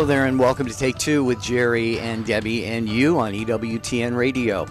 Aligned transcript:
Hello 0.00 0.08
there, 0.08 0.24
and 0.24 0.38
welcome 0.38 0.66
to 0.66 0.74
Take 0.74 0.96
Two 0.96 1.22
with 1.22 1.42
Jerry 1.42 1.98
and 1.98 2.24
Debbie 2.24 2.64
and 2.64 2.88
you 2.88 3.18
on 3.18 3.34
EWTN 3.34 4.16
Radio. 4.16 4.66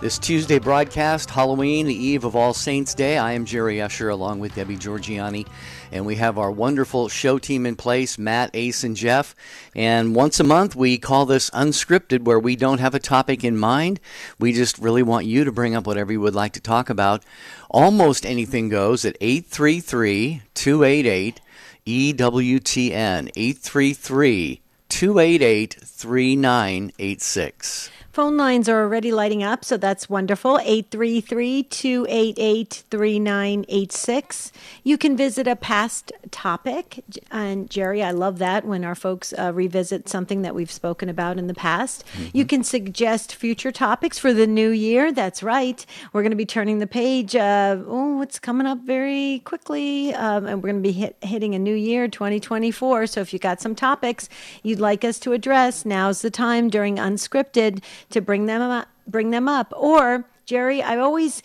This 0.00 0.18
Tuesday 0.18 0.58
broadcast, 0.58 1.30
Halloween, 1.30 1.86
the 1.86 1.94
eve 1.94 2.24
of 2.24 2.34
All 2.34 2.52
Saints 2.52 2.92
Day. 2.92 3.16
I 3.16 3.30
am 3.34 3.44
Jerry 3.44 3.80
Usher 3.80 4.08
along 4.08 4.40
with 4.40 4.56
Debbie 4.56 4.76
Georgianni, 4.76 5.46
and 5.92 6.04
we 6.04 6.16
have 6.16 6.36
our 6.36 6.50
wonderful 6.50 7.08
show 7.08 7.38
team 7.38 7.64
in 7.64 7.76
place 7.76 8.18
Matt, 8.18 8.50
Ace, 8.54 8.82
and 8.82 8.96
Jeff. 8.96 9.36
And 9.76 10.16
once 10.16 10.40
a 10.40 10.44
month, 10.44 10.74
we 10.74 10.98
call 10.98 11.26
this 11.26 11.48
unscripted, 11.50 12.24
where 12.24 12.40
we 12.40 12.56
don't 12.56 12.80
have 12.80 12.96
a 12.96 12.98
topic 12.98 13.44
in 13.44 13.56
mind. 13.56 14.00
We 14.40 14.52
just 14.52 14.80
really 14.80 15.04
want 15.04 15.26
you 15.26 15.44
to 15.44 15.52
bring 15.52 15.76
up 15.76 15.86
whatever 15.86 16.10
you 16.10 16.20
would 16.20 16.34
like 16.34 16.54
to 16.54 16.60
talk 16.60 16.90
about. 16.90 17.22
Almost 17.70 18.26
anything 18.26 18.68
goes 18.68 19.04
at 19.04 19.16
833 19.20 20.42
288 20.54 21.40
EWTN 21.86 23.30
833 23.36 24.61
288 24.92 25.76
3986. 25.82 27.90
Phone 28.12 28.36
lines 28.36 28.68
are 28.68 28.82
already 28.82 29.10
lighting 29.10 29.42
up, 29.42 29.64
so 29.64 29.78
that's 29.78 30.06
wonderful. 30.06 30.58
833 30.58 31.62
288 31.62 32.84
3986. 32.90 34.52
You 34.84 34.98
can 34.98 35.16
visit 35.16 35.46
a 35.46 35.56
past 35.56 36.12
topic. 36.30 37.02
And 37.30 37.70
Jerry, 37.70 38.02
I 38.02 38.10
love 38.10 38.38
that 38.38 38.66
when 38.66 38.84
our 38.84 38.94
folks 38.94 39.32
uh, 39.38 39.54
revisit 39.54 40.10
something 40.10 40.42
that 40.42 40.54
we've 40.54 40.70
spoken 40.70 41.08
about 41.08 41.38
in 41.38 41.46
the 41.46 41.54
past. 41.54 42.04
Mm-hmm. 42.08 42.36
You 42.36 42.44
can 42.44 42.62
suggest 42.62 43.34
future 43.34 43.72
topics 43.72 44.18
for 44.18 44.34
the 44.34 44.46
new 44.46 44.68
year. 44.68 45.10
That's 45.10 45.42
right. 45.42 45.86
We're 46.12 46.20
going 46.20 46.32
to 46.32 46.36
be 46.36 46.44
turning 46.44 46.80
the 46.80 46.86
page. 46.86 47.34
Uh, 47.34 47.78
oh, 47.86 48.20
it's 48.20 48.38
coming 48.38 48.66
up 48.66 48.80
very 48.80 49.40
quickly. 49.46 50.14
Um, 50.14 50.44
and 50.44 50.62
we're 50.62 50.68
going 50.72 50.82
to 50.82 50.86
be 50.86 50.92
hit, 50.92 51.16
hitting 51.22 51.54
a 51.54 51.58
new 51.58 51.74
year, 51.74 52.08
2024. 52.08 53.06
So 53.06 53.22
if 53.22 53.32
you 53.32 53.38
got 53.38 53.62
some 53.62 53.74
topics 53.74 54.28
you'd 54.62 54.80
like 54.80 55.02
us 55.02 55.18
to 55.20 55.32
address, 55.32 55.86
now's 55.86 56.20
the 56.20 56.30
time 56.30 56.68
during 56.68 56.96
Unscripted 56.96 57.82
to 58.12 58.20
bring 58.20 58.46
them 58.46 58.62
up, 58.62 58.88
bring 59.06 59.30
them 59.30 59.48
up. 59.48 59.72
Or 59.76 60.24
Jerry, 60.46 60.82
I 60.82 60.96
always 60.98 61.42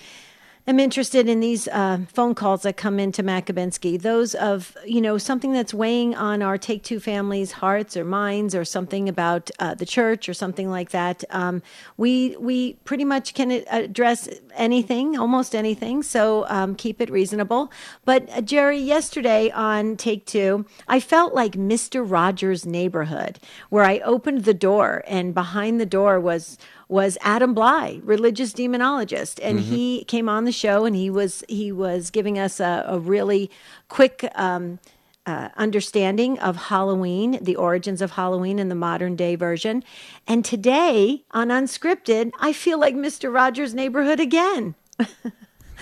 am 0.68 0.80
interested 0.80 1.30
in 1.30 1.40
these 1.40 1.68
uh, 1.70 2.00
phone 2.14 2.36
calls 2.36 2.64
that 2.64 2.76
come 2.76 3.00
into 3.00 3.24
Makabinski, 3.24 4.02
those 4.02 4.36
of, 4.36 4.76
you 4.86 5.00
know, 5.00 5.18
something 5.18 5.54
that's 5.54 5.74
weighing 5.74 6.14
on 6.14 6.42
our 6.42 6.58
Take 6.58 6.84
Two 6.84 7.00
families' 7.00 7.54
hearts 7.54 7.96
or 7.96 8.04
minds 8.04 8.54
or 8.54 8.66
something 8.66 9.08
about 9.08 9.50
uh, 9.60 9.74
the 9.76 9.86
church 9.86 10.28
or 10.28 10.34
something 10.34 10.70
like 10.70 10.90
that. 10.90 11.24
Um, 11.30 11.62
we, 11.96 12.36
we 12.38 12.74
pretty 12.84 13.06
much 13.06 13.34
can 13.34 13.52
address 13.70 14.28
anything, 14.56 15.18
almost 15.18 15.56
anything, 15.56 16.04
so 16.04 16.46
um, 16.50 16.76
keep 16.76 17.00
it 17.00 17.10
reasonable. 17.10 17.72
But 18.04 18.30
uh, 18.32 18.42
Jerry, 18.42 18.80
yesterday 18.80 19.50
on 19.52 19.96
Take 19.96 20.26
Two, 20.26 20.66
I 20.88 21.00
felt 21.00 21.34
like 21.34 21.54
Mr. 21.54 22.04
Rogers' 22.10 22.66
neighborhood, 22.66 23.40
where 23.70 23.84
I 23.84 24.00
opened 24.00 24.44
the 24.44 24.54
door 24.54 25.04
and 25.08 25.34
behind 25.34 25.80
the 25.80 25.86
door 25.86 26.20
was 26.20 26.58
was 26.90 27.18
Adam 27.22 27.54
Blai, 27.54 28.02
religious 28.04 28.54
demonologist, 28.54 29.40
and 29.44 29.60
mm-hmm. 29.60 29.74
he 29.74 30.04
came 30.06 30.30
on 30.30 30.46
the 30.46 30.52
show 30.52 30.86
and 30.86 30.96
he 30.96 31.10
was 31.10 31.44
he 31.48 31.72
was 31.72 32.10
giving 32.10 32.40
us 32.40 32.60
a, 32.60 32.86
a 32.88 33.00
really 33.00 33.50
quick. 33.90 34.30
Um, 34.36 34.80
uh, 35.26 35.50
understanding 35.58 36.40
of 36.40 36.56
Halloween, 36.56 37.38
the 37.42 37.58
origins 37.58 38.02
of 38.02 38.12
Halloween 38.12 38.60
in 38.60 38.70
the 38.70 38.76
modern 38.76 39.18
day 39.18 39.36
version. 39.36 39.84
And 40.26 40.46
today 40.46 41.26
on 41.32 41.50
Unscripted, 41.50 42.32
I 42.40 42.54
feel 42.54 42.80
like 42.80 42.96
Mr. 42.96 43.34
Rogers' 43.34 43.74
neighborhood 43.74 44.22
again. 44.22 44.76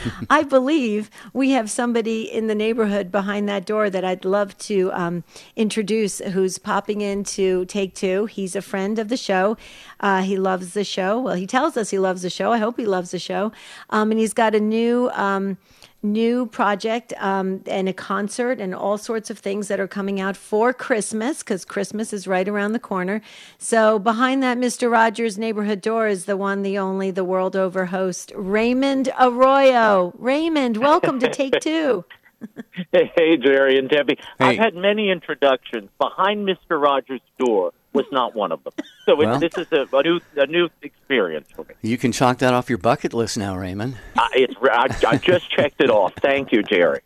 I 0.30 0.44
believe 0.44 1.10
we 1.34 1.52
have 1.52 1.70
somebody 1.70 2.24
in 2.24 2.48
the 2.48 2.56
neighborhood 2.56 3.12
behind 3.12 3.48
that 3.50 3.66
door 3.66 3.90
that 3.90 4.04
I'd 4.04 4.26
love 4.26 4.58
to 4.60 4.92
um, 4.94 5.24
introduce 5.56 6.20
who's 6.20 6.58
popping 6.58 7.02
in 7.02 7.24
to 7.26 7.66
Take 7.66 7.96
Two. 7.96 8.26
He's 8.26 8.56
a 8.56 8.62
friend 8.62 9.00
of 9.00 9.10
the 9.10 9.18
show. 9.18 9.58
Uh, 10.00 10.22
he 10.22 10.38
loves 10.38 10.74
the 10.74 10.84
show. 10.84 11.20
Well, 11.20 11.36
he 11.36 11.48
tells 11.48 11.78
us 11.78 11.90
he 11.90 12.00
loves 12.00 12.22
the 12.22 12.30
show. 12.30 12.52
I 12.52 12.58
hope 12.58 12.78
he 12.78 12.86
loves 12.86 13.12
the 13.12 13.20
show. 13.20 13.52
Um, 13.90 14.12
and 14.12 14.20
he's 14.20 14.34
got 14.34 14.56
a 14.56 14.60
new. 14.60 15.10
Um, 15.14 15.58
new 16.06 16.46
project 16.46 17.14
um, 17.18 17.62
and 17.68 17.90
a 17.90 17.94
concert 17.94 18.62
and 18.62 18.74
all 18.74 18.98
sorts 18.98 19.30
of 19.30 19.40
things 19.40 19.68
that 19.68 19.80
are 19.80 19.88
coming 19.88 20.22
out 20.22 20.38
for 20.38 20.72
Christmas 20.72 21.40
because 21.40 21.66
Christmas 21.66 22.14
is 22.14 22.28
right 22.28 22.48
around 22.48 22.72
the 22.72 22.80
corner. 22.80 23.22
So 23.58 24.00
behind 24.00 24.42
that 24.44 24.58
Mr. 24.58 24.90
Rogers 24.90 25.38
neighborhood 25.38 25.82
door 25.82 26.08
is 26.08 26.26
the 26.26 26.38
one, 26.38 26.62
the 26.62 26.78
only, 26.78 27.12
the 27.12 27.26
world 27.26 27.56
over 27.56 27.88
host, 27.88 28.32
Raymond 28.36 29.12
Arroyo. 29.20 30.14
Raymond, 30.18 30.78
welcome 30.78 31.20
to 31.20 31.30
Take 31.30 31.60
Two. 31.60 32.06
hey, 32.92 33.38
Jerry 33.38 33.78
and 33.78 33.90
Debbie. 33.90 34.18
Hey. 34.40 34.46
I've 34.46 34.58
had 34.58 34.76
many 34.76 35.10
introductions. 35.10 35.90
Behind 36.00 36.48
Mr. 36.48 36.82
Rogers' 36.82 37.22
door 37.40 37.72
was 37.96 38.06
not 38.12 38.36
one 38.36 38.52
of 38.52 38.64
them. 38.64 38.74
So 39.06 39.16
well, 39.16 39.40
this 39.40 39.58
is 39.58 39.68
a, 39.72 39.88
a, 39.94 40.04
new 40.04 40.20
a 40.36 40.48
new 40.48 40.70
experience 40.82 41.48
for 41.56 41.64
me. 41.66 41.76
You 41.82 41.98
can 41.98 42.12
chalk 42.12 42.40
that 42.40 42.54
off 42.54 42.70
your 42.70 42.78
bucket 42.78 43.14
list 43.14 43.38
now, 43.38 43.58
Raymond. 43.58 43.96
Uh, 44.18 44.28
it's 44.34 44.56
I, 44.62 44.88
I 45.08 45.18
just 45.18 45.50
checked 45.50 45.82
it 45.82 45.90
off. 45.90 46.14
Thank 46.16 46.52
you, 46.52 46.64
Jerry. 46.64 47.02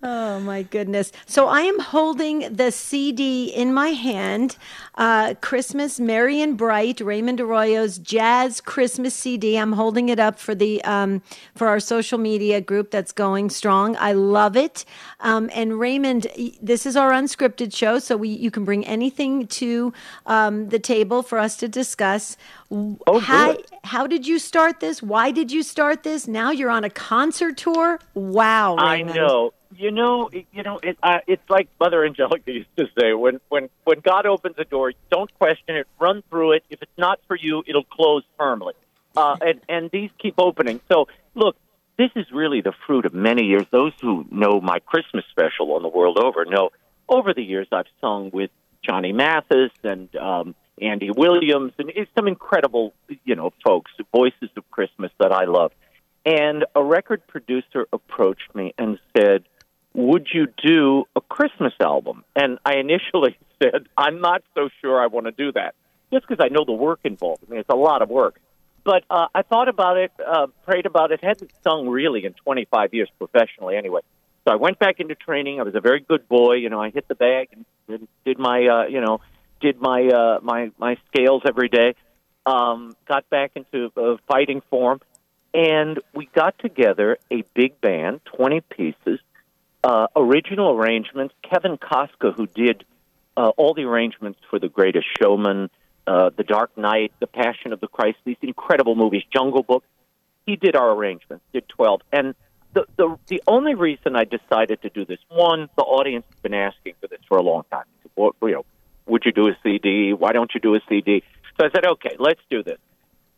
Oh 0.00 0.38
my 0.38 0.62
goodness. 0.62 1.10
So 1.26 1.48
I 1.48 1.62
am 1.62 1.80
holding 1.80 2.54
the 2.54 2.70
CD 2.70 3.46
in 3.46 3.74
my 3.74 3.88
hand, 3.88 4.56
uh, 4.94 5.34
Christmas 5.40 5.98
Merry 5.98 6.40
and 6.40 6.56
Bright, 6.56 7.00
Raymond 7.00 7.40
Arroyo's 7.40 7.98
Jazz 7.98 8.60
Christmas 8.60 9.12
CD. 9.12 9.58
I'm 9.58 9.72
holding 9.72 10.08
it 10.08 10.20
up 10.20 10.38
for 10.38 10.54
the 10.54 10.84
um, 10.84 11.20
for 11.56 11.66
our 11.66 11.80
social 11.80 12.16
media 12.16 12.60
group 12.60 12.92
that's 12.92 13.10
going 13.10 13.50
strong. 13.50 13.96
I 13.96 14.12
love 14.12 14.56
it. 14.56 14.84
Um, 15.18 15.50
and 15.52 15.80
Raymond, 15.80 16.28
this 16.62 16.86
is 16.86 16.96
our 16.96 17.10
unscripted 17.10 17.74
show, 17.74 17.98
so 17.98 18.16
we 18.16 18.28
you 18.28 18.52
can 18.52 18.64
bring 18.64 18.86
anything 18.86 19.48
to 19.48 19.92
um, 20.26 20.68
the 20.68 20.78
table 20.78 21.24
for 21.24 21.40
us 21.40 21.56
to 21.56 21.66
discuss. 21.66 22.36
Oh, 22.70 23.18
how, 23.18 23.56
how 23.82 24.06
did 24.06 24.28
you 24.28 24.38
start 24.38 24.78
this? 24.78 25.02
Why 25.02 25.32
did 25.32 25.50
you 25.50 25.64
start 25.64 26.04
this? 26.04 26.28
Now 26.28 26.52
you're 26.52 26.70
on 26.70 26.84
a 26.84 26.90
concert 26.90 27.56
tour. 27.56 27.98
Wow, 28.14 28.76
Raymond. 28.76 29.10
I 29.10 29.16
know 29.16 29.54
you 29.76 29.90
know, 29.90 30.30
you 30.32 30.62
know, 30.62 30.78
it, 30.82 30.98
uh, 31.02 31.18
it's 31.26 31.48
like 31.48 31.68
Mother 31.78 32.04
Angelica 32.04 32.50
used 32.52 32.76
to 32.76 32.86
say: 32.98 33.12
when 33.12 33.40
when 33.48 33.68
when 33.84 34.00
God 34.00 34.26
opens 34.26 34.56
a 34.58 34.64
door, 34.64 34.92
don't 35.10 35.32
question 35.38 35.76
it, 35.76 35.86
run 35.98 36.22
through 36.30 36.52
it. 36.52 36.64
If 36.70 36.82
it's 36.82 36.98
not 36.98 37.20
for 37.26 37.36
you, 37.36 37.62
it'll 37.66 37.84
close 37.84 38.22
firmly. 38.36 38.74
Uh, 39.16 39.36
and 39.40 39.60
and 39.68 39.90
these 39.90 40.10
keep 40.18 40.34
opening. 40.38 40.80
So 40.90 41.08
look, 41.34 41.56
this 41.96 42.10
is 42.16 42.26
really 42.32 42.60
the 42.60 42.72
fruit 42.86 43.04
of 43.04 43.14
many 43.14 43.44
years. 43.44 43.66
Those 43.70 43.92
who 44.00 44.26
know 44.30 44.60
my 44.60 44.78
Christmas 44.80 45.24
special 45.30 45.72
on 45.72 45.82
the 45.82 45.88
world 45.88 46.18
over 46.18 46.44
know 46.44 46.70
over 47.08 47.34
the 47.34 47.42
years 47.42 47.66
I've 47.72 47.86
sung 48.00 48.30
with 48.32 48.50
Johnny 48.82 49.12
Mathis 49.12 49.72
and 49.82 50.14
um, 50.16 50.54
Andy 50.80 51.10
Williams 51.10 51.72
and 51.78 51.90
some 52.14 52.28
incredible, 52.28 52.94
you 53.24 53.34
know, 53.34 53.52
folks, 53.64 53.90
voices 54.14 54.50
of 54.56 54.70
Christmas 54.70 55.10
that 55.18 55.32
I 55.32 55.44
love. 55.44 55.72
And 56.24 56.64
a 56.74 56.82
record 56.82 57.26
producer 57.26 57.86
approached 57.92 58.54
me 58.54 58.74
and 58.78 58.98
said, 59.16 59.44
would 59.94 60.28
you 60.32 60.46
do 60.62 61.04
a 61.16 61.20
Christmas 61.20 61.72
album? 61.82 62.24
And 62.36 62.58
I 62.64 62.76
initially 62.76 63.36
said, 63.62 63.86
I'm 63.96 64.20
not 64.20 64.42
so 64.54 64.68
sure 64.80 65.00
I 65.00 65.06
want 65.06 65.26
to 65.26 65.32
do 65.32 65.52
that, 65.52 65.74
just 66.12 66.26
because 66.26 66.44
I 66.44 66.48
know 66.48 66.64
the 66.64 66.72
work 66.72 67.00
involved. 67.04 67.44
I 67.46 67.50
mean, 67.50 67.60
it's 67.60 67.68
a 67.68 67.76
lot 67.76 68.02
of 68.02 68.08
work. 68.08 68.40
But 68.84 69.04
uh, 69.10 69.26
I 69.34 69.42
thought 69.42 69.68
about 69.68 69.98
it, 69.98 70.12
uh, 70.24 70.46
prayed 70.64 70.86
about 70.86 71.12
it, 71.12 71.22
hadn't 71.22 71.50
sung 71.62 71.88
really 71.88 72.24
in 72.24 72.32
25 72.32 72.94
years 72.94 73.10
professionally 73.18 73.76
anyway. 73.76 74.00
So 74.46 74.54
I 74.54 74.56
went 74.56 74.78
back 74.78 74.98
into 74.98 75.14
training. 75.14 75.60
I 75.60 75.64
was 75.64 75.74
a 75.74 75.80
very 75.80 76.00
good 76.00 76.26
boy. 76.26 76.54
You 76.54 76.70
know, 76.70 76.80
I 76.80 76.90
hit 76.90 77.06
the 77.06 77.14
bag 77.14 77.48
and 77.52 78.08
did 78.24 78.38
my, 78.38 78.66
uh, 78.66 78.86
you 78.86 79.02
know, 79.02 79.20
did 79.60 79.78
my 79.80 80.06
uh, 80.06 80.38
my 80.42 80.70
my 80.78 80.96
scales 81.08 81.42
every 81.46 81.68
day. 81.68 81.94
Um, 82.46 82.96
got 83.06 83.28
back 83.28 83.52
into 83.56 83.92
uh, 83.94 84.16
fighting 84.26 84.62
form, 84.70 85.00
and 85.52 86.00
we 86.14 86.30
got 86.34 86.58
together 86.58 87.18
a 87.30 87.44
big 87.54 87.78
band, 87.82 88.20
20 88.36 88.62
pieces, 88.62 89.20
uh, 89.84 90.08
original 90.16 90.76
arrangements. 90.76 91.34
Kevin 91.42 91.78
Kaska, 91.78 92.32
who 92.32 92.46
did 92.46 92.84
uh, 93.36 93.50
all 93.56 93.74
the 93.74 93.84
arrangements 93.84 94.40
for 94.50 94.58
The 94.58 94.68
Greatest 94.68 95.06
Showman, 95.20 95.70
uh, 96.06 96.30
The 96.36 96.44
Dark 96.44 96.76
Knight, 96.76 97.12
The 97.20 97.26
Passion 97.26 97.72
of 97.72 97.80
the 97.80 97.88
Christ, 97.88 98.18
these 98.24 98.36
incredible 98.42 98.94
movies, 98.96 99.22
Jungle 99.32 99.62
Book, 99.62 99.84
he 100.46 100.56
did 100.56 100.74
our 100.74 100.90
arrangements, 100.90 101.44
did 101.52 101.68
12. 101.68 102.00
And 102.12 102.34
the, 102.72 102.86
the, 102.96 103.18
the 103.26 103.42
only 103.46 103.74
reason 103.74 104.16
I 104.16 104.24
decided 104.24 104.82
to 104.82 104.90
do 104.90 105.04
this, 105.04 105.18
one, 105.28 105.68
the 105.76 105.82
audience 105.82 106.24
has 106.30 106.40
been 106.40 106.54
asking 106.54 106.94
for 107.00 107.06
this 107.06 107.20
for 107.28 107.38
a 107.38 107.42
long 107.42 107.64
time. 107.70 107.84
Well, 108.16 108.32
you 108.42 108.52
know, 108.52 108.64
would 109.06 109.24
you 109.24 109.32
do 109.32 109.48
a 109.48 109.56
CD? 109.62 110.12
Why 110.12 110.32
don't 110.32 110.50
you 110.54 110.60
do 110.60 110.74
a 110.74 110.80
CD? 110.88 111.22
So 111.58 111.66
I 111.66 111.70
said, 111.70 111.86
okay, 111.86 112.16
let's 112.18 112.40
do 112.50 112.62
this. 112.62 112.78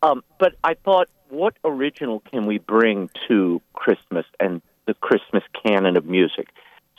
Um, 0.01 0.23
but 0.39 0.55
I 0.63 0.73
thought, 0.73 1.09
what 1.29 1.55
original 1.63 2.19
can 2.19 2.45
we 2.45 2.57
bring 2.57 3.09
to 3.27 3.61
Christmas 3.73 4.25
and 4.39 4.61
the 4.85 4.93
Christmas 4.93 5.43
canon 5.65 5.97
of 5.97 6.05
music. 6.05 6.47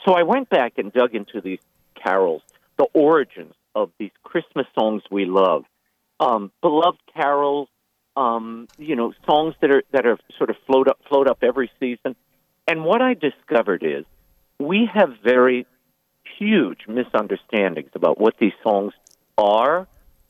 So 0.05 0.15
I 0.15 0.23
went 0.23 0.49
back 0.49 0.75
and 0.79 0.93
dug 0.93 1.15
into 1.15 1.41
these 1.41 1.61
carols, 1.95 2.43
the 2.79 2.87
origins 2.93 3.55
of 3.75 3.91
these 3.99 4.11
Christmas 4.23 4.67
songs 4.79 5.03
we 5.11 5.25
love, 5.25 5.65
um, 6.21 6.51
beloved 6.61 7.01
carols, 7.15 7.69
um, 8.17 8.69
you 8.79 8.97
know, 8.97 9.13
songs 9.27 9.55
that 9.61 9.71
are 9.71 9.83
that 9.93 10.07
are 10.07 10.19
sort 10.37 10.51
of 10.51 10.57
float 10.67 10.89
up 10.89 10.99
float 11.09 11.29
up 11.29 11.39
every 11.43 11.71
season. 11.81 12.15
And 12.69 12.85
what 12.85 13.01
I 13.03 13.15
discovered 13.15 13.83
is 13.83 14.05
we 14.59 14.89
have 14.93 15.11
very 15.25 15.67
huge 16.39 16.87
misunderstandings 16.87 17.91
about 17.95 18.21
what 18.21 18.37
these 18.39 18.53
songs 18.63 18.93
are, 19.39 19.89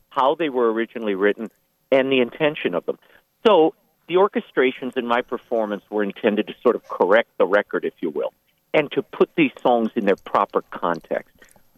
how 0.09 0.35
they 0.35 0.49
were 0.49 0.71
originally 0.71 1.15
written, 1.15 1.49
and 1.91 2.11
the 2.11 2.21
intention 2.21 2.73
of 2.73 2.85
them. 2.85 2.97
So 3.45 3.75
the 4.07 4.15
orchestrations 4.15 4.97
in 4.97 5.05
my 5.07 5.21
performance 5.21 5.83
were 5.89 6.03
intended 6.03 6.47
to 6.47 6.53
sort 6.61 6.75
of 6.75 6.83
correct 6.87 7.29
the 7.37 7.45
record, 7.45 7.85
if 7.85 7.93
you 8.01 8.09
will, 8.09 8.33
and 8.73 8.91
to 8.91 9.01
put 9.01 9.29
these 9.35 9.51
songs 9.61 9.91
in 9.95 10.05
their 10.05 10.15
proper 10.15 10.61
context. 10.71 11.29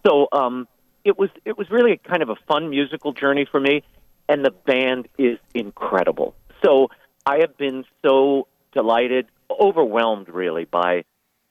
So 0.05 0.27
um, 0.31 0.67
it 1.03 1.17
was 1.17 1.29
it 1.45 1.57
was 1.57 1.69
really 1.69 1.99
kind 2.03 2.23
of 2.23 2.29
a 2.29 2.35
fun 2.47 2.69
musical 2.69 3.13
journey 3.13 3.45
for 3.49 3.59
me, 3.59 3.83
and 4.27 4.43
the 4.43 4.51
band 4.51 5.07
is 5.17 5.37
incredible. 5.53 6.35
So 6.63 6.89
I 7.25 7.39
have 7.39 7.57
been 7.57 7.85
so 8.03 8.47
delighted, 8.73 9.27
overwhelmed 9.49 10.29
really 10.29 10.65
by 10.65 11.03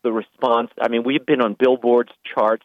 the 0.03 0.13
response. 0.13 0.71
I 0.81 0.89
mean, 0.89 1.05
we've 1.05 1.25
been 1.25 1.41
on 1.41 1.55
Billboard's 1.55 2.13
charts 2.25 2.65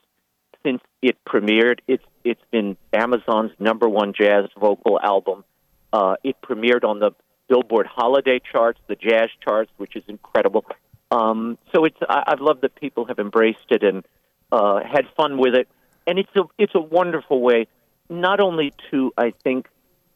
since 0.64 0.82
it 1.02 1.18
premiered. 1.28 1.80
It's 1.88 2.04
it's 2.24 2.42
been 2.52 2.76
Amazon's 2.94 3.52
number 3.60 3.88
one 3.88 4.14
jazz 4.14 4.46
vocal 4.60 5.00
album. 5.02 5.44
Uh, 5.92 6.16
it 6.24 6.36
premiered 6.42 6.84
on 6.84 7.00
the 7.00 7.12
Billboard 7.50 7.88
holiday 7.88 8.40
charts, 8.40 8.80
the 8.88 8.96
jazz 8.96 9.30
charts, 9.44 9.72
which 9.78 9.96
is 9.96 10.04
incredible. 10.08 10.66
Um, 11.12 11.58
so 11.74 11.84
it's 11.86 11.98
I, 12.08 12.24
I've 12.28 12.42
loved 12.42 12.62
that 12.62 12.76
people 12.76 13.06
have 13.06 13.20
embraced 13.20 13.72
it 13.72 13.84
and 13.84 14.06
uh, 14.52 14.80
had 14.84 15.06
fun 15.18 15.38
with 15.38 15.56
it, 15.56 15.68
and 16.08 16.20
it's 16.20 16.36
a 16.36 16.44
it's 16.58 16.76
a 16.76 16.80
wonderful 16.80 17.42
way 17.42 17.68
not 18.10 18.40
only 18.40 18.74
to 18.92 19.12
I 19.18 19.34
think 19.44 19.68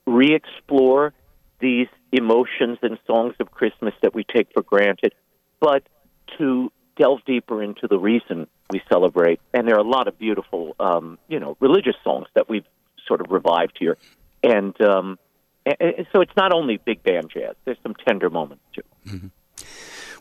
re-explore 0.06 1.14
these 1.60 1.88
emotions 2.12 2.78
and 2.82 2.98
songs 3.08 3.36
of 3.40 3.52
Christmas 3.52 3.94
that 4.02 4.14
we 4.14 4.24
take 4.24 4.52
for 4.54 4.62
granted, 4.62 5.14
but 5.60 5.84
to 6.38 6.72
delve 6.98 7.24
deeper 7.26 7.64
into 7.64 7.88
the 7.88 7.98
reason 7.98 8.48
we 8.70 8.82
celebrate. 8.90 9.40
And 9.54 9.68
there 9.68 9.76
are 9.76 9.80
a 9.80 9.88
lot 9.88 10.08
of 10.08 10.20
beautiful, 10.20 10.76
um, 10.80 11.18
you 11.28 11.40
know, 11.40 11.58
religious 11.60 11.96
songs 12.04 12.28
that 12.36 12.50
we've 12.50 12.66
sort 13.08 13.22
of 13.22 13.32
revived 13.32 13.78
here, 13.80 13.98
and 14.44 14.80
um, 14.82 15.18
so 16.12 16.22
it's 16.22 16.36
not 16.36 16.54
only 16.54 16.78
big 16.78 17.04
band 17.04 17.30
jazz. 17.34 17.56
There's 17.66 17.78
some 17.84 17.96
tender 18.08 18.30
moments 18.30 18.64
too. 18.74 18.82
Mm-hmm. 19.08 19.28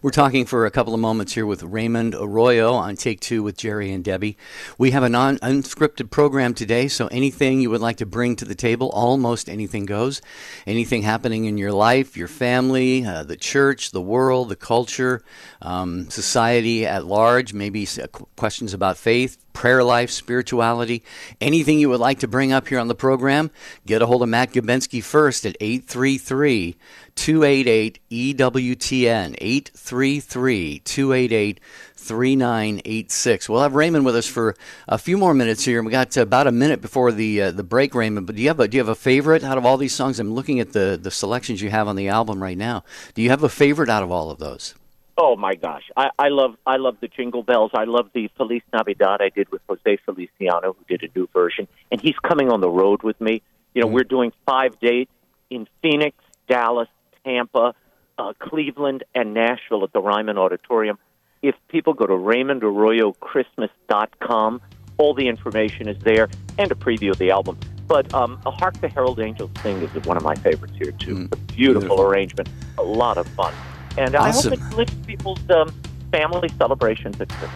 We're 0.03 0.11
talking 0.11 0.47
for 0.47 0.67
a 0.67 0.71
couple 0.73 0.95
of 0.95 0.99
moments 0.99 1.35
here 1.35 1.47
with 1.47 1.63
Raymond 1.63 2.17
Arroyo 2.17 2.73
on 2.73 2.97
Take 2.97 3.21
Two 3.21 3.45
with 3.45 3.57
Jerry 3.57 3.93
and 3.93 4.03
Debbie. 4.03 4.37
We 4.77 4.91
have 4.91 5.05
an 5.05 5.13
non 5.13 5.39
unscripted 5.39 6.11
program 6.11 6.55
today, 6.55 6.89
so 6.89 7.07
anything 7.07 7.61
you 7.61 7.71
would 7.71 7.81
like 7.81 7.99
to 7.99 8.07
bring 8.07 8.35
to 8.35 8.45
the 8.45 8.57
table, 8.57 8.91
almost 8.91 9.49
anything 9.49 9.87
goes. 9.87 10.21
Anything 10.67 11.03
happening 11.03 11.45
in 11.45 11.57
your 11.57 11.71
life, 11.71 12.17
your 12.17 12.27
family, 12.27 13.07
uh, 13.07 13.23
the 13.23 13.37
church, 13.37 13.93
the 13.93 14.01
world, 14.01 14.49
the 14.49 14.57
culture, 14.57 15.23
um, 15.61 16.11
society 16.11 16.85
at 16.85 17.07
large, 17.07 17.55
maybe 17.55 17.87
questions 18.35 18.75
about 18.75 18.97
faith, 18.97 19.39
prayer 19.53 19.85
life, 19.85 20.11
spirituality, 20.11 21.05
anything 21.41 21.79
you 21.79 21.89
would 21.89 22.01
like 22.01 22.19
to 22.21 22.27
bring 22.27 22.53
up 22.53 22.67
here 22.67 22.81
on 22.81 22.89
the 22.89 22.95
program, 22.97 23.53
get 23.87 24.03
a 24.03 24.07
hold 24.07 24.23
of 24.23 24.29
Matt 24.29 24.53
Gubensky 24.53 25.03
first 25.03 25.47
at 25.47 25.57
833 25.61 26.77
288 27.15 27.99
EWTN, 28.11 29.37
833 29.39 30.79
288 30.81 31.61
3986. 31.97 33.49
We'll 33.49 33.63
have 33.63 33.75
Raymond 33.75 34.05
with 34.05 34.17
us 34.17 34.27
for 34.27 34.57
a 34.89 34.99
few 34.99 35.17
more 35.17 35.35
minutes 35.35 35.65
here. 35.65 35.83
We 35.83 35.93
got 35.93 36.17
about 36.17 36.47
a 36.47 36.53
minute 36.53 36.81
before 36.81 37.13
the 37.13 37.43
uh, 37.43 37.51
the 37.53 37.63
break, 37.63 37.95
Raymond. 37.95 38.27
But 38.27 38.37
do 38.37 38.43
you 38.43 38.49
have 38.49 38.61
a 38.61 38.69
do 38.69 38.77
you 38.77 38.81
have 38.81 38.89
a 38.89 38.95
favorite 38.95 39.45
out 39.45 39.59
of 39.59 39.65
all 39.65 39.77
these 39.77 39.95
songs? 39.95 40.19
I'm 40.19 40.35
looking 40.35 40.61
at 40.61 40.73
the 40.73 40.99
the 41.01 41.11
selections 41.11 41.63
you 41.63 41.71
have 41.71 41.89
on 41.89 41.97
the 41.97 42.09
album 42.09 42.43
right 42.43 42.59
now. 42.59 42.85
Do 43.15 43.23
you 43.23 43.31
have 43.31 43.43
a 43.43 43.49
favorite 43.49 43.89
out 43.89 44.03
of 44.03 44.11
all 44.11 44.31
of 44.31 44.39
those? 44.39 44.75
Oh 45.17 45.37
my 45.37 45.55
gosh, 45.55 45.91
I, 45.97 46.11
I 46.19 46.29
love 46.29 46.57
I 46.67 46.77
love 46.77 46.97
the 47.01 47.09
Jingle 47.09 47.43
Bells. 47.43 47.71
I 47.75 47.85
love 47.85 48.11
the 48.15 48.29
Feliz 48.37 48.63
Navidad 48.73 49.21
I 49.21 49.29
did 49.29 49.51
with 49.53 49.61
Jose 49.69 49.99
Feliciano, 50.05 50.73
who 50.73 50.85
did 50.89 51.09
a 51.09 51.19
new 51.19 51.29
version, 51.33 51.69
and 51.91 52.01
he's 52.01 52.19
coming 52.19 52.51
on 52.51 52.61
the 52.61 52.71
road 52.71 53.03
with 53.03 53.21
me. 53.21 53.43
You 53.75 53.83
know, 53.83 53.87
mm-hmm. 53.87 53.95
we're 53.95 54.05
doing 54.05 54.33
five 54.47 54.81
dates 54.81 55.13
in 55.51 55.69
Phoenix, 55.83 56.17
Dallas, 56.49 56.89
Tampa, 57.25 57.75
uh, 58.19 58.33
Cleveland, 58.39 59.03
and 59.15 59.33
Nashville 59.35 59.85
at 59.85 59.93
the 59.93 60.01
Ryman 60.01 60.39
Auditorium. 60.39 60.99
If 61.43 61.55
people 61.69 61.93
go 61.95 62.07
to 62.07 62.15
RaymondArroyoChristmas.com, 62.15 64.61
all 64.99 65.15
the 65.15 65.29
information 65.29 65.89
is 65.89 65.97
there 66.03 66.29
and 66.59 66.71
a 66.71 66.75
preview 66.75 67.11
of 67.11 67.17
the 67.19 67.31
album. 67.31 67.59
But 67.89 68.13
um, 68.15 68.39
a 68.47 68.51
Hark 68.51 68.79
the 68.81 68.89
Herald 68.89 69.19
Angels 69.21 69.51
Sing 69.63 69.83
is 69.83 69.91
one 70.07 70.17
of 70.17 70.23
my 70.23 70.37
favorites 70.37 70.75
here, 70.77 70.93
too. 70.93 71.17
Mm, 71.17 71.33
a 71.33 71.37
beautiful, 71.37 71.57
beautiful, 71.57 72.01
arrangement, 72.03 72.49
a 72.79 72.83
lot 72.83 73.19
of 73.19 73.27
fun. 73.29 73.53
And 73.99 74.15
awesome. 74.15 74.53
I 74.53 74.57
hope 74.57 74.73
it 74.73 74.77
lifts 74.77 74.95
people's 75.07 75.51
um, 75.51 75.75
family 76.11 76.49
celebrations 76.51 77.21
at 77.21 77.29
Christmas. 77.29 77.51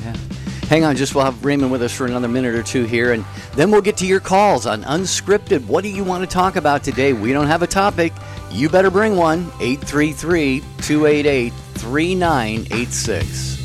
Yeah. 0.00 0.16
Hang 0.70 0.84
on, 0.84 0.96
just 0.96 1.14
we'll 1.14 1.24
have 1.24 1.44
Raymond 1.44 1.72
with 1.72 1.82
us 1.82 1.92
for 1.92 2.06
another 2.06 2.28
minute 2.28 2.54
or 2.54 2.62
two 2.62 2.84
here, 2.84 3.12
and 3.12 3.24
then 3.56 3.72
we'll 3.72 3.80
get 3.80 3.96
to 3.98 4.06
your 4.06 4.20
calls 4.20 4.66
on 4.66 4.84
Unscripted. 4.84 5.66
What 5.66 5.82
do 5.82 5.88
you 5.88 6.04
want 6.04 6.22
to 6.22 6.32
talk 6.32 6.54
about 6.56 6.84
today? 6.84 7.12
We 7.12 7.32
don't 7.32 7.48
have 7.48 7.62
a 7.62 7.66
topic. 7.66 8.12
You 8.50 8.68
better 8.68 8.90
bring 8.90 9.16
one. 9.16 9.50
833 9.60 10.60
288 10.78 11.52
3986. 11.52 13.56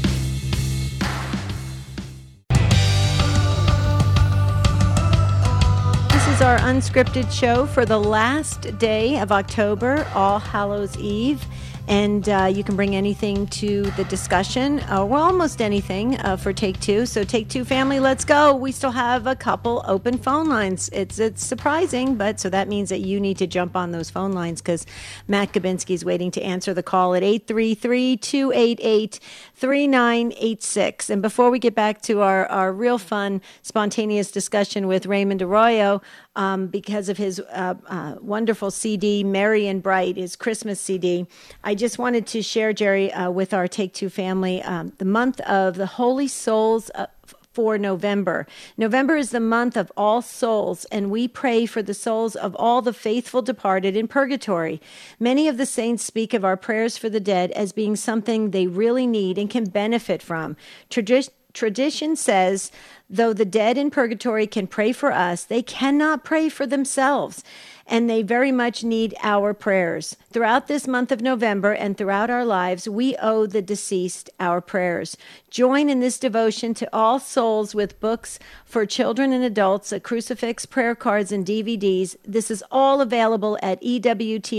This 6.11 6.27
is 6.27 6.41
our 6.41 6.57
unscripted 6.59 7.31
show 7.31 7.65
for 7.65 7.85
the 7.85 7.99
last 7.99 8.77
day 8.77 9.19
of 9.19 9.31
October, 9.31 10.07
All 10.13 10.39
Hallows 10.39 10.97
Eve 10.97 11.43
and 11.87 12.27
uh, 12.29 12.51
you 12.51 12.63
can 12.63 12.75
bring 12.75 12.95
anything 12.95 13.47
to 13.47 13.83
the 13.91 14.03
discussion, 14.05 14.79
uh, 14.81 15.05
well, 15.05 15.21
almost 15.21 15.61
anything 15.61 16.19
uh, 16.19 16.35
for 16.35 16.51
Take 16.53 16.79
Two. 16.79 17.05
So, 17.05 17.23
Take 17.23 17.47
Two 17.47 17.63
family, 17.63 17.99
let's 17.99 18.25
go. 18.25 18.55
We 18.55 18.71
still 18.71 18.91
have 18.91 19.27
a 19.27 19.35
couple 19.35 19.83
open 19.87 20.17
phone 20.17 20.49
lines. 20.49 20.89
It's 20.93 21.19
it's 21.19 21.45
surprising, 21.45 22.15
but 22.15 22.39
so 22.39 22.49
that 22.49 22.67
means 22.67 22.89
that 22.89 23.01
you 23.01 23.19
need 23.19 23.37
to 23.37 23.47
jump 23.47 23.75
on 23.75 23.91
those 23.91 24.09
phone 24.09 24.31
lines 24.31 24.61
because 24.61 24.85
Matt 25.27 25.53
Gubensky 25.53 25.93
is 25.93 26.03
waiting 26.03 26.31
to 26.31 26.41
answer 26.41 26.73
the 26.73 26.83
call 26.83 27.13
at 27.15 27.23
833 27.23 28.17
288 28.17 29.19
3986. 29.55 31.09
And 31.09 31.21
before 31.21 31.49
we 31.49 31.59
get 31.59 31.75
back 31.75 32.01
to 32.03 32.21
our, 32.21 32.45
our 32.47 32.73
real 32.73 32.97
fun, 32.97 33.41
spontaneous 33.61 34.31
discussion 34.31 34.87
with 34.87 35.05
Raymond 35.05 35.41
Arroyo, 35.41 36.01
um, 36.35 36.67
because 36.67 37.09
of 37.09 37.17
his 37.17 37.39
uh, 37.39 37.75
uh, 37.87 38.15
wonderful 38.21 38.71
CD, 38.71 39.23
Merry 39.23 39.67
and 39.67 39.81
Bright, 39.81 40.17
his 40.17 40.35
Christmas 40.35 40.79
CD. 40.79 41.27
I 41.63 41.75
just 41.75 41.97
wanted 41.97 42.27
to 42.27 42.41
share, 42.41 42.73
Jerry, 42.73 43.11
uh, 43.11 43.29
with 43.31 43.53
our 43.53 43.67
Take 43.67 43.93
Two 43.93 44.09
family, 44.09 44.61
um, 44.61 44.93
the 44.97 45.05
month 45.05 45.39
of 45.41 45.75
the 45.75 45.85
Holy 45.85 46.27
Souls 46.27 46.91
uh, 46.95 47.07
for 47.55 47.77
November. 47.77 48.45
November 48.77 49.15
is 49.15 49.29
the 49.29 49.39
month 49.39 49.77
of 49.77 49.89
all 49.95 50.21
souls, 50.21 50.83
and 50.91 51.09
we 51.09 51.25
pray 51.25 51.65
for 51.65 51.81
the 51.81 51.93
souls 51.93 52.35
of 52.35 52.53
all 52.55 52.81
the 52.81 52.91
faithful 52.91 53.41
departed 53.41 53.95
in 53.95 54.09
purgatory. 54.09 54.81
Many 55.21 55.47
of 55.47 55.57
the 55.57 55.65
saints 55.65 56.03
speak 56.03 56.33
of 56.33 56.43
our 56.43 56.57
prayers 56.57 56.97
for 56.97 57.07
the 57.07 57.21
dead 57.21 57.51
as 57.51 57.71
being 57.71 57.95
something 57.95 58.51
they 58.51 58.67
really 58.67 59.07
need 59.07 59.37
and 59.37 59.49
can 59.49 59.63
benefit 59.63 60.21
from. 60.21 60.57
Tradi- 60.89 61.29
tradition 61.55 62.15
says 62.15 62.71
Though 63.09 63.33
the 63.33 63.45
dead 63.45 63.77
in 63.77 63.91
purgatory 63.91 64.47
can 64.47 64.65
pray 64.65 64.91
for 64.91 65.11
us, 65.11 65.43
they 65.43 65.61
cannot 65.61 66.23
pray 66.23 66.49
for 66.49 66.65
themselves 66.65 67.43
and 67.87 68.09
they 68.09 68.23
very 68.23 68.51
much 68.51 68.83
need 68.83 69.13
our 69.21 69.53
prayers. 69.53 70.15
Throughout 70.31 70.67
this 70.67 70.87
month 70.87 71.11
of 71.11 71.21
November 71.21 71.71
and 71.71 71.95
throughout 71.95 72.31
our 72.31 72.43
lives, 72.43 72.89
we 72.89 73.15
owe 73.17 73.45
the 73.45 73.61
deceased 73.61 74.29
our 74.39 74.59
prayers. 74.59 75.17
Join 75.55 75.87
in 75.87 76.01
this 76.01 76.19
devotion 76.19 76.73
to 76.73 76.89
all 76.91 77.17
souls 77.17 77.73
with 77.73 77.97
books 78.01 78.39
for 78.65 78.85
children 78.85 79.31
and 79.31 79.41
adults, 79.41 79.93
a 79.93 80.01
crucifix, 80.01 80.65
prayer 80.65 80.95
cards, 80.95 81.31
and 81.31 81.45
DVDs. 81.45 82.17
This 82.25 82.51
is 82.51 82.61
all 82.71 82.99
available 82.99 83.57
at 83.61 83.81
EWTNRC.com. 83.81 84.49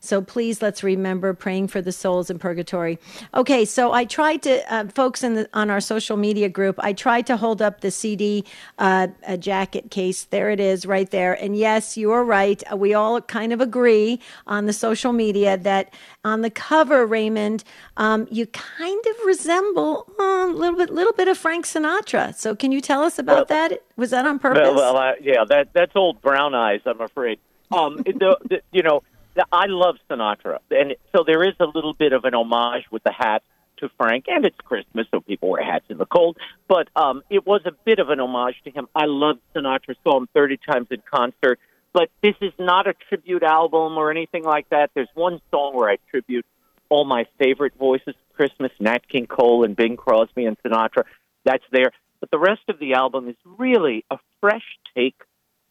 So 0.00 0.22
please 0.22 0.62
let's 0.62 0.82
remember 0.82 1.34
praying 1.34 1.68
for 1.68 1.82
the 1.82 1.92
souls 1.92 2.30
in 2.30 2.38
purgatory. 2.38 2.98
Okay, 3.34 3.66
so 3.66 3.92
I 3.92 4.06
tried 4.06 4.40
to, 4.44 4.74
uh, 4.74 4.88
folks 4.88 5.22
in 5.22 5.34
the, 5.34 5.46
on 5.52 5.68
our 5.68 5.82
social 5.82 6.16
media 6.16 6.48
group, 6.48 6.76
I 6.78 6.94
tried 6.94 7.26
to 7.26 7.36
hold 7.36 7.60
up 7.60 7.82
the 7.82 7.90
CD 7.90 8.46
uh, 8.78 9.08
jacket 9.38 9.90
case. 9.90 10.24
There 10.24 10.48
it 10.48 10.58
is 10.58 10.86
right 10.86 11.10
there. 11.10 11.34
And 11.34 11.54
yes, 11.54 11.98
you 11.98 12.12
are 12.12 12.24
right. 12.24 12.62
Uh, 12.72 12.78
we 12.78 12.94
all 12.94 13.20
kind 13.20 13.52
of 13.52 13.60
agree 13.60 14.20
on 14.46 14.64
the 14.64 14.72
social 14.72 15.12
media 15.12 15.58
that 15.58 15.92
on 16.24 16.40
the 16.40 16.48
cover, 16.48 17.04
Raymond, 17.04 17.62
um, 17.98 18.26
you 18.30 18.46
kind 18.46 19.01
of 19.06 19.26
resemble 19.26 20.06
a 20.18 20.46
little 20.46 20.76
bit, 20.76 20.90
little 20.90 21.12
bit 21.12 21.28
of 21.28 21.38
Frank 21.38 21.66
Sinatra. 21.66 22.34
So, 22.34 22.54
can 22.54 22.72
you 22.72 22.80
tell 22.80 23.02
us 23.02 23.18
about 23.18 23.48
well, 23.50 23.68
that? 23.68 23.82
Was 23.96 24.10
that 24.10 24.26
on 24.26 24.38
purpose? 24.38 24.62
Well, 24.74 24.94
well 24.94 25.14
yeah, 25.20 25.44
that 25.48 25.72
that's 25.72 25.92
old 25.94 26.20
brown 26.20 26.54
eyes. 26.54 26.80
I'm 26.86 27.00
afraid. 27.00 27.38
Um, 27.70 27.96
the, 27.98 28.36
the, 28.48 28.60
you 28.72 28.82
know, 28.82 29.02
I 29.50 29.66
love 29.66 29.96
Sinatra, 30.10 30.58
and 30.70 30.94
so 31.14 31.24
there 31.26 31.42
is 31.42 31.54
a 31.60 31.66
little 31.66 31.94
bit 31.94 32.12
of 32.12 32.24
an 32.24 32.34
homage 32.34 32.84
with 32.90 33.02
the 33.02 33.12
hat 33.12 33.42
to 33.78 33.90
Frank, 33.96 34.26
and 34.28 34.44
it's 34.44 34.56
Christmas, 34.58 35.06
so 35.10 35.20
people 35.20 35.50
wear 35.50 35.64
hats 35.64 35.86
in 35.88 35.98
the 35.98 36.06
cold. 36.06 36.36
But 36.68 36.88
um, 36.96 37.22
it 37.30 37.46
was 37.46 37.62
a 37.64 37.72
bit 37.84 37.98
of 37.98 38.10
an 38.10 38.20
homage 38.20 38.56
to 38.64 38.70
him. 38.70 38.88
I 38.94 39.06
loved 39.06 39.40
Sinatra, 39.54 39.96
saw 40.04 40.18
him 40.18 40.28
30 40.34 40.58
times 40.58 40.86
in 40.90 41.02
concert. 41.10 41.58
But 41.92 42.08
this 42.22 42.34
is 42.40 42.52
not 42.58 42.86
a 42.86 42.94
tribute 42.94 43.42
album 43.42 43.98
or 43.98 44.10
anything 44.10 44.44
like 44.44 44.68
that. 44.70 44.90
There's 44.94 45.10
one 45.14 45.40
song 45.50 45.74
where 45.74 45.90
I 45.90 45.98
tribute 46.10 46.46
all 46.88 47.04
my 47.04 47.26
favorite 47.38 47.74
voices 47.78 48.14
Christmas, 48.34 48.72
Nat 48.80 49.08
King 49.08 49.26
Cole 49.26 49.64
and 49.64 49.76
Bing 49.76 49.96
Crosby 49.96 50.46
and 50.46 50.56
Sinatra. 50.62 51.04
that's 51.44 51.64
there. 51.72 51.92
But 52.20 52.30
the 52.30 52.38
rest 52.38 52.62
of 52.68 52.78
the 52.78 52.94
album 52.94 53.28
is 53.28 53.36
really 53.44 54.04
a 54.10 54.18
fresh 54.40 54.64
take 54.94 55.16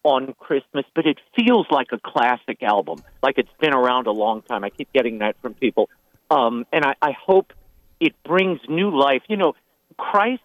on 0.04 0.34
Christmas, 0.40 0.86
but 0.96 1.06
it 1.06 1.18
feels 1.36 1.68
like 1.70 1.88
a 1.92 2.00
classic 2.00 2.64
album, 2.64 3.02
like 3.22 3.38
it's 3.38 3.50
been 3.60 3.74
around 3.74 4.08
a 4.08 4.12
long 4.12 4.42
time. 4.42 4.64
I 4.64 4.70
keep 4.70 4.92
getting 4.94 5.20
that 5.20 5.36
from 5.42 5.54
people. 5.54 5.90
Um, 6.30 6.66
and 6.74 6.84
I, 6.84 6.96
I 7.02 7.12
hope 7.12 7.54
it 8.00 8.14
brings 8.24 8.60
new 8.68 8.98
life. 8.98 9.22
You 9.30 9.38
know, 9.38 9.54
Christ, 9.98 10.42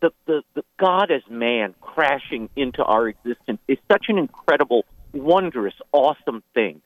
the, 0.00 0.10
the, 0.26 0.42
the 0.54 0.62
God 0.78 1.10
as 1.10 1.22
man 1.30 1.74
crashing 1.80 2.48
into 2.56 2.82
our 2.82 3.08
existence 3.08 3.60
is 3.68 3.78
such 3.90 4.06
an 4.08 4.18
incredible, 4.18 4.84
wondrous, 5.12 5.74
awesome 5.92 6.42
thing. 6.52 6.82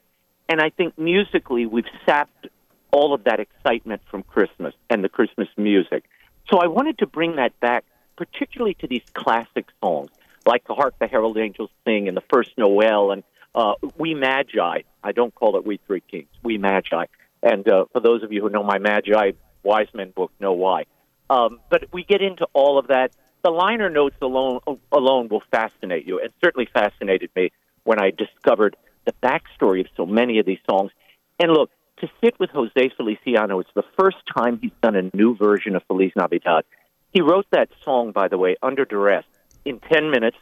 And 0.48 0.60
I 0.60 0.70
think 0.70 0.98
musically, 0.98 1.66
we've 1.66 1.84
sapped 2.04 2.48
all 2.92 3.14
of 3.14 3.24
that 3.24 3.40
excitement 3.40 4.02
from 4.10 4.22
Christmas 4.22 4.74
and 4.88 5.04
the 5.04 5.08
Christmas 5.08 5.48
music. 5.56 6.04
So 6.50 6.58
I 6.58 6.66
wanted 6.66 6.98
to 6.98 7.06
bring 7.06 7.36
that 7.36 7.58
back, 7.60 7.84
particularly 8.16 8.74
to 8.74 8.86
these 8.86 9.04
classic 9.14 9.66
songs 9.80 10.10
like 10.46 10.66
The 10.66 10.74
Hark 10.74 10.94
the 10.98 11.06
Herald 11.06 11.38
Angels 11.38 11.70
Sing 11.84 12.08
and 12.08 12.16
the 12.16 12.22
First 12.32 12.52
Noel 12.56 13.12
and 13.12 13.22
uh, 13.54 13.74
We 13.96 14.14
Magi. 14.14 14.80
I 15.02 15.12
don't 15.12 15.34
call 15.34 15.56
it 15.56 15.64
We 15.64 15.78
Three 15.86 16.00
Kings, 16.00 16.28
We 16.42 16.58
Magi. 16.58 17.04
And 17.42 17.68
uh, 17.68 17.86
for 17.92 18.00
those 18.00 18.22
of 18.22 18.32
you 18.32 18.42
who 18.42 18.50
know 18.50 18.62
my 18.62 18.78
Magi 18.78 19.32
Wise 19.62 19.88
Men 19.94 20.10
book, 20.10 20.32
know 20.40 20.52
why. 20.52 20.84
Um, 21.28 21.60
but 21.68 21.84
we 21.92 22.04
get 22.04 22.22
into 22.22 22.46
all 22.52 22.78
of 22.78 22.88
that. 22.88 23.12
The 23.42 23.50
liner 23.50 23.88
notes 23.88 24.16
alone 24.20 24.60
alone 24.92 25.28
will 25.28 25.42
fascinate 25.50 26.06
you, 26.06 26.20
and 26.20 26.30
certainly 26.44 26.68
fascinated 26.72 27.30
me 27.34 27.52
when 27.84 27.98
I 28.00 28.10
discovered 28.10 28.76
the 29.06 29.12
backstory 29.22 29.80
of 29.80 29.86
so 29.96 30.04
many 30.04 30.38
of 30.38 30.46
these 30.46 30.58
songs. 30.68 30.90
And 31.38 31.50
look, 31.50 31.70
to 32.00 32.10
sit 32.22 32.38
with 32.38 32.50
Jose 32.50 32.92
Feliciano, 32.96 33.60
it's 33.60 33.70
the 33.74 33.84
first 33.98 34.18
time 34.36 34.58
he's 34.60 34.72
done 34.82 34.96
a 34.96 35.16
new 35.16 35.36
version 35.36 35.76
of 35.76 35.82
Feliz 35.84 36.12
Navidad. 36.16 36.64
He 37.12 37.20
wrote 37.20 37.46
that 37.52 37.68
song, 37.84 38.12
by 38.12 38.28
the 38.28 38.38
way, 38.38 38.56
under 38.62 38.84
duress 38.84 39.24
in 39.64 39.80
10 39.80 40.10
minutes, 40.10 40.36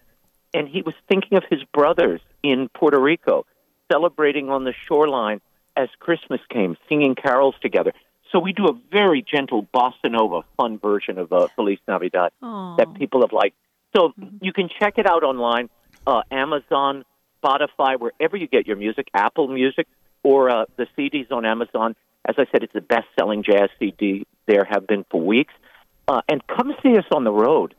and 0.55 0.69
he 0.69 0.83
was 0.83 0.95
thinking 1.09 1.37
of 1.37 1.45
his 1.51 1.63
brothers 1.73 2.21
in 2.43 2.69
Puerto 2.75 3.01
Rico, 3.01 3.47
celebrating 3.91 4.51
on 4.51 4.65
the 4.65 4.75
shoreline 4.87 5.41
as 5.77 5.89
Christmas 5.99 6.41
came, 6.51 6.77
singing 6.89 7.15
carols 7.15 7.55
together. 7.61 7.93
So 8.33 8.39
we 8.39 8.53
do 8.53 8.67
a 8.67 8.73
very 8.91 9.23
gentle 9.23 9.67
bossa 9.75 10.11
nova, 10.11 10.43
fun 10.57 10.79
version 10.79 11.19
of 11.19 11.33
uh, 11.33 11.49
Feliz 11.57 11.79
Navidad 11.89 12.33
Aww. 12.43 12.77
that 12.77 12.95
people 12.95 13.23
have 13.23 13.33
liked. 13.33 13.57
So 13.97 14.09
mm-hmm. 14.09 14.37
you 14.43 14.53
can 14.53 14.69
check 14.79 14.99
it 14.99 15.07
out 15.07 15.23
online, 15.23 15.71
uh, 16.07 16.23
Amazon, 16.31 17.05
Spotify, 17.43 17.99
wherever 17.99 18.37
you 18.37 18.47
get 18.47 18.67
your 18.67 18.77
music, 18.77 19.09
Apple 19.15 19.49
Music, 19.49 19.87
or 20.23 20.51
uh, 20.51 20.65
the 20.77 20.87
CDs 20.97 21.31
on 21.31 21.45
Amazon. 21.45 21.95
As 22.25 22.37
I 22.39 22.47
said, 22.51 22.63
it's 22.63 22.73
the 22.73 22.81
best-selling 22.81 23.43
jazz 23.43 23.69
CD 23.79 24.27
there 24.47 24.67
have 24.69 24.87
been 24.87 25.05
for 25.11 25.21
weeks. 25.21 25.53
Uh, 26.07 26.23
and 26.29 26.43
come 26.47 26.73
see 26.83 26.97
us 26.97 27.05
on 27.13 27.25
the 27.25 27.33
road. 27.33 27.75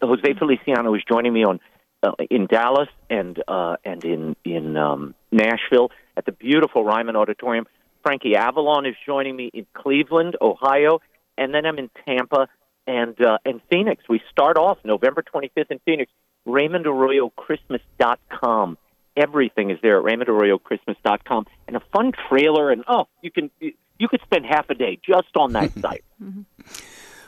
Jose 0.00 0.34
Feliciano 0.38 0.94
is 0.94 1.02
joining 1.10 1.32
me 1.32 1.44
on 1.44 1.58
uh, 2.02 2.12
in 2.30 2.46
Dallas 2.46 2.88
and 3.10 3.42
uh, 3.48 3.76
and 3.84 4.04
in 4.04 4.36
in 4.44 4.76
um, 4.76 5.16
Nashville 5.32 5.90
at 6.16 6.24
the 6.26 6.32
beautiful 6.32 6.84
Ryman 6.84 7.16
Auditorium. 7.16 7.66
Frankie 8.02 8.36
Avalon 8.36 8.86
is 8.86 8.94
joining 9.06 9.36
me 9.36 9.50
in 9.52 9.66
Cleveland, 9.74 10.36
Ohio, 10.40 11.00
and 11.36 11.52
then 11.54 11.66
I'm 11.66 11.78
in 11.78 11.90
Tampa 12.06 12.48
and 12.86 13.20
uh, 13.20 13.38
and 13.44 13.60
Phoenix. 13.70 14.04
We 14.08 14.22
start 14.30 14.56
off 14.58 14.78
November 14.84 15.22
25th 15.22 15.70
in 15.70 15.80
Phoenix. 15.84 16.10
RaymondArroyoChristmas.com. 16.46 18.78
Everything 19.16 19.70
is 19.70 19.78
there 19.82 19.98
at 19.98 20.04
RaymondArroyoChristmas.com, 20.04 21.46
and 21.68 21.76
a 21.76 21.80
fun 21.92 22.12
trailer. 22.28 22.70
And 22.70 22.84
oh, 22.88 23.06
you 23.22 23.30
can 23.30 23.50
you 23.60 24.08
could 24.08 24.20
spend 24.22 24.46
half 24.46 24.68
a 24.70 24.74
day 24.74 24.98
just 25.04 25.36
on 25.36 25.52
that 25.52 25.72
site. 25.80 26.04
mm-hmm. 26.22 26.42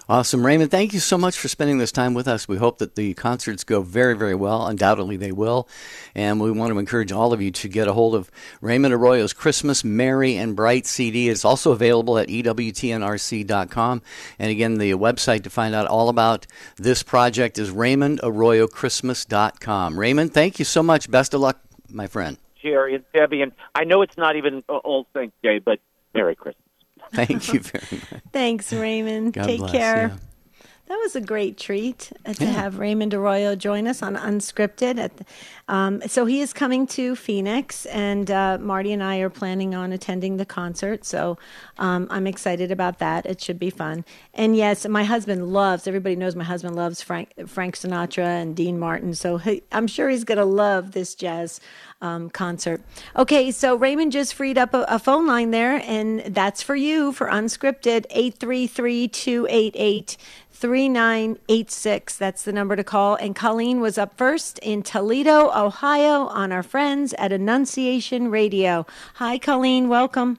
Awesome. 0.08 0.46
Raymond, 0.46 0.70
thank 0.70 0.92
you 0.92 1.00
so 1.00 1.18
much 1.18 1.36
for 1.36 1.48
spending 1.48 1.78
this 1.78 1.90
time 1.90 2.14
with 2.14 2.28
us. 2.28 2.46
We 2.46 2.58
hope 2.58 2.78
that 2.78 2.94
the 2.94 3.12
concerts 3.14 3.64
go 3.64 3.82
very, 3.82 4.16
very 4.16 4.36
well. 4.36 4.68
Undoubtedly, 4.68 5.16
they 5.16 5.32
will. 5.32 5.68
And 6.14 6.40
we 6.40 6.52
want 6.52 6.72
to 6.72 6.78
encourage 6.78 7.10
all 7.10 7.32
of 7.32 7.42
you 7.42 7.50
to 7.50 7.66
get 7.68 7.88
a 7.88 7.92
hold 7.92 8.14
of 8.14 8.30
Raymond 8.60 8.94
Arroyo's 8.94 9.32
Christmas 9.32 9.82
Merry 9.82 10.36
and 10.36 10.54
Bright 10.54 10.86
CD. 10.86 11.28
It's 11.28 11.44
also 11.44 11.72
available 11.72 12.18
at 12.18 12.28
EWTNRC.com. 12.28 14.02
And 14.38 14.50
again, 14.50 14.78
the 14.78 14.92
website 14.92 15.42
to 15.42 15.50
find 15.50 15.74
out 15.74 15.88
all 15.88 16.08
about 16.08 16.46
this 16.76 17.02
project 17.02 17.58
is 17.58 17.72
RaymondArroyoChristmas.com. 17.72 19.98
Raymond, 19.98 20.32
thank 20.32 20.60
you 20.60 20.64
so 20.64 20.84
much. 20.84 21.10
Best 21.10 21.34
of 21.34 21.40
luck, 21.40 21.58
my 21.90 22.06
friend. 22.06 22.38
Jerry 22.62 22.94
and 22.94 23.04
Debbie. 23.14 23.42
And 23.42 23.52
I 23.74 23.84
know 23.84 24.02
it's 24.02 24.16
not 24.16 24.36
even 24.36 24.62
All 24.68 25.06
Saints 25.14 25.36
Day, 25.42 25.58
but 25.58 25.78
Merry 26.14 26.34
Christmas. 26.34 26.62
Thank 27.12 27.52
you 27.52 27.60
very 27.60 28.02
much. 28.10 28.22
Thanks, 28.32 28.72
Raymond. 28.72 29.32
God 29.32 29.46
Take 29.46 29.58
bless, 29.58 29.72
care. 29.72 30.08
yeah. 30.08 30.16
That 30.88 30.98
was 31.02 31.16
a 31.16 31.20
great 31.20 31.56
treat 31.58 32.12
uh, 32.24 32.32
to 32.34 32.44
Yeah. 32.44 32.50
have 32.52 32.78
Raymond 32.78 33.12
Arroyo 33.12 33.56
join 33.56 33.88
us 33.88 34.02
on 34.04 34.14
Unscripted. 34.14 34.98
At 34.98 35.16
the, 35.16 35.24
um, 35.66 36.00
so 36.06 36.26
he 36.26 36.40
is 36.40 36.52
coming 36.52 36.86
to 36.88 37.16
Phoenix, 37.16 37.86
and 37.86 38.30
uh, 38.30 38.58
Marty 38.60 38.92
and 38.92 39.02
I 39.02 39.18
are 39.18 39.28
planning 39.30 39.74
on 39.74 39.92
attending 39.92 40.36
the 40.36 40.46
concert. 40.46 41.04
So 41.04 41.38
um, 41.78 42.06
I'm 42.08 42.28
excited 42.28 42.70
about 42.70 43.00
that. 43.00 43.26
It 43.26 43.40
should 43.40 43.58
be 43.58 43.70
fun. 43.70 44.04
And 44.32 44.56
yes, 44.56 44.86
my 44.86 45.02
husband 45.02 45.52
loves. 45.52 45.88
Everybody 45.88 46.14
knows 46.14 46.36
my 46.36 46.44
husband 46.44 46.76
loves 46.76 47.02
Frank 47.02 47.32
Frank 47.48 47.76
Sinatra 47.76 48.40
and 48.40 48.54
Dean 48.54 48.78
Martin. 48.78 49.14
So 49.14 49.38
he, 49.38 49.64
I'm 49.72 49.88
sure 49.88 50.08
he's 50.08 50.22
going 50.24 50.38
to 50.38 50.44
love 50.44 50.92
this 50.92 51.16
jazz 51.16 51.60
um, 52.00 52.30
concert. 52.30 52.80
Okay, 53.16 53.50
so 53.50 53.74
Raymond 53.74 54.12
just 54.12 54.34
freed 54.34 54.56
up 54.56 54.72
a, 54.72 54.84
a 54.88 54.98
phone 55.00 55.26
line 55.26 55.50
there, 55.50 55.82
and 55.84 56.20
that's 56.32 56.62
for 56.62 56.76
you 56.76 57.10
for 57.12 57.26
Unscripted 57.26 58.04
833 58.10 59.08
288 59.08 60.16
3986. 60.56 62.16
That's 62.16 62.42
the 62.44 62.52
number 62.52 62.76
to 62.76 62.84
call. 62.84 63.14
And 63.16 63.34
Colleen 63.36 63.80
was 63.80 63.98
up 63.98 64.16
first 64.16 64.58
in 64.60 64.82
Toledo, 64.82 65.50
Ohio, 65.54 66.26
on 66.26 66.52
our 66.52 66.62
friends 66.62 67.14
at 67.18 67.32
Annunciation 67.32 68.30
Radio. 68.30 68.86
Hi, 69.14 69.38
Colleen. 69.38 69.88
Welcome. 69.88 70.38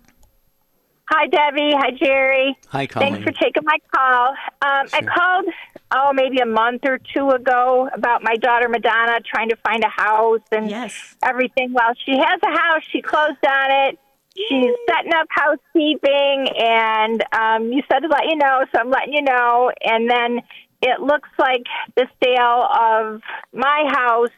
Hi, 1.10 1.28
Debbie. 1.28 1.72
Hi, 1.74 1.92
Jerry. 1.92 2.58
Hi, 2.68 2.86
Colleen. 2.86 3.14
Thanks 3.14 3.26
for 3.26 3.32
taking 3.32 3.64
my 3.64 3.78
call. 3.96 4.28
Um, 4.62 4.88
I 4.94 5.02
called, 5.04 5.46
oh, 5.92 6.12
maybe 6.14 6.40
a 6.40 6.46
month 6.46 6.82
or 6.86 6.98
two 6.98 7.30
ago 7.30 7.90
about 7.94 8.24
my 8.24 8.36
daughter 8.36 8.68
Madonna 8.68 9.20
trying 9.22 9.50
to 9.50 9.56
find 9.58 9.84
a 9.86 9.90
house 9.90 10.42
and 10.52 10.70
Yes. 10.70 11.16
everything. 11.24 11.72
Well, 11.72 11.94
she 12.06 12.18
has 12.18 12.40
a 12.44 12.52
house. 12.60 12.82
She 12.92 13.02
closed 13.02 13.46
on 13.46 13.88
it. 13.88 14.00
She's 14.50 14.76
setting 14.90 15.14
up 15.14 15.28
housekeeping, 15.30 16.48
and 16.60 17.24
um, 17.34 17.72
you 17.72 17.82
said 17.92 18.00
to 18.00 18.08
let 18.08 18.26
you 18.26 18.36
know, 18.36 18.66
so 18.72 18.80
I'm 18.80 18.90
letting 18.90 19.14
you 19.14 19.24
know. 19.24 19.72
And 19.84 20.10
then 20.10 20.42
it 20.82 21.02
looks 21.02 21.30
like 21.40 21.64
the 21.96 22.08
sale 22.24 22.68
of 22.72 23.22
my 23.52 23.90
house 23.92 24.30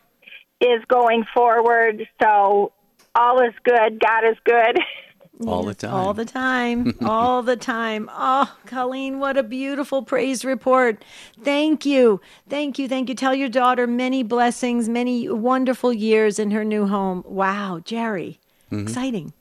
is 0.61 0.83
going 0.87 1.25
forward, 1.33 2.07
so 2.21 2.71
all 3.15 3.41
is 3.41 3.53
good. 3.63 3.99
God 3.99 4.25
is 4.29 4.37
good. 4.45 4.79
All 5.47 5.63
the 5.63 5.73
time. 5.73 5.93
All 5.93 6.13
the 6.13 6.25
time. 6.25 6.93
all 7.05 7.43
the 7.43 7.55
time. 7.55 8.09
Oh, 8.11 8.53
Colleen, 8.65 9.19
what 9.19 9.37
a 9.37 9.43
beautiful 9.43 10.03
praise 10.03 10.43
report. 10.43 11.03
Thank 11.43 11.85
you. 11.85 12.19
Thank 12.49 12.77
you. 12.77 12.89
Thank 12.89 13.07
you. 13.07 13.15
Tell 13.15 13.33
your 13.33 13.47
daughter 13.47 13.87
many 13.87 14.21
blessings, 14.21 14.89
many 14.89 15.29
wonderful 15.29 15.93
years 15.93 16.39
in 16.39 16.51
her 16.51 16.65
new 16.65 16.87
home. 16.87 17.23
Wow, 17.25 17.79
Jerry. 17.85 18.39
Mm-hmm. 18.69 18.83
Exciting. 18.87 19.33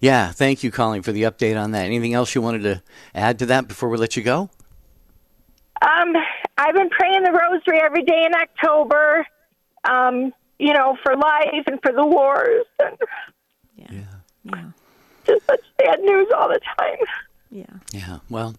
Yeah, 0.00 0.32
thank 0.32 0.64
you, 0.64 0.70
Colleen, 0.70 1.02
for 1.02 1.12
the 1.12 1.22
update 1.24 1.60
on 1.62 1.72
that. 1.72 1.84
Anything 1.84 2.14
else 2.14 2.34
you 2.34 2.40
wanted 2.40 2.62
to 2.62 2.82
add 3.14 3.38
to 3.40 3.46
that 3.46 3.68
before 3.68 3.88
we 3.90 3.98
let 3.98 4.16
you 4.16 4.22
go? 4.22 4.48
Um, 5.82 6.14
I've 6.58 6.74
been 6.74 6.90
praying 6.90 7.22
the 7.22 7.32
rosary 7.32 7.80
every 7.82 8.02
day 8.02 8.24
in 8.26 8.34
October, 8.34 9.26
um, 9.84 10.32
you 10.58 10.72
know, 10.72 10.96
for 11.02 11.16
life 11.16 11.64
and 11.66 11.78
for 11.82 11.92
the 11.92 12.04
wars. 12.04 12.64
And 12.78 12.96
Yeah. 13.76 14.04
Yeah. 14.44 14.64
just 15.26 15.44
such 15.46 15.60
sad 15.80 16.00
news 16.00 16.28
all 16.36 16.48
the 16.48 16.60
time. 16.78 16.96
Yeah. 17.52 17.64
Yeah, 17.92 18.18
well, 18.28 18.54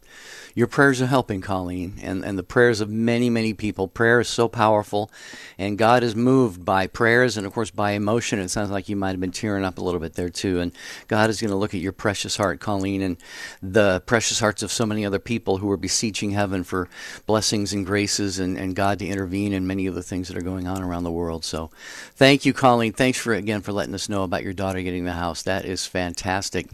your 0.53 0.67
prayers 0.67 1.01
are 1.01 1.05
helping, 1.05 1.39
Colleen, 1.39 1.93
and, 2.01 2.25
and 2.25 2.37
the 2.37 2.43
prayers 2.43 2.81
of 2.81 2.89
many, 2.89 3.29
many 3.29 3.53
people. 3.53 3.87
Prayer 3.87 4.19
is 4.19 4.27
so 4.27 4.49
powerful, 4.49 5.09
and 5.57 5.77
God 5.77 6.03
is 6.03 6.13
moved 6.13 6.65
by 6.65 6.87
prayers 6.87 7.37
and, 7.37 7.47
of 7.47 7.53
course, 7.53 7.71
by 7.71 7.91
emotion. 7.91 8.39
It 8.39 8.49
sounds 8.49 8.69
like 8.69 8.89
you 8.89 8.97
might 8.97 9.11
have 9.11 9.21
been 9.21 9.31
tearing 9.31 9.63
up 9.63 9.77
a 9.77 9.81
little 9.81 10.01
bit 10.01 10.15
there, 10.15 10.29
too. 10.29 10.59
And 10.59 10.73
God 11.07 11.29
is 11.29 11.39
going 11.39 11.51
to 11.51 11.55
look 11.55 11.73
at 11.73 11.79
your 11.79 11.93
precious 11.93 12.35
heart, 12.35 12.59
Colleen, 12.59 13.01
and 13.01 13.15
the 13.61 14.03
precious 14.05 14.41
hearts 14.41 14.61
of 14.61 14.73
so 14.73 14.85
many 14.85 15.05
other 15.05 15.19
people 15.19 15.59
who 15.59 15.71
are 15.71 15.77
beseeching 15.77 16.31
heaven 16.31 16.65
for 16.65 16.89
blessings 17.25 17.71
and 17.71 17.85
graces 17.85 18.39
and, 18.39 18.57
and 18.57 18.75
God 18.75 18.99
to 18.99 19.07
intervene 19.07 19.53
in 19.53 19.65
many 19.65 19.87
of 19.87 19.95
the 19.95 20.03
things 20.03 20.27
that 20.27 20.35
are 20.35 20.41
going 20.41 20.67
on 20.67 20.83
around 20.83 21.05
the 21.05 21.11
world. 21.11 21.45
So 21.45 21.71
thank 22.15 22.45
you, 22.45 22.51
Colleen. 22.51 22.91
Thanks 22.91 23.19
for, 23.19 23.33
again, 23.33 23.61
for 23.61 23.71
letting 23.71 23.95
us 23.95 24.09
know 24.09 24.23
about 24.23 24.43
your 24.43 24.51
daughter 24.51 24.81
getting 24.81 25.05
the 25.05 25.13
house. 25.13 25.43
That 25.43 25.63
is 25.63 25.85
fantastic. 25.85 26.67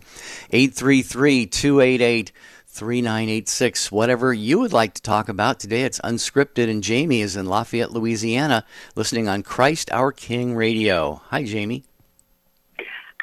833 0.50 1.46
288 1.46 2.07
3986. 2.16 3.92
Whatever 3.92 4.34
you 4.34 4.60
would 4.60 4.74
like 4.74 4.94
to 4.94 5.02
talk 5.02 5.30
about 5.30 5.60
today, 5.60 5.84
it's 5.84 6.00
unscripted, 6.00 6.70
and 6.70 6.84
Jamie 6.84 7.22
is 7.22 7.36
in 7.36 7.46
Lafayette, 7.46 7.92
Louisiana, 7.92 8.66
listening 8.96 9.28
on 9.28 9.44
Christ 9.44 9.92
Our 9.92 10.12
King 10.12 10.56
Radio. 10.56 11.22
Hi, 11.26 11.44
Jamie. 11.44 11.84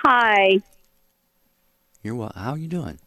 Hi. 0.04 0.60
You're 2.02 2.14
well. 2.14 2.32
How 2.34 2.52
are 2.52 2.58
you 2.58 2.68
doing? 2.68 2.98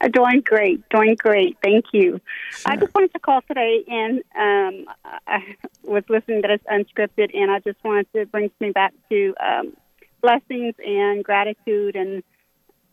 Uh, 0.00 0.08
doing 0.08 0.42
great, 0.44 0.86
doing 0.90 1.16
great. 1.18 1.56
Thank 1.62 1.86
you. 1.92 2.20
Sure. 2.50 2.72
I 2.72 2.76
just 2.76 2.94
wanted 2.94 3.12
to 3.14 3.20
call 3.20 3.40
today, 3.42 3.84
and 3.88 4.18
um, 4.36 4.94
I 5.26 5.54
was 5.82 6.04
listening 6.08 6.42
that 6.42 6.50
it's 6.50 6.64
unscripted, 6.64 7.34
and 7.34 7.50
I 7.50 7.60
just 7.60 7.82
wanted 7.84 8.12
to 8.14 8.26
bring 8.26 8.50
me 8.60 8.70
back 8.72 8.92
to 9.10 9.34
um, 9.40 9.76
blessings 10.20 10.74
and 10.84 11.24
gratitude, 11.24 11.96
and 11.96 12.22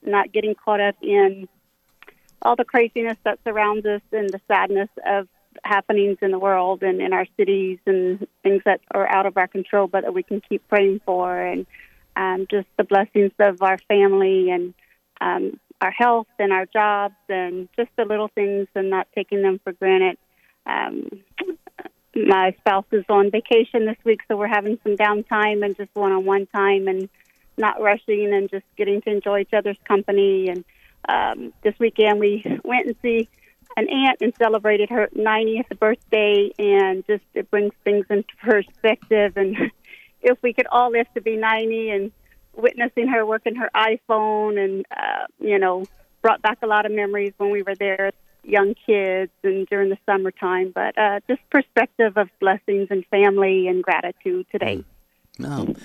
not 0.03 0.31
getting 0.31 0.55
caught 0.55 0.79
up 0.79 0.95
in 1.01 1.47
all 2.41 2.55
the 2.55 2.65
craziness 2.65 3.17
that 3.23 3.39
surrounds 3.43 3.85
us 3.85 4.01
and 4.11 4.29
the 4.29 4.41
sadness 4.47 4.89
of 5.05 5.27
happenings 5.63 6.17
in 6.21 6.31
the 6.31 6.39
world 6.39 6.81
and 6.81 7.01
in 7.01 7.13
our 7.13 7.25
cities 7.37 7.77
and 7.85 8.25
things 8.43 8.61
that 8.65 8.81
are 8.91 9.07
out 9.07 9.25
of 9.25 9.37
our 9.37 9.47
control, 9.47 9.87
but 9.87 10.03
that 10.03 10.13
we 10.13 10.23
can 10.23 10.41
keep 10.41 10.67
praying 10.67 11.01
for, 11.05 11.39
and 11.39 11.65
um, 12.15 12.47
just 12.49 12.67
the 12.77 12.83
blessings 12.83 13.31
of 13.39 13.61
our 13.61 13.77
family 13.87 14.49
and 14.49 14.73
um, 15.19 15.59
our 15.81 15.91
health 15.91 16.27
and 16.39 16.51
our 16.53 16.65
jobs 16.65 17.15
and 17.29 17.67
just 17.75 17.89
the 17.97 18.05
little 18.05 18.29
things 18.29 18.67
and 18.75 18.89
not 18.89 19.07
taking 19.15 19.41
them 19.41 19.59
for 19.63 19.73
granted. 19.73 20.17
Um, 20.65 21.09
my 22.15 22.55
spouse 22.59 22.85
is 22.91 23.05
on 23.09 23.31
vacation 23.31 23.85
this 23.85 23.97
week, 24.03 24.21
so 24.27 24.35
we're 24.35 24.47
having 24.47 24.77
some 24.83 24.95
downtime 24.95 25.63
and 25.65 25.75
just 25.75 25.89
one 25.93 26.11
on 26.11 26.25
one 26.25 26.45
time 26.47 26.87
and 26.87 27.09
not 27.57 27.81
rushing 27.81 28.33
and 28.33 28.49
just 28.49 28.65
getting 28.77 29.01
to 29.01 29.09
enjoy 29.09 29.39
each 29.39 29.53
other's 29.53 29.77
company. 29.85 30.49
And 30.49 30.63
um, 31.07 31.53
this 31.63 31.73
weekend 31.79 32.19
we 32.19 32.43
went 32.63 32.87
and 32.87 32.95
see 33.01 33.29
an 33.77 33.89
aunt 33.89 34.17
and 34.21 34.33
celebrated 34.37 34.89
her 34.89 35.07
90th 35.15 35.79
birthday, 35.79 36.51
and 36.59 37.05
just 37.07 37.23
it 37.33 37.49
brings 37.49 37.73
things 37.83 38.05
into 38.09 38.27
perspective. 38.43 39.37
And 39.37 39.55
if 40.21 40.37
we 40.41 40.53
could 40.53 40.67
all 40.71 40.91
live 40.91 41.07
to 41.15 41.21
be 41.21 41.37
90 41.37 41.89
and 41.89 42.11
witnessing 42.53 43.07
her 43.07 43.25
working 43.25 43.55
her 43.55 43.69
iPhone 43.75 44.61
and, 44.63 44.85
uh, 44.91 45.25
you 45.39 45.57
know, 45.57 45.85
brought 46.21 46.41
back 46.41 46.59
a 46.61 46.67
lot 46.67 46.85
of 46.85 46.91
memories 46.91 47.33
when 47.37 47.49
we 47.49 47.63
were 47.63 47.75
there 47.75 48.11
young 48.43 48.73
kids 48.85 49.31
and 49.43 49.67
during 49.67 49.89
the 49.89 49.97
summertime. 50.05 50.71
But 50.73 50.97
uh, 50.97 51.19
just 51.27 51.41
perspective 51.49 52.17
of 52.17 52.29
blessings 52.39 52.87
and 52.89 53.05
family 53.07 53.67
and 53.67 53.83
gratitude 53.83 54.47
today. 54.51 54.83
No. 55.39 55.75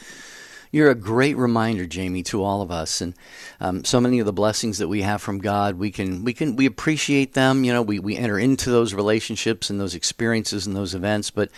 You're 0.70 0.90
a 0.90 0.94
great 0.94 1.37
reminder, 1.37 1.87
Jamie, 1.87 2.23
to 2.25 2.42
all 2.42 2.62
of 2.62 2.70
us, 2.70 3.00
and 3.00 3.14
um, 3.61 3.85
so 3.85 4.00
many 4.00 4.18
of 4.18 4.26
the 4.26 4.32
blessings 4.32 4.78
that 4.78 4.88
we 4.88 5.02
have 5.02 5.23
from 5.23 5.38
God. 5.38 5.76
We 5.76 5.90
can, 5.90 6.25
we 6.25 6.32
can, 6.32 6.56
we 6.56 6.66
appreciate 6.66 7.35
them. 7.35 7.64
You 7.64 7.73
know, 7.73 7.82
we 7.82 7.99
we 7.99 8.16
enter 8.16 8.38
into 8.38 8.70
those 8.70 8.94
relationships 8.94 9.70
and 9.70 9.80
those 9.80 9.94
experiences 9.94 10.66
and 10.66 10.76
those 10.76 10.94
events, 10.94 11.30
but 11.30 11.50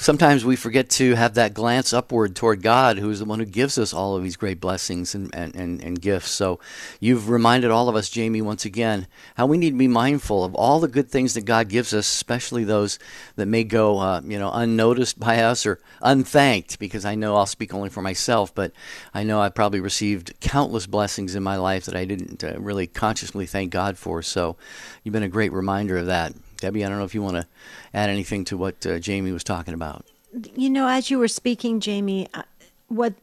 sometimes 0.00 0.46
we 0.46 0.56
forget 0.56 0.88
to 0.88 1.14
have 1.14 1.34
that 1.34 1.52
glance 1.52 1.92
upward 1.92 2.34
toward 2.34 2.62
God, 2.62 2.98
who 2.98 3.10
is 3.10 3.18
the 3.18 3.26
one 3.26 3.38
who 3.38 3.44
gives 3.44 3.76
us 3.76 3.92
all 3.92 4.16
of 4.16 4.22
these 4.22 4.36
great 4.36 4.58
blessings 4.58 5.14
and, 5.14 5.32
and, 5.34 5.54
and, 5.54 5.82
and, 5.82 6.00
gifts. 6.00 6.30
So 6.30 6.58
you've 7.00 7.28
reminded 7.28 7.70
all 7.70 7.86
of 7.88 7.94
us, 7.94 8.08
Jamie, 8.08 8.40
once 8.40 8.64
again, 8.64 9.06
how 9.36 9.44
we 9.44 9.58
need 9.58 9.72
to 9.72 9.76
be 9.76 9.88
mindful 9.88 10.42
of 10.42 10.54
all 10.54 10.80
the 10.80 10.88
good 10.88 11.10
things 11.10 11.34
that 11.34 11.42
God 11.42 11.68
gives 11.68 11.92
us, 11.92 12.10
especially 12.10 12.64
those 12.64 12.98
that 13.36 13.44
may 13.44 13.62
go, 13.62 13.98
uh, 13.98 14.22
you 14.24 14.38
know, 14.38 14.50
unnoticed 14.50 15.20
by 15.20 15.42
us 15.42 15.66
or 15.66 15.80
unthanked, 16.00 16.78
because 16.78 17.04
I 17.04 17.14
know 17.14 17.36
I'll 17.36 17.44
speak 17.44 17.74
only 17.74 17.90
for 17.90 18.00
myself, 18.00 18.54
but 18.54 18.72
I 19.12 19.22
know 19.22 19.42
I've 19.42 19.54
probably 19.54 19.80
received 19.80 20.32
countless 20.40 20.86
blessings 20.86 21.34
in 21.34 21.42
my 21.42 21.56
life 21.56 21.84
that 21.84 21.96
I 21.96 22.06
didn't 22.06 22.42
uh, 22.42 22.58
really 22.58 22.86
consciously 22.86 23.44
thank 23.44 23.70
God 23.70 23.98
for. 23.98 24.22
So 24.22 24.56
you've 25.04 25.12
been 25.12 25.22
a 25.22 25.28
great 25.28 25.52
reminder 25.52 25.98
of 25.98 26.06
that. 26.06 26.32
Debbie, 26.60 26.84
I 26.84 26.88
don't 26.88 26.98
know 26.98 27.04
if 27.04 27.14
you 27.14 27.22
want 27.22 27.36
to 27.36 27.46
add 27.92 28.10
anything 28.10 28.44
to 28.46 28.56
what 28.56 28.86
uh, 28.86 28.98
Jamie 28.98 29.32
was 29.32 29.44
talking 29.44 29.74
about. 29.74 30.06
You 30.54 30.70
know, 30.70 30.86
as 30.86 31.10
you 31.10 31.18
were 31.18 31.28
speaking, 31.28 31.80
Jamie, 31.80 32.28
uh, 32.34 32.42
what 32.88 33.14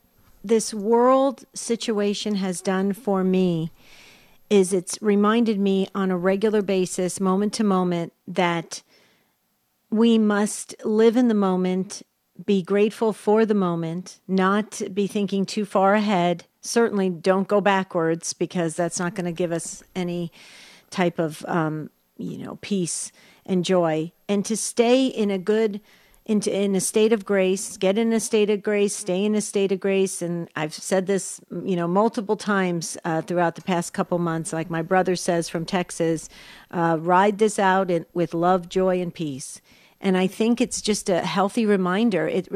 this 0.44 0.74
world 0.74 1.46
situation 1.54 2.36
has 2.36 2.62
done 2.62 2.94
for 2.94 3.24
me 3.24 3.72
is 4.50 4.74
it's 4.74 4.98
reminded 5.02 5.60
me 5.60 5.88
on 5.94 6.12
a 6.12 6.18
regular 6.18 6.62
basis, 6.62 7.20
moment 7.20 7.54
to 7.54 7.64
moment, 7.64 8.14
that 8.28 8.82
we 9.90 10.18
must 10.18 10.76
live 10.86 11.18
in 11.18 11.28
the 11.28 11.34
moment, 11.34 12.02
be 12.46 12.62
grateful 12.62 13.14
for 13.14 13.46
the 13.46 13.54
moment, 13.54 14.20
not 14.28 14.82
be 14.94 15.08
thinking 15.08 15.46
too 15.46 15.66
far 15.66 15.96
ahead. 15.96 16.46
Certainly 16.62 17.10
don't 17.10 17.48
go 17.48 17.62
backwards 17.62 18.34
because 18.34 18.76
that's 18.76 19.00
not 19.00 19.16
going 19.16 19.26
to 19.26 19.32
give 19.32 19.52
us 19.52 19.84
any 19.96 20.32
type 20.90 21.20
of 21.20 21.44
um, 21.48 21.90
you 22.18 22.38
know 22.38 22.58
peace 22.62 23.12
and 23.46 23.64
joy. 23.64 24.12
And 24.28 24.46
to 24.46 24.58
stay 24.58 25.08
in 25.08 25.32
a 25.32 25.38
good 25.38 25.82
into 26.26 26.54
in 26.54 26.76
a 26.76 26.82
state 26.82 27.14
of 27.14 27.24
grace 27.24 27.78
get 27.78 27.98
in 27.98 28.12
a 28.12 28.20
state 28.20 28.50
of 28.50 28.62
grace 28.62 28.94
stay 28.94 29.24
in 29.24 29.34
a 29.34 29.42
state 29.42 29.72
of 29.72 29.80
grace. 29.80 30.22
And 30.22 30.50
i've 30.58 30.74
said 30.74 31.08
this 31.08 31.40
you 31.64 31.76
know 31.76 31.88
multiple 31.88 32.36
times 32.36 32.98
uh, 33.06 33.22
throughout 33.22 33.56
the 33.56 33.62
past 33.62 33.94
couple 33.94 34.20
months. 34.20 34.52
Like 34.52 34.70
my 34.70 34.82
brother 34.82 35.16
says 35.16 35.48
from 35.48 35.66
texas 35.66 36.28
uh, 36.72 36.98
ride 37.00 37.38
this 37.38 37.58
out 37.58 37.90
in, 37.90 38.06
with 38.14 38.34
love 38.34 38.68
joy 38.68 39.02
and 39.02 39.14
peace. 39.14 39.62
And 40.02 40.18
i 40.18 40.28
think 40.28 40.60
it's 40.60 40.82
just 40.82 41.10
a 41.10 41.22
healthy 41.22 41.66
reminder. 41.66 42.28
It 42.28 42.52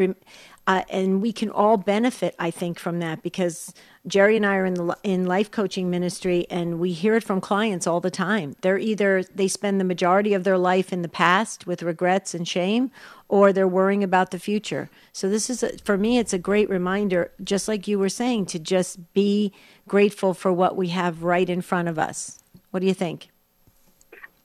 uh, 0.71 0.83
and 0.89 1.21
we 1.21 1.33
can 1.33 1.49
all 1.49 1.75
benefit, 1.75 2.33
I 2.39 2.49
think, 2.49 2.79
from 2.79 2.99
that 2.99 3.21
because 3.21 3.73
Jerry 4.07 4.37
and 4.37 4.45
I 4.45 4.55
are 4.55 4.65
in 4.65 4.75
the 4.75 4.97
in 5.03 5.25
life 5.25 5.51
coaching 5.51 5.89
ministry, 5.89 6.47
and 6.49 6.79
we 6.79 6.93
hear 6.93 7.15
it 7.15 7.25
from 7.25 7.41
clients 7.41 7.87
all 7.87 7.99
the 7.99 8.09
time. 8.09 8.55
They're 8.61 8.77
either 8.77 9.23
they 9.35 9.49
spend 9.49 9.81
the 9.81 9.83
majority 9.83 10.33
of 10.33 10.45
their 10.45 10.57
life 10.57 10.93
in 10.93 11.01
the 11.01 11.09
past 11.09 11.67
with 11.67 11.83
regrets 11.83 12.33
and 12.33 12.47
shame, 12.47 12.89
or 13.27 13.51
they're 13.51 13.67
worrying 13.67 14.01
about 14.01 14.31
the 14.31 14.39
future. 14.39 14.89
So 15.11 15.29
this 15.29 15.49
is 15.49 15.61
a, 15.61 15.77
for 15.79 15.97
me, 15.97 16.19
it's 16.19 16.31
a 16.31 16.39
great 16.39 16.69
reminder, 16.69 17.31
just 17.43 17.67
like 17.67 17.85
you 17.85 17.99
were 17.99 18.07
saying, 18.07 18.45
to 18.47 18.59
just 18.59 19.13
be 19.13 19.51
grateful 19.89 20.33
for 20.33 20.53
what 20.53 20.77
we 20.77 20.87
have 20.87 21.21
right 21.21 21.49
in 21.49 21.61
front 21.61 21.89
of 21.89 21.99
us. 21.99 22.39
What 22.69 22.79
do 22.79 22.87
you 22.87 22.93
think? 22.93 23.27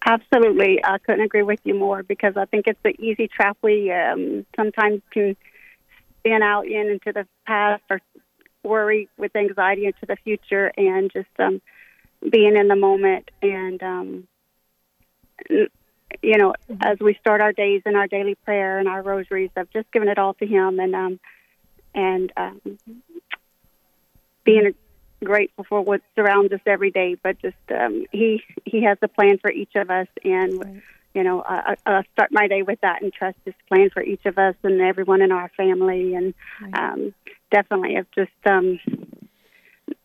Absolutely, 0.04 0.84
I 0.84 0.98
couldn't 0.98 1.24
agree 1.24 1.44
with 1.44 1.60
you 1.62 1.74
more 1.74 2.02
because 2.02 2.36
I 2.36 2.46
think 2.46 2.66
it's 2.66 2.82
the 2.82 3.00
easy 3.00 3.28
trap 3.28 3.56
we 3.62 3.92
um, 3.92 4.44
sometimes 4.56 5.02
can 5.12 5.36
being 6.26 6.42
out 6.42 6.66
in 6.66 6.90
into 6.90 7.12
the 7.12 7.24
past 7.46 7.84
or 7.88 8.00
worry 8.64 9.08
with 9.16 9.36
anxiety 9.36 9.86
into 9.86 10.04
the 10.08 10.16
future 10.24 10.72
and 10.76 11.12
just 11.12 11.28
um, 11.38 11.62
being 12.28 12.56
in 12.56 12.66
the 12.66 12.74
moment 12.74 13.30
and 13.42 13.80
um, 13.80 14.28
you 15.48 16.36
know 16.36 16.52
as 16.80 16.98
we 16.98 17.14
start 17.20 17.40
our 17.40 17.52
days 17.52 17.80
in 17.86 17.94
our 17.94 18.08
daily 18.08 18.34
prayer 18.44 18.80
and 18.80 18.88
our 18.88 19.02
rosaries 19.02 19.52
of 19.54 19.70
just 19.70 19.86
giving 19.92 20.08
it 20.08 20.18
all 20.18 20.34
to 20.34 20.44
him 20.44 20.80
and 20.80 20.96
um, 20.96 21.20
and 21.94 22.32
um, 22.36 22.60
being 24.42 24.74
grateful 25.22 25.64
for 25.68 25.80
what 25.80 26.00
surrounds 26.16 26.52
us 26.52 26.60
every 26.66 26.90
day. 26.90 27.14
But 27.22 27.40
just 27.40 27.54
um, 27.70 28.04
he 28.10 28.42
he 28.64 28.82
has 28.82 28.98
a 29.00 29.06
plan 29.06 29.38
for 29.38 29.52
each 29.52 29.76
of 29.76 29.90
us 29.90 30.08
and 30.24 30.64
right 30.64 30.82
you 31.16 31.24
know, 31.24 31.42
I, 31.48 31.76
I 31.86 32.02
start 32.12 32.30
my 32.30 32.46
day 32.46 32.60
with 32.60 32.78
that 32.82 33.00
and 33.00 33.10
trust 33.10 33.38
His 33.46 33.54
plan 33.68 33.88
for 33.88 34.02
each 34.02 34.26
of 34.26 34.36
us 34.36 34.54
and 34.62 34.82
everyone 34.82 35.22
in 35.22 35.32
our 35.32 35.50
family, 35.56 36.14
and 36.14 36.34
um, 36.74 37.14
definitely 37.50 37.94
it's 37.94 38.08
just 38.14 38.30
um, 38.44 38.78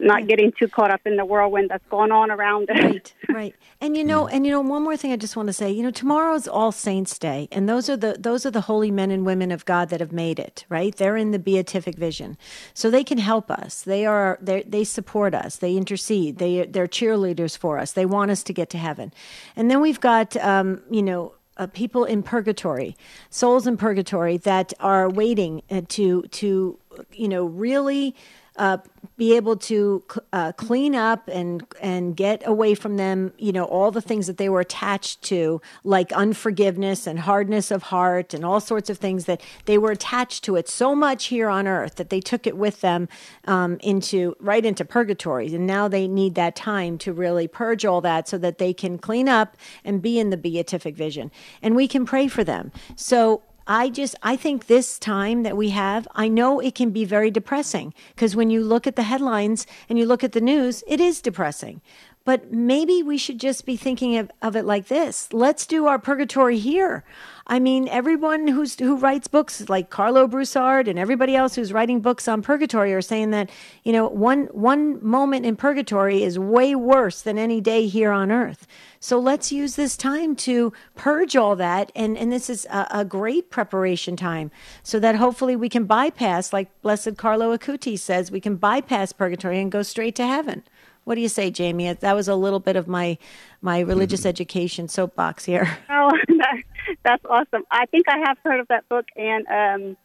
not 0.02 0.28
getting 0.28 0.52
too 0.52 0.68
caught 0.68 0.92
up 0.92 1.02
in 1.06 1.16
the 1.16 1.26
whirlwind 1.26 1.70
that's 1.70 1.86
going 1.90 2.12
on 2.12 2.32
around 2.32 2.70
us. 2.70 2.78
Right, 2.80 3.14
right. 3.30 3.56
And 3.80 3.96
you 3.96 4.04
know, 4.04 4.28
and 4.28 4.46
you 4.46 4.52
know, 4.52 4.62
one 4.62 4.84
more 4.84 4.98
thing 4.98 5.12
I 5.12 5.16
just 5.16 5.36
want 5.36 5.48
to 5.48 5.54
say. 5.54 5.72
You 5.72 5.84
know, 5.84 5.92
tomorrow's 5.92 6.48
All 6.48 6.72
Saints 6.72 7.18
Day, 7.18 7.48
and 7.52 7.70
those 7.70 7.90
are 7.90 7.98
the 7.98 8.16
those 8.20 8.46
are 8.46 8.52
the 8.52 8.62
holy 8.62 8.92
men 8.92 9.12
and 9.12 9.26
women 9.26 9.52
of 9.52 9.66
God 9.66 9.90
that 9.90 10.00
have 10.00 10.12
made 10.12 10.40
it. 10.40 10.66
Right, 10.70 10.96
they're 10.96 11.18
in 11.18 11.32
the 11.32 11.40
beatific 11.40 11.96
vision, 11.96 12.38
so 12.74 12.90
they 12.90 13.04
can 13.04 13.18
help 13.18 13.50
us. 13.50 13.82
They 13.82 14.06
are 14.06 14.38
they 14.42 14.64
they 14.64 14.84
support 14.84 15.34
us. 15.34 15.58
They 15.58 15.76
intercede. 15.76 16.38
They 16.38 16.66
they're 16.66 16.88
cheerleaders 16.88 17.58
for 17.58 17.78
us. 17.78 17.94
They 17.94 18.06
want 18.06 18.32
us 18.32 18.44
to 18.44 18.54
get 18.54 18.70
to 18.72 18.78
heaven. 18.78 19.14
And 19.56 19.70
then 19.70 19.82
we've 19.82 20.00
got 20.00 20.36
um, 20.38 20.82
you 20.90 21.04
know 21.04 21.34
uh, 21.58 21.68
people 21.68 22.06
in 22.06 22.24
purgatory, 22.24 22.96
souls 23.30 23.68
in 23.68 23.78
purgatory 23.78 24.38
that 24.38 24.74
are 24.80 25.10
waiting 25.10 25.62
uh, 25.70 25.82
to 25.90 26.24
to 26.24 26.78
you 27.14 27.28
know 27.28 27.46
really 27.46 28.16
uh, 28.58 28.78
be 29.18 29.36
able 29.36 29.56
to 29.56 30.04
uh, 30.34 30.52
clean 30.54 30.96
up 30.96 31.28
and 31.28 31.66
and 31.82 32.18
get 32.18 32.42
away 32.46 32.76
from 32.76 32.98
them, 32.98 33.34
you 33.38 33.52
know, 33.52 33.66
all 33.66 33.92
the 33.92 34.02
things 34.02 34.28
that 34.28 34.38
they 34.38 34.50
were 34.50 34.60
attached 34.60 35.22
to, 35.22 35.62
like 35.84 36.12
unforgiveness 36.12 37.08
and 37.08 37.20
hardness 37.20 37.72
of 37.72 37.84
heart 37.84 38.34
and 38.34 38.44
all 38.44 38.60
sorts 38.60 38.90
of 38.90 38.98
things 38.98 39.26
that 39.26 39.42
they 39.66 39.78
were 39.78 39.92
attached 39.92 40.44
to 40.44 40.56
it 40.56 40.68
so 40.68 40.96
much 40.96 41.26
here 41.26 41.50
on 41.50 41.68
earth 41.68 41.96
that 41.96 42.10
they 42.10 42.20
took 42.20 42.46
it 42.46 42.58
with 42.58 42.82
them 42.82 43.08
um, 43.46 43.78
into 43.82 44.36
right 44.40 44.66
into 44.66 44.84
purgatory, 44.84 45.54
and 45.54 45.66
now 45.66 45.88
they 45.88 46.08
need 46.08 46.36
that 46.36 46.56
time 46.56 46.98
to 46.98 47.14
really 47.14 47.48
purge 47.48 47.86
all 47.86 48.02
that 48.02 48.28
so 48.28 48.38
that 48.38 48.58
they 48.58 48.74
can 48.74 48.98
clean 48.98 49.30
up 49.30 49.56
and 49.86 50.02
be 50.02 50.20
in 50.20 50.30
the 50.30 50.38
beatific 50.38 50.96
vision, 50.96 51.32
and 51.62 51.76
we 51.76 51.88
can 51.88 52.06
pray 52.06 52.28
for 52.28 52.44
them. 52.44 52.72
So 52.96 53.44
I 53.74 53.88
just 53.88 54.18
I 54.22 54.36
think 54.36 54.68
this 54.68 55.00
time 55.00 55.44
that 55.44 55.56
we 55.56 55.70
have, 55.70 56.06
I 56.14 56.28
know 56.28 56.60
it 56.60 56.76
can 56.76 56.90
be 56.90 57.06
very 57.06 57.32
depressing 57.32 57.94
because 58.14 58.36
when 58.36 58.50
you 58.50 58.62
look 58.66 58.86
at 58.86 58.98
the 58.98 59.04
headlines 59.04 59.66
and 59.88 59.98
you 59.98 60.06
look 60.06 60.26
at 60.26 60.34
the 60.34 60.42
news, 60.42 60.84
it 60.88 61.00
is 61.00 61.22
depressing. 61.22 61.80
But 62.24 62.52
maybe 62.52 63.02
we 63.02 63.18
should 63.18 63.40
just 63.40 63.66
be 63.66 63.76
thinking 63.76 64.16
of, 64.18 64.32
of 64.42 64.56
it 64.56 64.64
like 64.64 64.88
this. 64.88 65.34
Let's 65.34 65.66
do 65.66 65.88
our 65.88 65.98
purgatory 65.98 66.60
here. 66.60 67.04
I 67.48 67.60
mean, 67.60 67.88
everyone 67.88 68.48
who's 68.48 68.80
who 68.80 68.96
writes 68.96 69.28
books 69.28 69.68
like 69.68 69.90
Karlo 69.90 70.30
Broussard 70.30 70.88
and 70.88 71.00
everybody 71.00 71.36
else 71.36 71.56
who's 71.56 71.74
writing 71.74 72.00
books 72.00 72.28
on 72.28 72.44
purgatory 72.44 72.94
are 72.94 73.02
saying 73.02 73.32
that, 73.32 73.50
you 73.84 73.92
know, 73.92 74.08
one 74.08 74.46
one 74.52 75.04
moment 75.04 75.46
in 75.46 75.56
purgatory 75.56 76.24
is 76.24 76.38
way 76.38 76.76
worse 76.76 77.24
than 77.24 77.40
any 77.40 77.60
day 77.60 77.88
here 77.88 78.12
on 78.12 78.32
earth. 78.32 78.68
So 79.00 79.20
let's 79.20 79.52
use 79.52 79.76
this 79.76 79.98
time 79.98 80.36
to 80.38 80.72
purge 80.96 81.36
all 81.36 81.56
that. 81.56 81.92
And, 81.96 82.16
and 82.16 82.32
this 82.32 82.52
is 82.52 82.66
a, 82.66 82.88
a 82.92 83.06
great 83.06 83.50
preparation 83.50 84.16
time 84.16 84.52
so 84.84 85.00
that 85.00 85.16
hopefully 85.16 85.56
we 85.56 85.70
can 85.70 85.86
bypass, 85.86 86.54
like 86.54 86.70
Blessed 86.84 87.18
Carlo 87.18 87.58
Acutis 87.58 88.00
says, 88.00 88.32
we 88.32 88.40
can 88.40 88.58
bypass 88.58 89.12
purgatory 89.12 89.60
and 89.60 89.72
go 89.72 89.82
straight 89.82 90.16
to 90.16 90.28
heaven. 90.28 90.62
What 91.04 91.16
do 91.16 91.22
you 91.22 91.30
say, 91.30 91.52
Jamie? 91.52 91.92
That 91.92 92.16
was 92.16 92.28
a 92.28 92.36
little 92.36 92.60
bit 92.60 92.76
of 92.76 92.88
my 92.88 93.18
my 93.62 93.80
religious 93.80 94.26
education 94.26 94.88
soapbox 94.88 95.46
here. 95.46 95.78
Oh, 95.94 96.12
that, 96.28 96.64
that's 97.04 97.26
awesome. 97.26 97.64
I 97.70 97.86
think 97.86 98.08
I 98.10 98.18
have 98.26 98.38
heard 98.44 98.60
of 98.60 98.68
that 98.70 98.90
book, 98.90 99.06
and 99.16 99.46
um, 99.48 99.98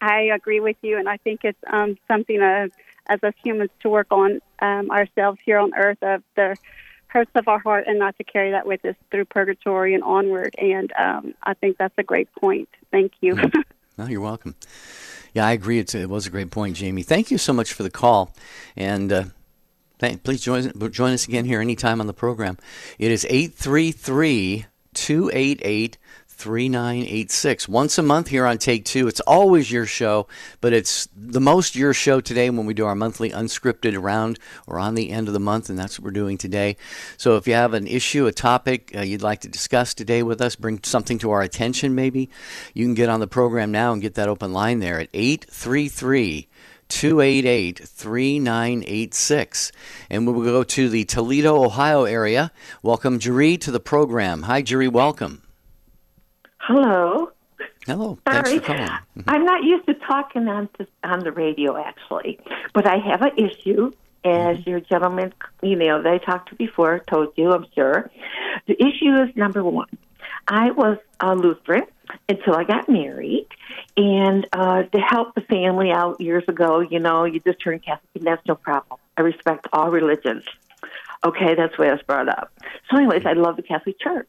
I 0.00 0.22
agree 0.34 0.58
with 0.58 0.76
you. 0.82 0.98
And 0.98 1.08
I 1.08 1.16
think 1.18 1.40
it's 1.44 1.58
um, 1.72 1.96
something 2.08 2.40
uh, 2.42 2.68
as 3.06 3.22
us 3.22 3.34
humans 3.44 3.70
to 3.80 3.88
work 3.88 4.08
on 4.10 4.40
um, 4.58 4.90
ourselves 4.90 5.38
here 5.44 5.58
on 5.58 5.72
earth 5.76 6.02
of 6.02 6.22
the 6.34 6.56
hurts 7.06 7.30
of 7.36 7.46
our 7.46 7.60
heart 7.60 7.84
and 7.86 7.98
not 7.98 8.16
to 8.18 8.24
carry 8.24 8.50
that 8.50 8.66
with 8.66 8.84
us 8.84 8.96
through 9.10 9.24
purgatory 9.26 9.94
and 9.94 10.02
onward. 10.02 10.54
And 10.58 10.92
um, 10.98 11.34
I 11.44 11.54
think 11.54 11.78
that's 11.78 11.94
a 11.96 12.02
great 12.02 12.28
point. 12.34 12.68
Thank 12.90 13.12
you. 13.20 13.36
no, 13.98 14.06
you're 14.06 14.20
welcome. 14.20 14.56
Yeah, 15.32 15.46
I 15.46 15.52
agree. 15.52 15.78
It's, 15.78 15.94
it 15.94 16.08
was 16.08 16.26
a 16.26 16.30
great 16.30 16.50
point, 16.50 16.76
Jamie. 16.76 17.04
Thank 17.04 17.30
you 17.30 17.38
so 17.38 17.52
much 17.52 17.72
for 17.72 17.84
the 17.84 17.90
call. 17.90 18.34
And 18.76 19.12
uh, 19.12 19.24
please 19.98 20.42
join, 20.42 20.72
join 20.90 21.12
us 21.12 21.26
again 21.26 21.44
here 21.44 21.60
anytime 21.60 22.00
on 22.00 22.06
the 22.06 22.14
program. 22.14 22.58
It 22.98 23.10
is 23.10 23.24
833 23.28 24.66
288 24.94 25.98
3986. 26.34 27.68
Once 27.68 27.96
a 27.96 28.02
month 28.02 28.28
here 28.28 28.44
on 28.44 28.58
Take 28.58 28.84
Two. 28.84 29.06
It's 29.06 29.20
always 29.20 29.70
your 29.70 29.86
show, 29.86 30.26
but 30.60 30.72
it's 30.72 31.08
the 31.16 31.40
most 31.40 31.76
your 31.76 31.94
show 31.94 32.20
today 32.20 32.50
when 32.50 32.66
we 32.66 32.74
do 32.74 32.84
our 32.84 32.94
monthly 32.94 33.30
unscripted 33.30 34.00
round 34.02 34.38
or 34.66 34.78
on 34.78 34.94
the 34.94 35.10
end 35.10 35.28
of 35.28 35.34
the 35.34 35.40
month, 35.40 35.70
and 35.70 35.78
that's 35.78 35.98
what 35.98 36.04
we're 36.04 36.10
doing 36.10 36.36
today. 36.36 36.76
So 37.16 37.36
if 37.36 37.46
you 37.46 37.54
have 37.54 37.72
an 37.72 37.86
issue, 37.86 38.26
a 38.26 38.32
topic 38.32 38.92
uh, 38.94 39.02
you'd 39.02 39.22
like 39.22 39.40
to 39.42 39.48
discuss 39.48 39.94
today 39.94 40.22
with 40.22 40.40
us, 40.40 40.56
bring 40.56 40.80
something 40.82 41.18
to 41.18 41.30
our 41.30 41.40
attention 41.40 41.94
maybe, 41.94 42.28
you 42.74 42.84
can 42.84 42.94
get 42.94 43.08
on 43.08 43.20
the 43.20 43.28
program 43.28 43.70
now 43.70 43.92
and 43.92 44.02
get 44.02 44.14
that 44.14 44.28
open 44.28 44.52
line 44.52 44.80
there 44.80 44.98
at 45.00 45.08
833 45.14 46.48
288 46.94 47.78
3986. 47.88 49.72
And 50.08 50.26
we 50.26 50.32
will 50.32 50.44
go 50.44 50.62
to 50.62 50.88
the 50.88 51.04
Toledo, 51.04 51.64
Ohio 51.64 52.04
area. 52.04 52.52
Welcome, 52.82 53.18
Jerry, 53.18 53.56
to 53.58 53.72
the 53.72 53.80
program. 53.80 54.42
Hi, 54.42 54.62
Jerry, 54.62 54.86
welcome. 54.86 55.42
Hello. 56.58 57.30
Hello. 57.86 58.16
Thanks 58.24 58.48
Sorry. 58.48 58.60
for 58.60 58.66
calling. 58.66 58.82
Mm-hmm. 58.86 59.20
I'm 59.28 59.44
not 59.44 59.64
used 59.64 59.86
to 59.86 59.94
talking 59.94 60.46
on 60.48 60.68
to, 60.78 60.86
on 61.02 61.20
the 61.24 61.32
radio 61.32 61.76
actually, 61.76 62.38
but 62.72 62.86
I 62.86 62.96
have 62.98 63.22
an 63.22 63.32
issue. 63.38 63.90
As 64.26 64.56
Mm-hmm. 64.56 64.70
your 64.70 64.80
gentleman, 64.80 65.34
you 65.62 65.76
know, 65.76 66.00
that 66.02 66.10
I 66.10 66.16
talked 66.16 66.48
to 66.48 66.54
before 66.54 66.98
told 67.10 67.34
you, 67.36 67.52
I'm 67.52 67.66
sure. 67.74 68.10
The 68.66 68.72
issue 68.82 69.14
is 69.22 69.36
number 69.36 69.62
one. 69.62 69.88
I 70.48 70.70
was 70.70 70.96
a 71.20 71.34
Lutheran 71.34 71.82
until 72.28 72.54
I 72.54 72.64
got 72.64 72.88
married, 72.88 73.46
and 73.96 74.46
uh, 74.52 74.84
to 74.84 74.98
help 74.98 75.34
the 75.34 75.40
family 75.42 75.90
out 75.90 76.20
years 76.20 76.44
ago, 76.48 76.80
you 76.80 76.98
know, 76.98 77.24
you 77.24 77.40
just 77.40 77.60
turn 77.60 77.78
Catholic, 77.78 78.08
and 78.14 78.24
that's 78.24 78.46
no 78.46 78.54
problem. 78.54 78.98
I 79.16 79.22
respect 79.22 79.68
all 79.72 79.90
religions. 79.90 80.44
Okay, 81.24 81.54
that's 81.54 81.76
the 81.76 81.82
way 81.82 81.88
I 81.88 81.92
was 81.92 82.02
brought 82.02 82.28
up. 82.28 82.52
So, 82.90 82.96
anyways, 82.96 83.24
I 83.24 83.32
love 83.32 83.56
the 83.56 83.62
Catholic 83.62 83.98
Church. 83.98 84.28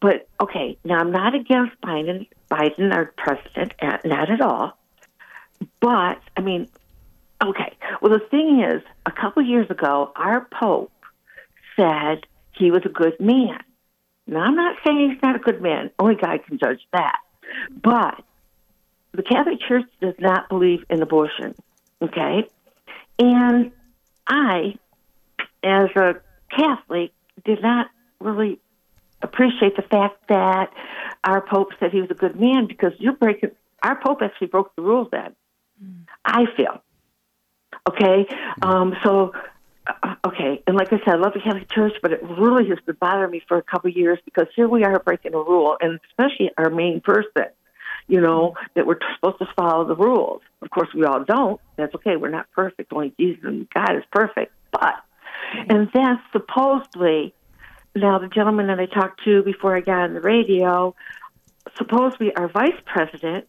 But 0.00 0.28
okay, 0.40 0.76
now 0.84 0.98
I'm 0.98 1.12
not 1.12 1.34
against 1.34 1.80
Biden, 1.80 2.26
Biden 2.50 2.92
our 2.92 3.12
president, 3.16 3.72
not 3.80 4.30
at 4.30 4.40
all. 4.40 4.76
But 5.80 6.20
I 6.36 6.40
mean, 6.40 6.68
okay. 7.42 7.72
Well, 8.00 8.12
the 8.12 8.26
thing 8.28 8.60
is, 8.62 8.82
a 9.06 9.12
couple 9.12 9.42
years 9.42 9.70
ago, 9.70 10.12
our 10.16 10.48
Pope 10.50 10.92
said 11.76 12.26
he 12.56 12.72
was 12.72 12.82
a 12.84 12.88
good 12.88 13.18
man. 13.20 13.62
Now, 14.26 14.40
I'm 14.40 14.54
not 14.54 14.76
saying 14.86 15.10
he's 15.10 15.22
not 15.22 15.36
a 15.36 15.38
good 15.38 15.60
man. 15.60 15.90
Only 15.98 16.14
God 16.14 16.44
can 16.46 16.58
judge 16.58 16.80
that. 16.92 17.18
But 17.70 18.22
the 19.12 19.22
Catholic 19.22 19.58
Church 19.68 19.84
does 20.00 20.14
not 20.18 20.48
believe 20.48 20.84
in 20.88 21.02
abortion. 21.02 21.54
Okay, 22.00 22.48
and 23.18 23.70
I, 24.26 24.74
as 25.62 25.88
a 25.96 26.14
Catholic, 26.50 27.12
did 27.44 27.62
not 27.62 27.88
really 28.20 28.58
appreciate 29.20 29.76
the 29.76 29.82
fact 29.82 30.28
that 30.28 30.72
our 31.24 31.40
Pope 31.40 31.70
said 31.78 31.92
he 31.92 32.00
was 32.00 32.10
a 32.10 32.14
good 32.14 32.40
man 32.40 32.66
because 32.66 32.92
you're 32.98 33.12
breaking. 33.12 33.50
Our 33.82 34.00
Pope 34.00 34.22
actually 34.22 34.48
broke 34.48 34.74
the 34.76 34.82
rules. 34.82 35.08
Then 35.12 35.34
I 36.24 36.46
feel 36.56 36.82
okay. 37.88 38.26
Um, 38.62 38.94
so 39.04 39.32
uh, 39.86 40.14
okay, 40.26 40.62
and 40.66 40.76
like 40.76 40.92
I 40.92 40.98
said, 40.98 41.14
I 41.14 41.16
love 41.16 41.32
the 41.34 41.40
Catholic 41.40 41.70
Church, 41.70 41.94
but 42.02 42.12
it 42.12 42.22
really 42.22 42.68
has 42.68 42.78
been 42.86 42.96
bothering 43.00 43.30
me 43.30 43.42
for 43.48 43.56
a 43.56 43.62
couple 43.62 43.90
of 43.90 43.96
years 43.96 44.18
because 44.24 44.46
here 44.54 44.68
we 44.68 44.84
are 44.84 44.98
breaking 45.00 45.34
a 45.34 45.38
rule, 45.38 45.76
and 45.80 45.98
especially 46.10 46.50
our 46.56 46.70
main 46.70 47.00
person. 47.00 47.46
You 48.08 48.20
know 48.20 48.54
that 48.74 48.84
we're 48.84 48.98
supposed 49.14 49.38
to 49.38 49.46
follow 49.56 49.86
the 49.86 49.94
rules. 49.94 50.42
Of 50.60 50.70
course, 50.70 50.88
we 50.92 51.04
all 51.04 51.24
don't. 51.24 51.60
That's 51.76 51.94
okay. 51.94 52.16
We're 52.16 52.30
not 52.30 52.50
perfect. 52.50 52.92
Only 52.92 53.14
Jesus 53.18 53.44
and 53.44 53.68
God 53.70 53.96
is 53.96 54.02
perfect. 54.10 54.52
But 54.72 54.96
and 55.68 55.88
then 55.94 56.20
supposedly 56.32 57.32
now, 57.94 58.18
the 58.18 58.28
gentleman 58.28 58.68
that 58.68 58.80
I 58.80 58.86
talked 58.86 59.22
to 59.24 59.42
before 59.42 59.76
I 59.76 59.80
got 59.80 60.04
on 60.04 60.14
the 60.14 60.20
radio, 60.20 60.94
supposedly 61.76 62.34
our 62.34 62.48
vice 62.48 62.80
president 62.86 63.46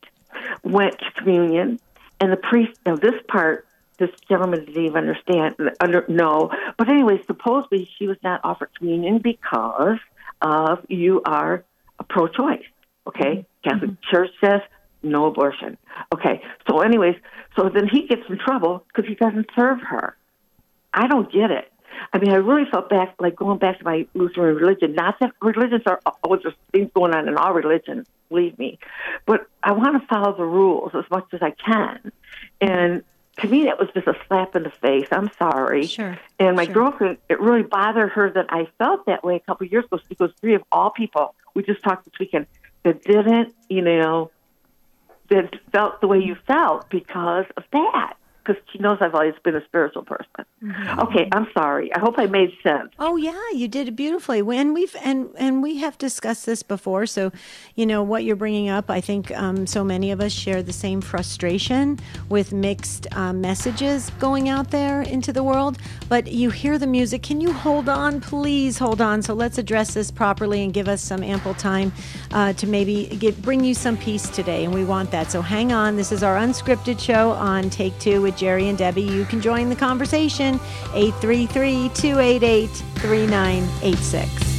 went 0.64 1.00
to 1.00 1.12
communion, 1.16 1.80
and 2.20 2.32
the 2.32 2.38
priest. 2.38 2.78
Now, 2.86 2.96
this 2.96 3.16
part, 3.28 3.66
this 3.98 4.10
gentleman 4.28 4.66
didn't 4.66 4.86
even 4.86 4.98
understand. 4.98 5.56
Under 5.80 6.06
no, 6.08 6.52
but 6.78 6.90
anyway, 6.90 7.22
supposedly 7.26 7.90
she 7.98 8.08
was 8.08 8.18
not 8.24 8.42
offered 8.44 8.70
communion 8.78 9.20
because 9.20 10.00
of 10.42 10.86
you 10.90 11.22
are 11.26 11.64
a 12.00 12.04
pro-choice. 12.04 12.64
Okay, 13.08 13.24
mm-hmm. 13.24 13.70
Catholic 13.70 13.92
mm-hmm. 13.92 14.16
Church 14.16 14.30
says 14.44 14.62
no 15.02 15.26
abortion. 15.26 15.78
Okay, 16.14 16.42
so 16.70 16.80
anyways, 16.80 17.16
so 17.56 17.70
then 17.70 17.88
he 17.88 18.08
gets 18.08 18.24
in 18.30 18.38
trouble 18.40 18.86
because 18.88 19.08
he 19.08 19.16
doesn't 19.16 19.48
serve 19.56 19.80
her. 19.82 20.16
I 20.94 21.08
don't 21.08 21.32
get 21.32 21.52
it. 21.52 21.72
I 22.12 22.20
mean, 22.20 22.32
I 22.32 22.36
really 22.36 22.70
felt 22.70 22.90
back, 22.90 23.16
like 23.20 23.36
going 23.36 23.60
back 23.60 23.80
to 23.80 23.86
my 23.86 24.08
Lutheran 24.14 24.56
religion. 24.56 24.94
Not 24.94 25.20
that 25.20 25.32
religions 25.42 25.84
are 25.86 26.00
always 26.24 26.42
there's 26.44 26.56
things 26.72 26.90
going 26.94 27.14
on 27.14 27.28
in 27.28 27.38
all 27.38 27.54
religions, 27.54 28.08
believe 28.30 28.58
me, 28.58 28.80
but 29.26 29.48
I 29.62 29.72
want 29.74 30.02
to 30.02 30.08
follow 30.08 30.36
the 30.36 30.46
rules 30.46 30.92
as 30.96 31.06
much 31.10 31.26
as 31.34 31.42
I 31.42 31.52
can. 31.52 32.12
And 32.62 33.04
to 33.40 33.48
me, 33.48 33.64
that 33.66 33.80
was 33.80 33.90
just 33.94 34.08
a 34.08 34.16
slap 34.28 34.56
in 34.56 34.64
the 34.64 34.70
face. 34.70 35.08
I'm 35.12 35.32
sorry. 35.40 35.88
Sure. 35.88 36.18
And 36.40 36.56
my 36.56 36.66
Sure. 36.66 36.74
girlfriend, 36.74 37.18
it 37.30 37.40
really 37.40 37.64
bothered 37.64 38.12
her 38.12 38.30
that 38.32 38.46
I 38.50 38.68
felt 38.78 39.06
that 39.08 39.24
way 39.24 39.36
a 39.36 39.40
couple 39.40 39.66
of 39.66 39.72
years 39.72 39.86
ago. 39.86 40.00
She 40.08 40.16
goes, 40.16 40.32
three 40.40 40.54
of 40.54 40.64
all 40.72 40.92
people, 40.92 41.34
we 41.56 41.64
just 41.64 41.82
talked 41.84 42.06
this 42.06 42.14
weekend, 42.20 42.46
that 42.84 43.04
didn't, 43.04 43.56
you 43.70 43.82
know, 43.82 44.30
that 45.30 45.56
felt 45.72 46.00
the 46.02 46.08
way 46.08 46.20
you 46.20 46.36
felt 46.46 46.90
because 46.90 47.46
of 47.58 47.64
that. 47.72 48.14
Because 48.46 48.62
she 48.72 48.80
knows 48.80 48.98
I've 49.00 49.16
always 49.16 49.36
been 49.44 49.56
a 49.56 49.64
spiritual 49.66 50.04
person. 50.04 50.46
Okay, 51.00 51.30
I'm 51.32 51.48
sorry. 51.58 51.94
I 51.96 52.00
hope 52.00 52.16
I 52.18 52.26
made 52.26 52.52
sense. 52.62 52.92
Oh 53.00 53.16
yeah, 53.16 53.42
you 53.54 53.68
did 53.68 53.88
it 53.88 53.96
beautifully. 53.96 54.40
And 54.40 54.74
we've 54.74 54.96
and 55.04 55.30
and 55.38 55.64
we 55.64 55.78
have 55.78 55.98
discussed 55.98 56.46
this 56.46 56.62
before. 56.64 57.06
So, 57.06 57.32
you 57.76 57.86
know 57.86 58.04
what 58.04 58.24
you're 58.26 58.36
bringing 58.36 58.70
up. 58.70 58.90
I 58.90 59.00
think 59.00 59.32
um, 59.32 59.66
so 59.66 59.84
many 59.84 60.12
of 60.12 60.20
us 60.20 60.34
share 60.34 60.62
the 60.62 60.74
same 60.74 61.00
frustration 61.00 62.00
with 62.30 62.52
mixed 62.52 63.08
um, 63.16 63.40
messages 63.40 64.10
going 64.20 64.50
out 64.50 64.72
there 64.72 65.02
into 65.02 65.32
the 65.32 65.44
world. 65.44 65.78
But 66.10 66.28
you 66.28 66.50
hear 66.50 66.78
the 66.78 66.88
music. 66.88 67.24
Can 67.24 67.40
you 67.40 67.54
hold 67.54 67.88
on, 67.88 68.20
please 68.20 68.78
hold 68.78 69.00
on? 69.00 69.22
So 69.22 69.34
let's 69.34 69.58
address 69.58 69.94
this 69.94 70.12
properly 70.12 70.64
and 70.64 70.74
give 70.74 70.88
us 70.88 71.02
some 71.02 71.24
ample 71.24 71.54
time 71.54 71.94
uh, 72.32 72.54
to 72.54 72.68
maybe 72.68 73.06
get, 73.08 73.42
bring 73.42 73.64
you 73.64 73.74
some 73.74 73.98
peace 73.98 74.30
today. 74.30 74.66
And 74.66 74.74
we 74.74 74.84
want 74.84 75.12
that. 75.12 75.32
So 75.32 75.42
hang 75.42 75.72
on. 75.72 75.96
This 75.96 76.12
is 76.12 76.24
our 76.24 76.36
unscripted 76.38 77.00
show 77.00 77.32
on 77.32 77.70
Take 77.70 77.98
Two 78.00 78.22
with 78.34 78.40
Jerry 78.40 78.68
and 78.68 78.78
Debbie. 78.78 79.04
You 79.04 79.26
can 79.26 79.42
join 79.42 79.70
the 79.70 79.76
conversation. 79.76 80.60
833 80.94 81.90
288 81.94 82.68
3986. 82.68 84.50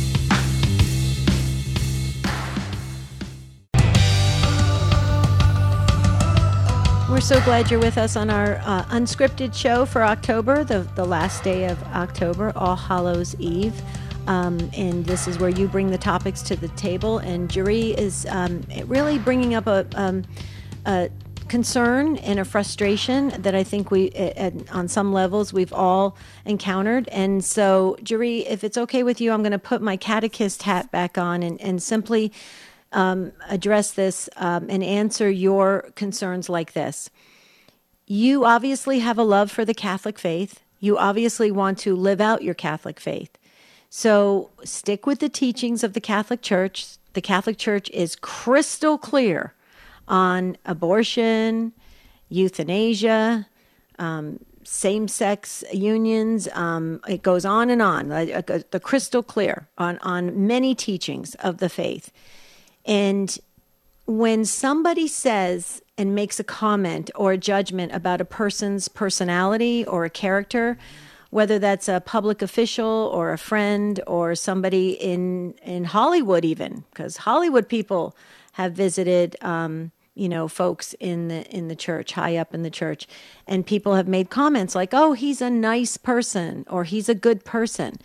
We're 7.11 7.21
so 7.21 7.41
glad 7.43 7.71
you're 7.71 7.81
with 7.81 7.99
us 7.99 8.17
on 8.17 8.29
our 8.31 8.61
uh, 8.65 8.83
unscripted 8.85 9.55
show 9.55 9.85
for 9.87 10.03
October, 10.03 10.65
the, 10.65 10.81
the 10.97 11.05
last 11.05 11.45
day 11.45 11.67
of 11.67 11.81
October, 11.85 12.53
All 12.57 12.77
Hallows 12.77 13.37
Eve. 13.39 13.81
Um, 14.27 14.59
and 14.77 15.05
this 15.05 15.29
is 15.29 15.39
where 15.39 15.51
you 15.51 15.69
bring 15.69 15.91
the 15.91 15.99
topics 15.99 16.43
to 16.43 16.57
the 16.57 16.69
table. 16.69 17.19
And 17.19 17.51
Jerry 17.51 17.91
is 17.91 18.27
um, 18.31 18.63
really 18.87 19.19
bringing 19.19 19.55
up 19.55 19.67
a, 19.67 19.87
um, 19.95 20.25
a 20.87 21.11
concern 21.49 22.17
and 22.19 22.39
a 22.39 22.45
frustration 22.45 23.29
that 23.43 23.55
I 23.55 23.63
think 23.65 23.91
we, 23.91 24.11
at, 24.11 24.55
on 24.71 24.89
some 24.89 25.13
levels, 25.13 25.53
we've 25.53 25.73
all 25.73 26.17
encountered. 26.45 27.09
And 27.09 27.45
so, 27.45 27.97
Jerry, 28.03 28.41
if 28.41 28.65
it's 28.65 28.77
okay 28.77 29.03
with 29.03 29.21
you, 29.21 29.33
I'm 29.33 29.43
going 29.43 29.53
to 29.53 29.59
put 29.59 29.83
my 29.83 29.97
catechist 29.97 30.63
hat 30.63 30.91
back 30.91 31.19
on 31.19 31.43
and, 31.43 31.61
and 31.61 31.83
simply 31.83 32.33
um, 32.93 33.33
address 33.49 33.93
this 33.93 34.29
um, 34.37 34.67
and 34.71 34.83
answer 34.83 35.29
your 35.31 35.91
concerns 35.95 36.49
like 36.49 36.73
this. 36.73 37.11
You 38.07 38.45
obviously 38.45 39.01
have 39.01 39.19
a 39.19 39.23
love 39.23 39.51
for 39.51 39.65
the 39.65 39.75
Catholic 39.75 40.19
faith. 40.19 40.61
You 40.81 40.99
obviously 40.99 41.51
want 41.51 41.79
to 41.79 41.97
live 41.97 42.21
out 42.21 42.43
your 42.43 42.55
Catholic 42.55 43.01
faith. 43.01 43.37
So 43.89 44.51
stick 44.65 45.07
with 45.07 45.21
the 45.21 45.29
teachings 45.29 45.85
of 45.85 45.93
the 45.93 46.01
Catholic 46.01 46.43
Church. 46.43 46.97
The 47.15 47.23
Catholic 47.23 47.59
Church 47.59 47.89
is 47.91 48.17
crystal 48.17 48.99
clear 48.99 49.55
on 50.09 50.57
abortion, 50.65 51.73
euthanasia, 52.29 53.47
um, 53.99 54.39
same 54.65 55.09
sex 55.09 55.63
unions. 55.73 56.49
Um, 56.53 57.01
it 57.09 57.23
goes 57.23 57.45
on 57.45 57.71
and 57.71 57.83
on. 57.83 58.11
Uh, 58.11 58.43
uh, 58.49 58.59
the 58.71 58.81
crystal 58.81 59.23
clear 59.23 59.69
on, 59.79 59.99
on 59.99 60.47
many 60.47 60.75
teachings 60.75 61.35
of 61.37 61.59
the 61.59 61.69
faith. 61.69 62.11
And 62.85 63.37
when 64.07 64.45
somebody 64.45 65.07
says 65.09 65.83
and 65.97 66.15
makes 66.15 66.39
a 66.41 66.45
comment 66.45 67.11
or 67.15 67.33
a 67.33 67.39
judgment 67.39 67.93
about 67.93 68.21
a 68.21 68.25
person's 68.25 68.89
personality 68.89 69.85
or 69.87 70.05
a 70.05 70.11
character, 70.11 70.77
whether 71.31 71.59
that's 71.59 71.89
a 71.89 72.01
public 72.01 72.43
official 72.43 73.11
or 73.13 73.33
a 73.33 73.39
friend 73.39 74.01
or 74.07 74.35
somebody 74.35 74.91
in 74.93 75.55
in 75.63 75.85
Hollywood, 75.85 76.45
even 76.45 76.85
because 76.91 77.19
Hollywood 77.19 77.69
people 77.69 78.15
have 78.55 78.73
visited. 78.73 79.37
Um, 79.41 79.93
you 80.17 80.29
know 80.29 80.47
folks 80.47 80.95
in 81.01 81.27
the 81.27 81.45
in 81.51 81.67
the 81.67 81.75
church 81.75 82.13
high 82.13 82.37
up 82.37 82.55
in 82.55 82.63
the 82.63 82.71
church. 82.71 83.09
And 83.49 83.67
people 83.67 83.97
have 83.97 84.07
made 84.07 84.31
comments 84.31 84.77
like 84.77 84.91
oh 84.93 85.13
he's 85.13 85.43
a 85.43 85.51
nice 85.51 85.97
person 85.97 86.65
or 86.71 86.85
he's 86.85 87.09
a 87.09 87.17
good 87.17 87.45
person. 87.45 87.97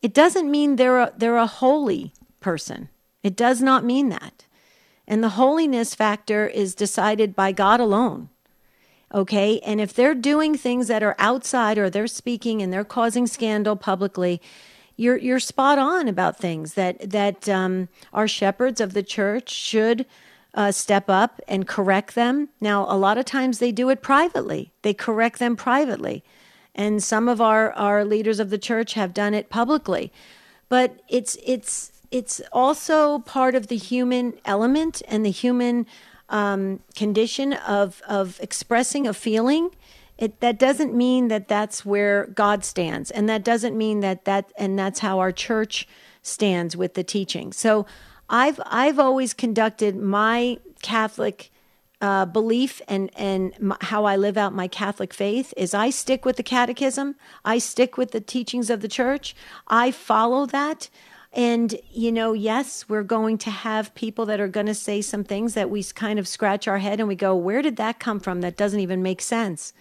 It 0.00 0.14
doesn't 0.14 0.48
mean 0.48 0.76
they're 0.76 1.00
a, 1.00 1.12
they're 1.16 1.36
a 1.36 1.48
holy 1.48 2.12
person. 2.38 2.88
It 3.24 3.34
does 3.34 3.60
not 3.60 3.84
mean 3.84 4.10
that. 4.10 4.46
And 5.08 5.24
the 5.24 5.30
holiness 5.30 5.92
factor 5.96 6.46
is 6.46 6.76
decided 6.76 7.34
by 7.34 7.50
God 7.50 7.80
alone 7.80 8.28
okay? 9.12 9.60
And 9.60 9.80
if 9.80 9.92
they're 9.92 10.14
doing 10.14 10.56
things 10.56 10.88
that 10.88 11.02
are 11.02 11.16
outside 11.18 11.78
or 11.78 11.90
they're 11.90 12.06
speaking 12.06 12.62
and 12.62 12.72
they're 12.72 12.84
causing 12.84 13.26
scandal 13.26 13.76
publicly 13.76 14.40
you're 15.00 15.16
you're 15.16 15.40
spot 15.40 15.78
on 15.78 16.08
about 16.08 16.36
things 16.36 16.74
that 16.74 17.10
that 17.10 17.48
um, 17.48 17.88
our 18.12 18.28
shepherds 18.28 18.80
of 18.80 18.92
the 18.92 19.02
church 19.02 19.50
should 19.50 20.04
uh, 20.52 20.70
step 20.70 21.08
up 21.08 21.40
and 21.48 21.66
correct 21.66 22.14
them. 22.14 22.50
Now 22.60 22.84
a 22.88 22.96
lot 22.96 23.16
of 23.16 23.24
times 23.24 23.58
they 23.58 23.72
do 23.72 23.88
it 23.88 24.02
privately. 24.02 24.72
They 24.82 24.92
correct 24.92 25.38
them 25.38 25.56
privately. 25.56 26.22
And 26.74 27.02
some 27.02 27.28
of 27.28 27.40
our 27.40 27.72
our 27.72 28.04
leaders 28.04 28.38
of 28.40 28.50
the 28.50 28.58
church 28.58 28.92
have 28.92 29.14
done 29.14 29.32
it 29.32 29.48
publicly. 29.48 30.12
But 30.68 31.00
it's 31.08 31.38
it's 31.44 31.92
it's 32.10 32.42
also 32.52 33.20
part 33.20 33.54
of 33.54 33.68
the 33.68 33.76
human 33.76 34.34
element 34.44 35.00
and 35.08 35.24
the 35.24 35.30
human 35.30 35.86
um, 36.28 36.80
condition 36.94 37.54
of 37.54 38.02
of 38.06 38.38
expressing 38.40 39.06
a 39.06 39.14
feeling, 39.14 39.70
it 40.20 40.40
that 40.40 40.58
doesn't 40.58 40.94
mean 40.94 41.28
that 41.28 41.48
that's 41.48 41.84
where 41.84 42.26
God 42.26 42.64
stands, 42.64 43.10
and 43.10 43.28
that 43.28 43.42
doesn't 43.42 43.76
mean 43.76 44.00
that 44.00 44.24
that 44.26 44.52
and 44.56 44.78
that's 44.78 45.00
how 45.00 45.18
our 45.18 45.32
church 45.32 45.88
stands 46.22 46.76
with 46.76 46.94
the 46.94 47.02
teaching. 47.02 47.52
So, 47.52 47.86
I've 48.28 48.60
I've 48.66 48.98
always 48.98 49.34
conducted 49.34 49.96
my 49.96 50.58
Catholic. 50.82 51.50
Uh, 52.02 52.24
belief 52.24 52.80
and 52.88 53.10
and 53.14 53.52
m- 53.56 53.76
how 53.82 54.06
I 54.06 54.16
live 54.16 54.38
out 54.38 54.54
my 54.54 54.68
Catholic 54.68 55.12
faith 55.12 55.52
is 55.54 55.74
I 55.74 55.90
stick 55.90 56.24
with 56.24 56.36
the 56.36 56.42
Catechism. 56.42 57.14
I 57.44 57.58
stick 57.58 57.98
with 57.98 58.12
the 58.12 58.22
teachings 58.22 58.70
of 58.70 58.80
the 58.80 58.88
Church. 58.88 59.36
I 59.68 59.90
follow 59.90 60.46
that. 60.46 60.88
And, 61.32 61.76
you 61.92 62.10
know, 62.10 62.32
yes, 62.32 62.88
we're 62.88 63.04
going 63.04 63.38
to 63.38 63.50
have 63.50 63.94
people 63.94 64.26
that 64.26 64.40
are 64.40 64.48
going 64.48 64.66
to 64.66 64.74
say 64.74 65.00
some 65.00 65.22
things 65.22 65.54
that 65.54 65.70
we 65.70 65.84
kind 65.84 66.18
of 66.18 66.26
scratch 66.26 66.66
our 66.66 66.78
head 66.78 66.98
and 66.98 67.08
we 67.08 67.14
go, 67.14 67.36
where 67.36 67.62
did 67.62 67.76
that 67.76 68.00
come 68.00 68.18
from? 68.18 68.40
That 68.40 68.56
doesn't 68.56 68.80
even 68.80 69.02
make 69.02 69.20
sense. 69.20 69.72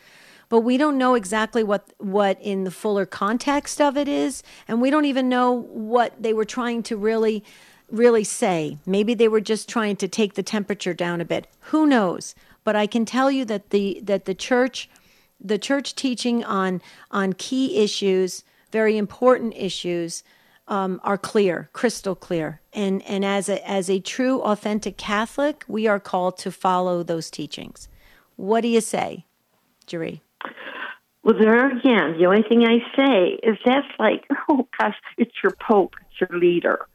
But 0.49 0.61
we 0.61 0.77
don't 0.77 0.97
know 0.97 1.13
exactly 1.13 1.63
what, 1.63 1.93
what 1.99 2.41
in 2.41 2.63
the 2.63 2.71
fuller 2.71 3.05
context 3.05 3.79
of 3.79 3.95
it 3.95 4.07
is. 4.07 4.41
And 4.67 4.81
we 4.81 4.89
don't 4.89 5.05
even 5.05 5.29
know 5.29 5.51
what 5.51 6.21
they 6.21 6.33
were 6.33 6.45
trying 6.45 6.81
to 6.83 6.97
really, 6.97 7.43
really 7.89 8.23
say. 8.23 8.79
Maybe 8.85 9.13
they 9.13 9.27
were 9.27 9.41
just 9.41 9.69
trying 9.69 9.95
to 9.97 10.07
take 10.07 10.33
the 10.33 10.43
temperature 10.43 10.93
down 10.95 11.21
a 11.21 11.25
bit. 11.25 11.47
Who 11.59 11.85
knows? 11.85 12.33
But 12.63 12.75
I 12.75 12.87
can 12.87 13.05
tell 13.05 13.29
you 13.29 13.45
that 13.45 13.69
the, 13.69 14.01
that 14.03 14.25
the 14.25 14.33
church, 14.33 14.89
the 15.39 15.59
church 15.59 15.93
teaching 15.95 16.43
on, 16.43 16.81
on 17.11 17.33
key 17.33 17.77
issues, 17.77 18.43
very 18.71 18.97
important 18.97 19.53
issues, 19.55 20.23
um, 20.67 20.99
are 21.03 21.17
clear, 21.17 21.69
crystal 21.73 22.15
clear. 22.15 22.61
And, 22.73 23.01
and 23.03 23.23
as, 23.25 23.49
a, 23.49 23.67
as 23.67 23.89
a 23.89 23.99
true, 23.99 24.41
authentic 24.41 24.97
Catholic, 24.97 25.63
we 25.67 25.87
are 25.87 25.99
called 25.99 26.37
to 26.39 26.51
follow 26.51 27.01
those 27.01 27.29
teachings. 27.31 27.87
What 28.35 28.61
do 28.61 28.67
you 28.67 28.81
say, 28.81 29.25
Jerry? 29.87 30.21
Well, 31.23 31.37
there 31.37 31.67
again, 31.67 32.17
the 32.17 32.25
only 32.25 32.43
thing 32.43 32.65
I 32.65 32.79
say 32.95 33.39
is 33.43 33.57
that's 33.65 33.87
like, 33.99 34.25
oh 34.49 34.67
gosh, 34.79 34.95
it's 35.17 35.33
your 35.43 35.53
pope, 35.59 35.95
it's 36.01 36.29
your 36.29 36.39
leader, 36.39 36.87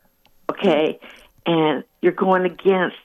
okay? 0.51 0.99
And 1.47 1.85
you're 2.01 2.13
going 2.13 2.45
against 2.45 2.97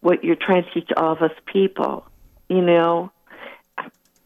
what 0.00 0.22
you're 0.22 0.36
trying 0.36 0.64
to 0.64 0.70
teach 0.70 0.90
all 0.96 1.12
of 1.12 1.22
us 1.22 1.32
people, 1.46 2.06
you 2.48 2.60
know? 2.60 3.10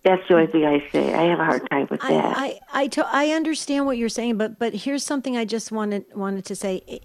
That's 0.04 0.22
the 0.28 0.34
only 0.34 0.48
thing 0.48 0.64
I 0.64 0.84
say. 0.90 1.14
I 1.14 1.22
have 1.30 1.38
a 1.38 1.44
hard 1.44 1.70
time 1.70 1.86
with 1.88 2.00
that. 2.00 2.10
I 2.10 2.44
I, 2.44 2.60
I, 2.72 2.86
to, 2.88 3.06
I 3.06 3.28
understand 3.28 3.86
what 3.86 3.96
you're 3.96 4.08
saying, 4.08 4.36
but 4.36 4.58
but 4.58 4.74
here's 4.74 5.04
something 5.04 5.36
I 5.36 5.44
just 5.44 5.70
wanted 5.70 6.04
wanted 6.14 6.44
to 6.46 6.56
say. 6.56 7.00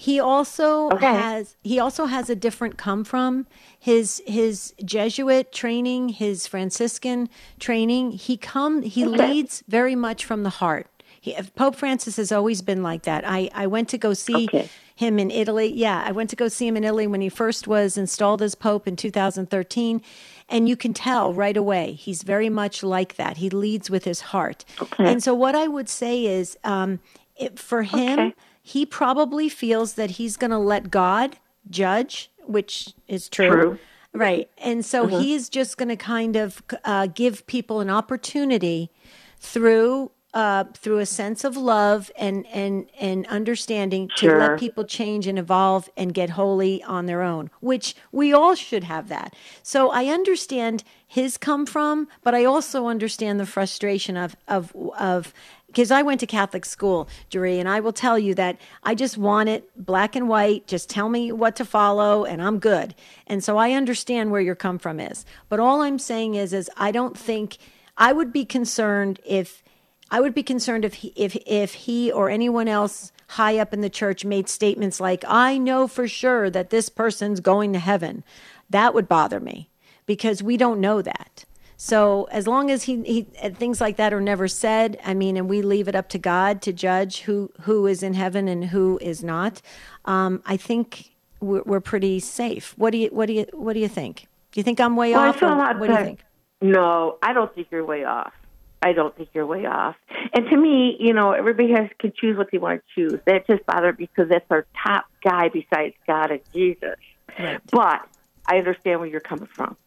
He 0.00 0.18
also 0.18 0.88
okay. 0.92 1.12
has 1.12 1.56
he 1.62 1.78
also 1.78 2.06
has 2.06 2.30
a 2.30 2.34
different 2.34 2.78
come 2.78 3.04
from 3.04 3.46
his 3.78 4.22
his 4.26 4.72
Jesuit 4.82 5.52
training, 5.52 6.08
his 6.08 6.46
Franciscan 6.46 7.28
training. 7.58 8.12
He 8.12 8.38
come 8.38 8.80
he 8.80 9.06
okay. 9.06 9.28
leads 9.28 9.62
very 9.68 9.94
much 9.94 10.24
from 10.24 10.42
the 10.42 10.48
heart. 10.48 10.86
He, 11.20 11.36
Pope 11.54 11.76
Francis 11.76 12.16
has 12.16 12.32
always 12.32 12.62
been 12.62 12.82
like 12.82 13.02
that. 13.02 13.24
I, 13.26 13.50
I 13.52 13.66
went 13.66 13.90
to 13.90 13.98
go 13.98 14.14
see 14.14 14.46
okay. 14.46 14.70
him 14.96 15.18
in 15.18 15.30
Italy. 15.30 15.70
Yeah, 15.70 16.02
I 16.02 16.12
went 16.12 16.30
to 16.30 16.36
go 16.36 16.48
see 16.48 16.66
him 16.66 16.78
in 16.78 16.84
Italy 16.84 17.06
when 17.06 17.20
he 17.20 17.28
first 17.28 17.68
was 17.68 17.98
installed 17.98 18.40
as 18.40 18.54
Pope 18.54 18.88
in 18.88 18.96
2013 18.96 20.00
and 20.48 20.66
you 20.66 20.76
can 20.76 20.94
tell 20.94 21.34
right 21.34 21.58
away, 21.58 21.92
he's 21.92 22.22
very 22.22 22.48
much 22.48 22.82
like 22.82 23.16
that. 23.16 23.36
He 23.36 23.50
leads 23.50 23.90
with 23.90 24.04
his 24.04 24.22
heart. 24.22 24.64
Okay. 24.80 25.12
And 25.12 25.22
so, 25.22 25.34
what 25.34 25.54
I 25.54 25.68
would 25.68 25.90
say 25.90 26.24
is 26.24 26.56
um, 26.64 27.00
it, 27.36 27.58
for 27.58 27.82
him. 27.82 28.32
He 28.70 28.86
probably 28.86 29.48
feels 29.48 29.94
that 29.94 30.12
he's 30.12 30.36
going 30.36 30.52
to 30.52 30.58
let 30.58 30.92
God 30.92 31.38
judge, 31.68 32.30
which 32.46 32.94
is 33.08 33.28
true. 33.28 33.50
true. 33.50 33.78
Right. 34.12 34.48
And 34.58 34.84
so, 34.84 35.06
mm-hmm. 35.06 35.20
he's 35.20 35.48
just 35.48 35.76
going 35.76 35.88
to 35.88 35.96
kind 35.96 36.36
of 36.36 36.62
uh, 36.84 37.08
give 37.08 37.46
people 37.48 37.80
an 37.80 37.90
opportunity 37.90 38.90
through 39.38 40.12
uh, 40.32 40.64
through 40.74 40.98
a 40.98 41.06
sense 41.06 41.42
of 41.42 41.56
love 41.56 42.10
and 42.16 42.46
and 42.46 42.88
and 43.00 43.26
understanding 43.26 44.08
sure. 44.14 44.34
to 44.34 44.38
let 44.38 44.60
people 44.60 44.84
change 44.84 45.26
and 45.26 45.38
evolve 45.38 45.90
and 45.96 46.14
get 46.14 46.30
holy 46.30 46.82
on 46.84 47.06
their 47.06 47.22
own, 47.22 47.50
which 47.60 47.96
we 48.12 48.32
all 48.32 48.54
should 48.54 48.84
have 48.84 49.08
that. 49.08 49.34
So 49.62 49.90
I 49.90 50.06
understand 50.06 50.84
his 51.06 51.36
come 51.36 51.66
from, 51.66 52.06
but 52.22 52.34
I 52.34 52.44
also 52.44 52.86
understand 52.86 53.40
the 53.40 53.46
frustration 53.46 54.16
of 54.16 54.36
of 54.46 54.72
of 54.96 55.34
because 55.70 55.90
I 55.90 56.02
went 56.02 56.20
to 56.20 56.26
Catholic 56.26 56.64
school, 56.64 57.08
Jerry, 57.28 57.58
and 57.58 57.68
I 57.68 57.80
will 57.80 57.92
tell 57.92 58.18
you 58.18 58.34
that 58.34 58.60
I 58.82 58.94
just 58.94 59.16
want 59.16 59.48
it 59.48 59.70
black 59.76 60.16
and 60.16 60.28
white. 60.28 60.66
Just 60.66 60.90
tell 60.90 61.08
me 61.08 61.30
what 61.30 61.54
to 61.56 61.64
follow, 61.64 62.24
and 62.24 62.42
I'm 62.42 62.58
good. 62.58 62.94
And 63.26 63.42
so 63.42 63.56
I 63.56 63.72
understand 63.72 64.30
where 64.30 64.40
your 64.40 64.56
come 64.56 64.78
from 64.78 64.98
is. 64.98 65.24
But 65.48 65.60
all 65.60 65.82
I'm 65.82 65.98
saying 65.98 66.34
is, 66.34 66.52
is 66.52 66.70
I 66.76 66.90
don't 66.90 67.16
think 67.16 67.58
I 67.96 68.12
would 68.12 68.32
be 68.32 68.44
concerned 68.44 69.20
if 69.24 69.62
I 70.10 70.20
would 70.20 70.34
be 70.34 70.42
concerned 70.42 70.84
if 70.84 70.94
he, 70.94 71.12
if 71.14 71.36
if 71.46 71.74
he 71.74 72.10
or 72.10 72.30
anyone 72.30 72.66
else 72.66 73.12
high 73.28 73.58
up 73.58 73.72
in 73.72 73.80
the 73.80 73.88
church 73.90 74.24
made 74.24 74.48
statements 74.48 75.00
like, 75.00 75.24
"I 75.28 75.56
know 75.56 75.86
for 75.86 76.08
sure 76.08 76.50
that 76.50 76.70
this 76.70 76.88
person's 76.88 77.40
going 77.40 77.72
to 77.74 77.78
heaven." 77.78 78.24
That 78.68 78.92
would 78.92 79.08
bother 79.08 79.38
me 79.38 79.68
because 80.06 80.42
we 80.42 80.56
don't 80.56 80.80
know 80.80 81.02
that. 81.02 81.44
So 81.82 82.28
as 82.30 82.46
long 82.46 82.70
as 82.70 82.82
he, 82.82 83.02
he 83.04 83.22
things 83.22 83.80
like 83.80 83.96
that 83.96 84.12
are 84.12 84.20
never 84.20 84.48
said, 84.48 85.00
I 85.02 85.14
mean, 85.14 85.38
and 85.38 85.48
we 85.48 85.62
leave 85.62 85.88
it 85.88 85.94
up 85.94 86.10
to 86.10 86.18
God 86.18 86.60
to 86.60 86.74
judge 86.74 87.20
who 87.22 87.50
who 87.62 87.86
is 87.86 88.02
in 88.02 88.12
heaven 88.12 88.48
and 88.48 88.66
who 88.66 88.98
is 89.00 89.24
not, 89.24 89.62
um, 90.04 90.42
I 90.44 90.58
think 90.58 91.12
we're, 91.40 91.62
we're, 91.64 91.80
pretty 91.80 92.20
safe. 92.20 92.74
What 92.76 92.90
do 92.90 92.98
you 92.98 93.08
what 93.08 93.24
do 93.28 93.32
you 93.32 93.46
what 93.54 93.72
do 93.72 93.80
you 93.80 93.88
think? 93.88 94.26
Do 94.52 94.60
you 94.60 94.62
think 94.62 94.78
I'm 94.78 94.94
way 94.94 95.12
well, 95.12 95.30
off? 95.30 95.40
what 95.40 95.86
do 95.86 95.92
you 95.94 95.96
think? 95.96 96.20
No, 96.60 97.16
I 97.22 97.32
don't 97.32 97.54
think 97.54 97.68
you're 97.70 97.86
way 97.86 98.04
off. 98.04 98.34
I 98.82 98.92
don't 98.92 99.16
think 99.16 99.30
you're 99.32 99.46
way 99.46 99.64
off. 99.64 99.96
And 100.34 100.50
to 100.50 100.56
me, 100.58 100.98
you 101.00 101.14
know, 101.14 101.32
everybody 101.32 101.72
has 101.72 101.88
can 101.98 102.12
choose 102.14 102.36
what 102.36 102.50
they 102.52 102.58
want 102.58 102.82
to 102.82 103.08
choose. 103.08 103.20
That 103.24 103.46
just 103.46 103.64
bothers 103.64 103.98
me 103.98 104.10
because 104.14 104.28
that's 104.28 104.44
our 104.50 104.66
top 104.84 105.06
guy 105.24 105.48
besides 105.48 105.94
God 106.06 106.30
and 106.30 106.40
Jesus. 106.52 106.96
Right. 107.38 107.58
But 107.72 108.06
I 108.44 108.58
understand 108.58 109.00
where 109.00 109.08
you're 109.08 109.20
coming 109.20 109.48
from. 109.50 109.78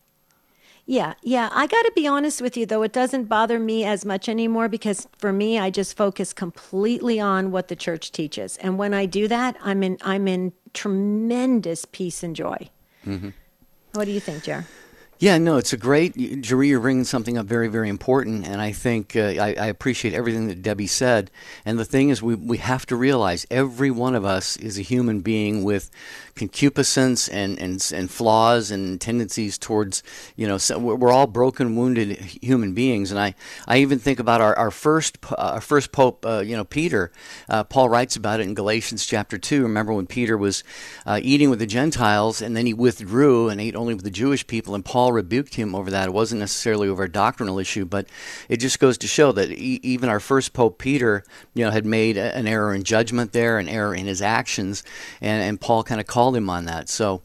Yeah, 0.85 1.13
yeah. 1.21 1.49
I 1.53 1.65
got 1.67 1.81
to 1.83 1.91
be 1.95 2.07
honest 2.07 2.41
with 2.41 2.57
you, 2.57 2.65
though, 2.65 2.83
it 2.83 2.91
doesn't 2.91 3.25
bother 3.25 3.57
me 3.57 3.85
as 3.85 4.03
much 4.03 4.27
anymore 4.27 4.67
because 4.67 5.07
for 5.17 5.31
me, 5.31 5.57
I 5.57 5.69
just 5.69 5.95
focus 5.95 6.33
completely 6.33 7.19
on 7.19 7.51
what 7.51 7.69
the 7.69 7.75
church 7.75 8.11
teaches, 8.11 8.57
and 8.57 8.77
when 8.77 8.93
I 8.93 9.05
do 9.05 9.27
that, 9.29 9.55
I'm 9.63 9.81
in 9.81 9.97
I'm 10.01 10.27
in 10.27 10.51
tremendous 10.73 11.85
peace 11.85 12.21
and 12.21 12.35
joy. 12.35 12.69
Mm-hmm. 13.05 13.29
What 13.93 14.05
do 14.05 14.11
you 14.11 14.19
think, 14.19 14.43
Jer? 14.43 14.65
Yeah, 15.19 15.37
no, 15.37 15.55
it's 15.55 15.71
a 15.71 15.77
great, 15.77 16.41
Jerry, 16.41 16.67
you're 16.67 16.81
bringing 16.81 17.05
something 17.05 17.37
up 17.37 17.45
very, 17.45 17.69
very 17.69 17.87
important. 17.87 18.45
And 18.45 18.59
I 18.59 18.73
think 18.73 19.15
uh, 19.15 19.35
I, 19.39 19.55
I, 19.57 19.67
appreciate 19.67 20.13
everything 20.13 20.47
that 20.47 20.61
Debbie 20.61 20.87
said. 20.87 21.31
And 21.63 21.79
the 21.79 21.85
thing 21.85 22.09
is, 22.09 22.21
we, 22.21 22.35
we 22.35 22.57
have 22.57 22.85
to 22.87 22.97
realize 22.97 23.47
every 23.49 23.89
one 23.89 24.15
of 24.15 24.25
us 24.25 24.57
is 24.57 24.77
a 24.77 24.81
human 24.81 25.21
being 25.21 25.63
with 25.63 25.89
concupiscence 26.35 27.27
and, 27.27 27.59
and, 27.59 27.91
and 27.93 28.09
flaws 28.09 28.71
and 28.71 28.99
tendencies 28.99 29.57
towards, 29.57 30.03
you 30.35 30.47
know, 30.47 30.57
so 30.57 30.79
we're 30.79 31.11
all 31.11 31.27
broken, 31.27 31.75
wounded 31.75 32.17
human 32.17 32.73
beings. 32.73 33.11
And 33.11 33.19
I, 33.19 33.35
I 33.67 33.77
even 33.77 33.99
think 33.99 34.19
about 34.19 34.41
our, 34.41 34.55
our 34.57 34.71
first 34.71 35.17
uh, 35.31 35.53
our 35.53 35.61
first 35.61 35.91
Pope, 35.91 36.25
uh, 36.25 36.39
you 36.39 36.55
know, 36.55 36.63
Peter. 36.63 37.11
Uh, 37.47 37.63
Paul 37.63 37.89
writes 37.89 38.15
about 38.15 38.39
it 38.39 38.43
in 38.43 38.53
Galatians 38.53 39.05
chapter 39.05 39.37
2. 39.37 39.63
Remember 39.63 39.93
when 39.93 40.07
Peter 40.07 40.37
was 40.37 40.63
uh, 41.05 41.19
eating 41.21 41.49
with 41.49 41.59
the 41.59 41.67
Gentiles 41.67 42.41
and 42.41 42.57
then 42.57 42.65
he 42.65 42.73
withdrew 42.73 43.49
and 43.49 43.61
ate 43.61 43.75
only 43.75 43.93
with 43.93 44.03
the 44.03 44.11
Jewish 44.11 44.45
people, 44.47 44.75
and 44.75 44.83
Paul 44.83 45.11
rebuked 45.11 45.55
him 45.55 45.75
over 45.75 45.91
that. 45.91 46.07
It 46.07 46.13
wasn't 46.13 46.39
necessarily 46.39 46.87
over 46.87 47.03
a 47.03 47.11
doctrinal 47.11 47.59
issue, 47.59 47.85
but 47.85 48.07
it 48.49 48.57
just 48.57 48.79
goes 48.79 48.97
to 48.99 49.07
show 49.07 49.31
that 49.33 49.51
e- 49.51 49.79
even 49.83 50.09
our 50.09 50.19
first 50.19 50.53
Pope 50.53 50.79
Peter, 50.79 51.23
you 51.53 51.63
know, 51.63 51.71
had 51.71 51.85
made 51.85 52.17
an 52.17 52.47
error 52.47 52.73
in 52.73 52.83
judgment 52.83 53.33
there, 53.33 53.59
an 53.59 53.69
error 53.69 53.93
in 53.93 54.07
his 54.07 54.21
actions, 54.21 54.83
and, 55.21 55.43
and 55.43 55.61
Paul 55.61 55.83
kind 55.83 56.01
of 56.01 56.07
called 56.07 56.22
called 56.23 56.37
him 56.37 56.49
on 56.49 56.65
that. 56.65 56.87
So, 56.87 57.21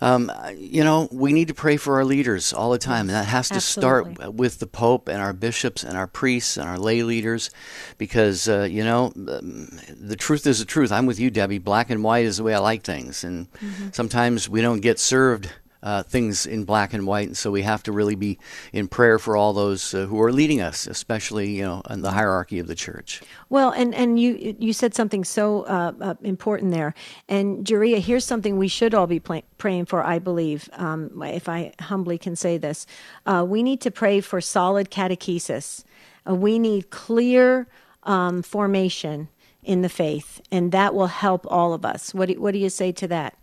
um, 0.00 0.32
you 0.56 0.82
know, 0.82 1.06
we 1.12 1.32
need 1.32 1.48
to 1.48 1.54
pray 1.54 1.76
for 1.76 1.96
our 1.96 2.04
leaders 2.04 2.54
all 2.54 2.70
the 2.70 2.78
time. 2.78 3.08
And 3.08 3.10
that 3.10 3.26
has 3.26 3.48
to 3.48 3.56
Absolutely. 3.56 4.14
start 4.14 4.34
with 4.34 4.58
the 4.58 4.66
Pope 4.66 5.08
and 5.08 5.20
our 5.20 5.34
bishops 5.34 5.84
and 5.84 5.98
our 5.98 6.06
priests 6.06 6.56
and 6.56 6.66
our 6.66 6.78
lay 6.78 7.02
leaders 7.02 7.50
because, 7.98 8.48
uh, 8.48 8.62
you 8.70 8.82
know, 8.82 9.12
the 9.14 10.16
truth 10.18 10.46
is 10.46 10.60
the 10.60 10.64
truth. 10.64 10.92
I'm 10.92 11.04
with 11.04 11.20
you, 11.20 11.30
Debbie. 11.30 11.58
Black 11.58 11.90
and 11.90 12.02
white 12.02 12.24
is 12.24 12.38
the 12.38 12.42
way 12.42 12.54
I 12.54 12.58
like 12.58 12.82
things. 12.82 13.22
And 13.22 13.52
mm-hmm. 13.52 13.88
sometimes 13.92 14.48
we 14.48 14.62
don't 14.62 14.80
get 14.80 14.98
served 14.98 15.50
uh, 15.86 16.02
things 16.02 16.46
in 16.46 16.64
black 16.64 16.92
and 16.92 17.06
white, 17.06 17.28
and 17.28 17.36
so 17.36 17.52
we 17.52 17.62
have 17.62 17.80
to 17.80 17.92
really 17.92 18.16
be 18.16 18.40
in 18.72 18.88
prayer 18.88 19.20
for 19.20 19.36
all 19.36 19.52
those 19.52 19.94
uh, 19.94 20.04
who 20.06 20.20
are 20.20 20.32
leading 20.32 20.60
us, 20.60 20.88
especially 20.88 21.48
you 21.52 21.62
know 21.62 21.80
in 21.88 22.02
the 22.02 22.10
hierarchy 22.10 22.58
of 22.58 22.66
the 22.66 22.74
church. 22.74 23.22
Well, 23.50 23.70
and 23.70 23.94
and 23.94 24.18
you 24.18 24.56
you 24.58 24.72
said 24.72 24.96
something 24.96 25.22
so 25.22 25.62
uh, 25.62 25.92
uh 26.00 26.14
important 26.22 26.72
there, 26.72 26.92
and 27.28 27.64
Jeria, 27.64 28.00
here's 28.00 28.24
something 28.24 28.58
we 28.58 28.66
should 28.66 28.94
all 28.94 29.06
be 29.06 29.20
praying 29.20 29.86
for. 29.86 30.02
I 30.02 30.18
believe, 30.18 30.68
um, 30.72 31.22
if 31.22 31.48
I 31.48 31.72
humbly 31.78 32.18
can 32.18 32.34
say 32.34 32.58
this, 32.58 32.84
uh, 33.24 33.46
we 33.48 33.62
need 33.62 33.80
to 33.82 33.92
pray 33.92 34.20
for 34.20 34.40
solid 34.40 34.90
catechesis. 34.90 35.84
Uh, 36.28 36.34
we 36.34 36.58
need 36.58 36.90
clear 36.90 37.68
um, 38.02 38.42
formation 38.42 39.28
in 39.62 39.82
the 39.82 39.88
faith, 39.88 40.40
and 40.50 40.72
that 40.72 40.94
will 40.94 41.06
help 41.06 41.46
all 41.48 41.72
of 41.72 41.84
us. 41.84 42.12
What 42.12 42.28
do, 42.28 42.40
what 42.40 42.54
do 42.54 42.58
you 42.58 42.70
say 42.70 42.90
to 42.90 43.06
that? 43.06 43.36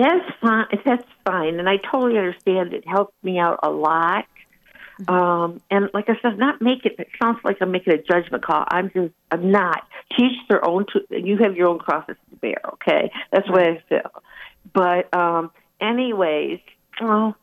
That's 0.00 0.30
fine. 0.40 0.66
That's 0.84 1.04
fine, 1.26 1.58
and 1.58 1.68
I 1.68 1.76
totally 1.76 2.16
understand. 2.16 2.72
It 2.72 2.86
helped 2.86 3.22
me 3.22 3.38
out 3.38 3.60
a 3.62 3.70
lot. 3.70 4.24
Mm-hmm. 5.02 5.14
Um, 5.14 5.60
and 5.70 5.90
like 5.92 6.08
I 6.08 6.14
said, 6.22 6.38
not 6.38 6.62
make 6.62 6.86
it. 6.86 6.96
It 6.98 7.08
sounds 7.22 7.38
like 7.44 7.58
I'm 7.60 7.70
making 7.70 7.92
a 7.92 8.02
judgment 8.02 8.42
call. 8.42 8.64
I'm 8.68 8.90
just. 8.90 9.12
I'm 9.30 9.50
not. 9.50 9.86
Teach 10.16 10.38
their 10.48 10.64
own. 10.64 10.86
To, 10.92 11.00
you 11.10 11.36
have 11.38 11.54
your 11.54 11.68
own 11.68 11.78
crosses 11.78 12.16
to 12.30 12.36
bear. 12.36 12.60
Okay, 12.74 13.12
that's 13.30 13.46
the 13.46 13.52
way 13.52 13.78
I 13.78 13.88
feel. 13.90 14.22
But 14.72 15.14
um, 15.14 15.50
anyways, 15.82 16.60
well, 17.00 17.36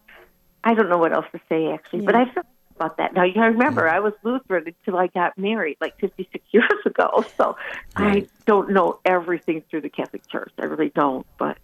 I 0.64 0.74
don't 0.74 0.90
know 0.90 0.98
what 0.98 1.14
else 1.14 1.28
to 1.34 1.40
say 1.50 1.72
actually. 1.72 2.00
Yeah. 2.00 2.06
But 2.06 2.16
I 2.16 2.34
feel 2.34 2.44
about 2.76 2.98
that. 2.98 3.14
Now, 3.14 3.24
you 3.24 3.40
remember. 3.40 3.88
I 3.88 4.00
was 4.00 4.14
Lutheran 4.24 4.66
until 4.66 5.00
I 5.00 5.08
got 5.08 5.38
married, 5.38 5.78
like 5.80 6.00
56 6.00 6.44
years 6.52 6.66
ago. 6.86 7.24
So 7.38 7.56
right. 8.00 8.24
I 8.24 8.28
don't 8.46 8.72
know 8.72 9.00
everything 9.06 9.64
through 9.70 9.82
the 9.82 9.90
Catholic 9.90 10.28
Church. 10.28 10.52
I 10.60 10.66
really 10.66 10.90
don't. 10.90 11.26
But 11.38 11.58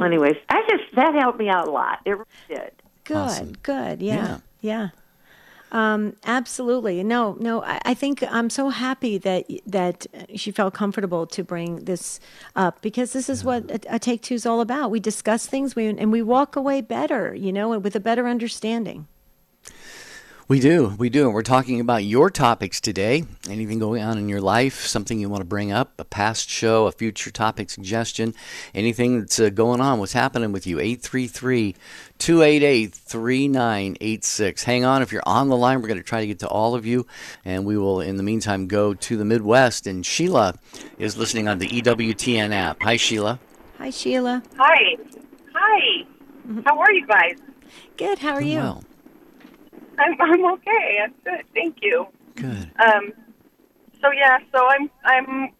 anyways, 0.00 0.36
I 0.48 0.62
just 0.68 0.84
that 0.94 1.14
helped 1.14 1.38
me 1.38 1.48
out 1.48 1.68
a 1.68 1.70
lot. 1.70 2.00
It 2.04 2.12
really 2.12 2.24
did. 2.48 2.72
Good, 3.04 3.16
awesome. 3.16 3.52
good, 3.62 4.02
yeah, 4.02 4.14
yeah. 4.14 4.38
yeah. 4.60 4.88
Um, 5.74 6.14
absolutely. 6.24 7.02
No, 7.02 7.36
no. 7.40 7.64
I, 7.64 7.80
I, 7.84 7.94
think 7.94 8.22
I'm 8.22 8.48
so 8.48 8.68
happy 8.68 9.18
that 9.18 9.46
that 9.66 10.06
she 10.36 10.52
felt 10.52 10.72
comfortable 10.72 11.26
to 11.26 11.42
bring 11.42 11.84
this 11.84 12.20
up 12.54 12.80
because 12.80 13.12
this 13.12 13.28
is 13.28 13.42
what 13.42 13.68
a, 13.68 13.96
a 13.96 13.98
take 13.98 14.22
two 14.22 14.36
is 14.36 14.46
all 14.46 14.60
about. 14.60 14.92
We 14.92 15.00
discuss 15.00 15.46
things, 15.46 15.74
we 15.74 15.88
and 15.88 16.12
we 16.12 16.22
walk 16.22 16.54
away 16.54 16.80
better, 16.80 17.34
you 17.34 17.52
know, 17.52 17.76
with 17.76 17.96
a 17.96 18.00
better 18.00 18.28
understanding. 18.28 19.08
We 20.46 20.60
do. 20.60 20.94
We 20.98 21.08
do. 21.08 21.24
And 21.24 21.32
we're 21.32 21.42
talking 21.42 21.80
about 21.80 22.04
your 22.04 22.28
topics 22.28 22.78
today. 22.78 23.24
Anything 23.48 23.78
going 23.78 24.02
on 24.02 24.18
in 24.18 24.28
your 24.28 24.42
life, 24.42 24.84
something 24.84 25.18
you 25.18 25.30
want 25.30 25.40
to 25.40 25.46
bring 25.46 25.72
up, 25.72 25.92
a 25.98 26.04
past 26.04 26.50
show, 26.50 26.86
a 26.86 26.92
future 26.92 27.30
topic 27.30 27.70
suggestion, 27.70 28.34
anything 28.74 29.20
that's 29.20 29.40
uh, 29.40 29.48
going 29.48 29.80
on, 29.80 30.00
what's 30.00 30.12
happening 30.12 30.52
with 30.52 30.66
you. 30.66 30.80
833 30.80 31.74
288 32.18 32.94
3986. 32.94 34.64
Hang 34.64 34.84
on. 34.84 35.00
If 35.00 35.12
you're 35.12 35.22
on 35.24 35.48
the 35.48 35.56
line, 35.56 35.80
we're 35.80 35.88
going 35.88 36.00
to 36.00 36.04
try 36.04 36.20
to 36.20 36.26
get 36.26 36.40
to 36.40 36.48
all 36.48 36.74
of 36.74 36.84
you. 36.84 37.06
And 37.46 37.64
we 37.64 37.78
will, 37.78 38.02
in 38.02 38.18
the 38.18 38.22
meantime, 38.22 38.66
go 38.66 38.92
to 38.92 39.16
the 39.16 39.24
Midwest. 39.24 39.86
And 39.86 40.04
Sheila 40.04 40.56
is 40.98 41.16
listening 41.16 41.48
on 41.48 41.58
the 41.58 41.68
EWTN 41.68 42.52
app. 42.52 42.82
Hi, 42.82 42.96
Sheila. 42.96 43.40
Hi, 43.78 43.88
Sheila. 43.88 44.42
Hi. 44.58 44.96
Hi. 45.54 46.04
Mm-hmm. 46.46 46.60
How 46.66 46.78
are 46.78 46.92
you 46.92 47.06
guys? 47.06 47.36
Good. 47.96 48.18
How 48.18 48.34
are 48.34 48.42
you? 48.42 48.58
Well. 48.58 48.84
I'm 49.98 50.20
I'm 50.20 50.44
okay. 50.54 50.98
I'm 51.04 51.14
good. 51.24 51.44
Thank 51.54 51.78
you. 51.82 52.06
Good. 52.36 52.70
Um. 52.80 53.12
So 54.00 54.10
yeah. 54.12 54.38
So 54.52 54.66
I'm 54.66 54.90
I'm 55.04 55.52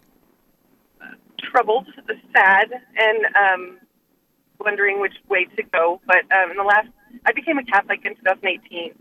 troubled, 1.55 1.87
sad, 2.35 2.68
and 2.97 3.27
um, 3.37 3.79
wondering 4.59 5.01
which 5.01 5.14
way 5.29 5.44
to 5.57 5.62
go. 5.62 6.01
But 6.07 6.25
um, 6.37 6.51
in 6.51 6.57
the 6.57 6.64
last, 6.64 6.88
I 7.27 7.33
became 7.33 7.59
a 7.59 7.64
Catholic 7.64 8.05
in 8.05 8.16
2018, 8.16 8.92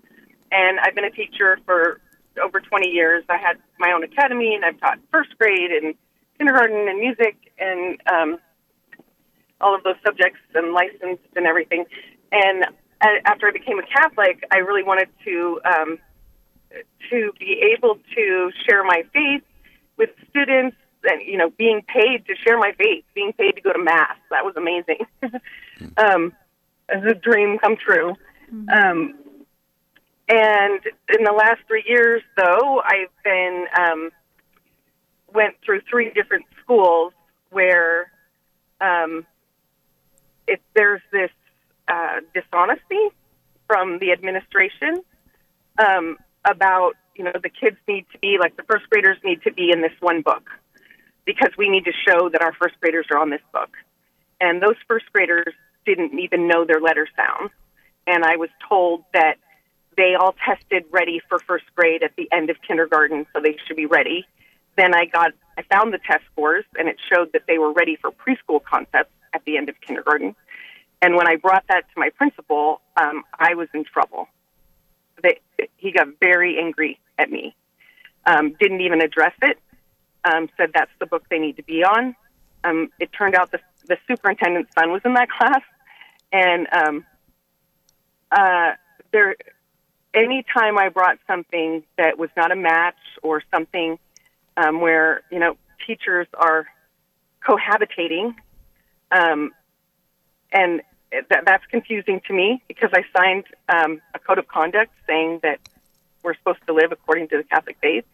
and 0.51 0.79
I've 0.79 0.93
been 0.93 1.05
a 1.05 1.11
teacher 1.11 1.57
for 1.65 1.99
over 2.41 2.59
20 2.59 2.89
years. 2.89 3.23
I 3.29 3.37
had 3.37 3.57
my 3.79 3.91
own 3.91 4.03
academy, 4.03 4.55
and 4.55 4.63
I've 4.63 4.79
taught 4.79 4.99
first 5.11 5.37
grade 5.37 5.71
and 5.71 5.95
kindergarten 6.37 6.87
and 6.87 6.99
music 6.99 7.37
and 7.57 8.01
um, 8.11 8.37
all 9.61 9.75
of 9.75 9.83
those 9.83 9.95
subjects 10.05 10.39
and 10.53 10.73
licensed 10.73 11.29
and 11.35 11.45
everything. 11.45 11.85
And 12.31 12.65
after 13.25 13.47
I 13.47 13.51
became 13.51 13.79
a 13.79 13.83
Catholic, 13.85 14.43
I 14.51 14.57
really 14.57 14.83
wanted 14.83 15.09
to 15.25 15.59
um, 15.65 15.99
to 17.09 17.31
be 17.39 17.73
able 17.75 17.99
to 18.15 18.51
share 18.67 18.83
my 18.83 19.03
faith 19.13 19.43
with 19.97 20.09
students, 20.29 20.77
and 21.03 21.21
you 21.25 21.37
know, 21.37 21.49
being 21.51 21.81
paid 21.81 22.25
to 22.27 22.35
share 22.35 22.57
my 22.57 22.71
faith, 22.77 23.03
being 23.13 23.33
paid 23.33 23.53
to 23.53 23.61
go 23.61 23.73
to 23.73 23.79
mass. 23.79 24.15
That 24.29 24.45
was 24.45 24.55
amazing. 24.55 25.05
um, 25.97 26.33
as 26.89 27.03
a 27.03 27.13
dream 27.13 27.57
come 27.59 27.77
true. 27.77 28.15
Mm-hmm. 28.53 28.69
Um, 28.69 29.15
and 30.29 30.79
in 31.17 31.23
the 31.23 31.33
last 31.33 31.59
three 31.67 31.83
years, 31.85 32.21
though, 32.37 32.81
I've 32.83 33.11
been 33.23 33.65
um, 33.77 34.09
went 35.33 35.55
through 35.65 35.81
three 35.89 36.11
different 36.11 36.45
schools 36.61 37.13
where 37.49 38.11
um, 38.79 39.25
if 40.47 40.59
there's 40.75 41.01
this 41.11 41.29
uh, 41.87 42.21
dishonesty 42.33 43.09
from 43.67 43.99
the 43.99 44.11
administration 44.11 45.01
um, 45.79 46.17
about 46.45 46.93
you 47.15 47.23
know 47.23 47.33
the 47.41 47.49
kids 47.49 47.77
need 47.87 48.05
to 48.11 48.19
be 48.19 48.37
like 48.39 48.57
the 48.57 48.63
first 48.63 48.89
graders 48.89 49.17
need 49.23 49.41
to 49.43 49.51
be 49.51 49.71
in 49.71 49.81
this 49.81 49.93
one 49.99 50.21
book 50.21 50.49
because 51.25 51.51
we 51.57 51.69
need 51.69 51.85
to 51.85 51.93
show 52.07 52.29
that 52.29 52.41
our 52.41 52.53
first 52.53 52.75
graders 52.81 53.05
are 53.11 53.17
on 53.17 53.29
this 53.29 53.41
book. 53.53 53.69
And 54.41 54.61
those 54.61 54.75
first 54.87 55.05
graders 55.13 55.53
didn't 55.85 56.19
even 56.19 56.47
know 56.47 56.65
their 56.65 56.81
letter 56.81 57.07
sounds 57.15 57.51
and 58.07 58.23
i 58.23 58.35
was 58.35 58.49
told 58.67 59.03
that 59.13 59.35
they 59.95 60.15
all 60.19 60.35
tested 60.45 60.85
ready 60.91 61.21
for 61.29 61.37
first 61.39 61.65
grade 61.75 62.01
at 62.01 62.15
the 62.15 62.27
end 62.31 62.49
of 62.49 62.57
kindergarten 62.67 63.27
so 63.31 63.39
they 63.39 63.55
should 63.67 63.77
be 63.77 63.85
ready. 63.85 64.25
Then 64.75 64.95
i 64.95 65.05
got 65.05 65.31
i 65.57 65.61
found 65.63 65.93
the 65.93 65.99
test 65.99 66.23
scores 66.31 66.65
and 66.77 66.87
it 66.87 66.97
showed 67.11 67.31
that 67.33 67.43
they 67.47 67.57
were 67.57 67.71
ready 67.71 67.95
for 67.95 68.11
preschool 68.11 68.63
concepts 68.63 69.13
at 69.33 69.43
the 69.45 69.57
end 69.57 69.69
of 69.69 69.75
kindergarten 69.81 70.35
and 71.03 71.17
when 71.17 71.27
I 71.27 71.35
brought 71.35 71.65
that 71.67 71.81
to 71.93 71.99
my 71.99 72.11
principal, 72.11 72.79
um, 72.95 73.23
I 73.37 73.55
was 73.55 73.67
in 73.73 73.83
trouble. 73.83 74.29
They, 75.21 75.41
he 75.75 75.91
got 75.91 76.07
very 76.21 76.57
angry 76.57 76.97
at 77.19 77.29
me. 77.29 77.53
Um, 78.25 78.55
didn't 78.57 78.79
even 78.79 79.01
address 79.01 79.33
it. 79.41 79.59
Um, 80.23 80.47
said 80.55 80.71
that's 80.73 80.91
the 81.01 81.05
book 81.05 81.25
they 81.29 81.39
need 81.39 81.57
to 81.57 81.63
be 81.63 81.83
on. 81.83 82.15
Um, 82.63 82.89
it 83.01 83.09
turned 83.11 83.35
out 83.35 83.51
the, 83.51 83.59
the 83.85 83.97
superintendent's 84.07 84.71
son 84.73 84.93
was 84.93 85.01
in 85.03 85.13
that 85.15 85.29
class, 85.29 85.61
and 86.31 86.67
um, 86.71 87.05
uh, 88.31 88.71
there. 89.11 89.35
I 90.15 90.89
brought 90.89 91.17
something 91.27 91.83
that 91.97 92.17
was 92.17 92.29
not 92.37 92.53
a 92.53 92.55
match 92.55 92.95
or 93.21 93.43
something 93.53 93.99
um, 94.55 94.79
where 94.79 95.23
you 95.29 95.39
know 95.39 95.57
teachers 95.85 96.27
are 96.33 96.65
cohabitating, 97.45 98.35
um, 99.11 99.51
and 100.53 100.81
that, 101.29 101.45
that's 101.45 101.65
confusing 101.67 102.21
to 102.27 102.33
me 102.33 102.61
because 102.67 102.89
I 102.93 103.03
signed 103.15 103.45
um, 103.69 104.01
a 104.13 104.19
code 104.19 104.39
of 104.39 104.47
conduct 104.47 104.91
saying 105.07 105.39
that 105.43 105.59
we're 106.23 106.35
supposed 106.35 106.59
to 106.67 106.73
live 106.73 106.91
according 106.91 107.29
to 107.29 107.37
the 107.37 107.43
Catholic 107.43 107.77
faith. 107.81 108.05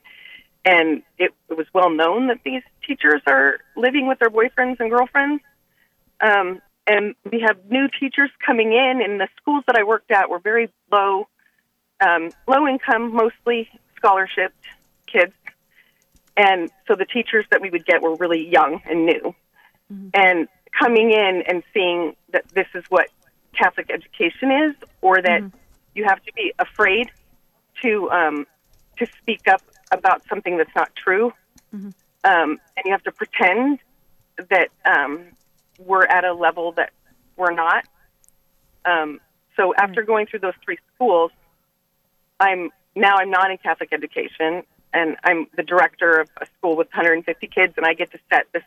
And 0.66 1.04
it, 1.18 1.32
it 1.50 1.58
was 1.58 1.68
well 1.74 1.90
known 1.90 2.28
that 2.28 2.40
these 2.44 2.64
teachers 2.86 3.22
are 3.28 3.60
living 3.76 4.08
with 4.08 4.20
their 4.20 4.30
boyfriends 4.30 4.80
and 4.80 4.90
girlfriends. 4.90 5.42
Um, 6.22 6.62
and 6.86 7.16
we 7.32 7.42
have 7.42 7.58
new 7.70 7.88
teachers 8.00 8.30
coming 8.46 8.74
in, 8.74 9.02
and 9.04 9.20
the 9.20 9.28
schools 9.38 9.64
that 9.68 9.78
I 9.78 9.84
worked 9.84 10.12
at 10.12 10.30
were 10.30 10.40
very 10.40 10.70
low, 10.92 11.28
um, 12.02 12.32
low 12.48 12.68
income, 12.68 13.14
mostly 13.14 13.70
scholarship 13.96 14.54
kids. 15.08 15.34
And 16.36 16.70
so 16.88 16.96
the 16.96 17.06
teachers 17.06 17.46
that 17.52 17.62
we 17.62 17.70
would 17.70 17.86
get 17.86 18.02
were 18.02 18.16
really 18.16 18.48
young 18.50 18.82
and 18.90 19.06
new. 19.06 19.36
And 20.14 20.48
coming 20.78 21.12
in 21.12 21.44
and 21.48 21.64
seeing 21.74 22.16
that 22.32 22.48
this 22.50 22.68
is 22.76 22.84
what 22.90 23.10
Catholic 23.54 23.90
education 23.92 24.52
is, 24.52 24.76
or 25.02 25.22
that 25.22 25.42
you 25.96 26.06
have 26.06 26.22
to 26.24 26.34
be 26.34 26.54
afraid 26.60 27.10
to 27.82 28.10
um, 28.12 28.48
to 28.98 29.06
speak 29.22 29.48
up 29.48 29.62
about 29.92 30.22
something 30.30 30.58
that's 30.58 30.74
not 30.76 30.96
true, 30.96 31.34
um, 32.24 32.60
and 32.76 32.86
you 32.86 32.92
have 32.92 33.04
to 33.04 33.12
pretend 33.12 33.80
that 34.50 34.70
um, 34.86 35.26
we're 35.80 36.06
at 36.06 36.24
a 36.24 36.34
level 36.34 36.72
that 36.74 36.92
we're 37.36 37.54
not. 37.54 37.86
Um, 38.86 39.20
so 39.56 39.74
after 39.76 40.04
going 40.04 40.28
through 40.28 40.40
those 40.40 40.54
three 40.64 40.78
schools, 40.96 41.32
I'm 42.40 42.70
now 42.96 43.16
I'm 43.18 43.30
not 43.30 43.52
in 43.52 43.58
Catholic 43.58 43.92
education, 43.92 44.64
and 44.94 45.18
I'm 45.24 45.48
the 45.56 45.64
director 45.64 46.20
of 46.20 46.30
a 46.42 46.46
school 46.58 46.76
with 46.76 46.88
150 46.88 47.48
kids, 47.48 47.74
and 47.78 47.86
I 47.86 47.94
get 47.94 48.12
to 48.12 48.20
set 48.32 48.48
this 48.54 48.64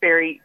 very 0.00 0.40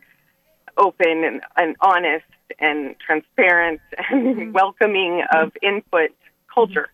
open 0.78 1.24
and, 1.24 1.42
and 1.56 1.76
honest 1.82 2.26
and 2.60 2.96
transparent 3.06 3.82
and 4.10 4.36
mm-hmm. 4.36 4.52
welcoming 4.52 5.24
of 5.34 5.50
mm-hmm. 5.50 5.76
input 5.76 6.12
culture. 6.54 6.90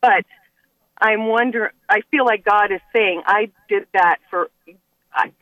But 0.00 0.24
I'm 1.00 1.26
wonder. 1.26 1.72
I 1.88 2.00
feel 2.10 2.24
like 2.24 2.44
God 2.44 2.72
is 2.72 2.80
saying, 2.94 3.22
I 3.26 3.50
did 3.68 3.86
that 3.92 4.18
for. 4.30 4.50
I, 5.12 5.32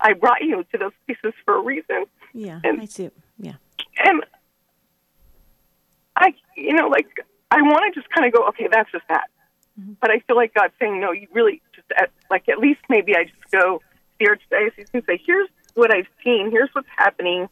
I 0.00 0.14
brought 0.14 0.42
you 0.42 0.64
to 0.72 0.78
those 0.78 0.92
pieces 1.06 1.32
for 1.44 1.56
a 1.56 1.62
reason, 1.62 2.06
Yeah, 2.32 2.60
And- 2.64 2.80
I 2.80 2.84
see. 2.86 3.10
Yeah. 3.38 3.54
and 3.98 4.24
I, 6.16 6.34
you 6.56 6.74
know, 6.74 6.88
like 6.88 7.06
I 7.50 7.62
want 7.62 7.92
to 7.92 8.00
just 8.00 8.12
kind 8.12 8.26
of 8.26 8.32
go, 8.32 8.46
okay, 8.48 8.68
that's 8.70 8.90
just 8.92 9.04
that. 9.08 9.28
Mm-hmm. 9.80 9.94
But 10.00 10.10
I 10.10 10.20
feel 10.20 10.36
like 10.36 10.54
God's 10.54 10.72
saying, 10.78 11.00
no, 11.00 11.12
you 11.12 11.26
really 11.32 11.60
just 11.74 11.86
at, 11.96 12.10
like 12.30 12.48
at 12.48 12.58
least 12.58 12.80
maybe 12.88 13.16
I 13.16 13.24
just 13.24 13.50
go 13.50 13.78
to 13.78 13.84
the 14.20 14.26
archdiocese 14.26 14.88
and 14.92 15.02
say, 15.06 15.20
here's 15.24 15.48
what 15.74 15.92
I've 15.92 16.06
seen, 16.22 16.50
here's 16.50 16.70
what's 16.72 16.88
happening. 16.96 17.48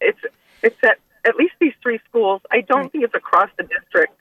It's 0.00 0.18
it's 0.62 0.76
at 0.82 0.98
at 1.24 1.36
least 1.36 1.54
these 1.60 1.74
three 1.82 2.00
schools. 2.08 2.40
I 2.50 2.60
don't 2.62 2.82
Right. 2.82 2.92
think 2.92 3.04
it's 3.04 3.14
across 3.14 3.50
the 3.56 3.64
district. 3.64 4.14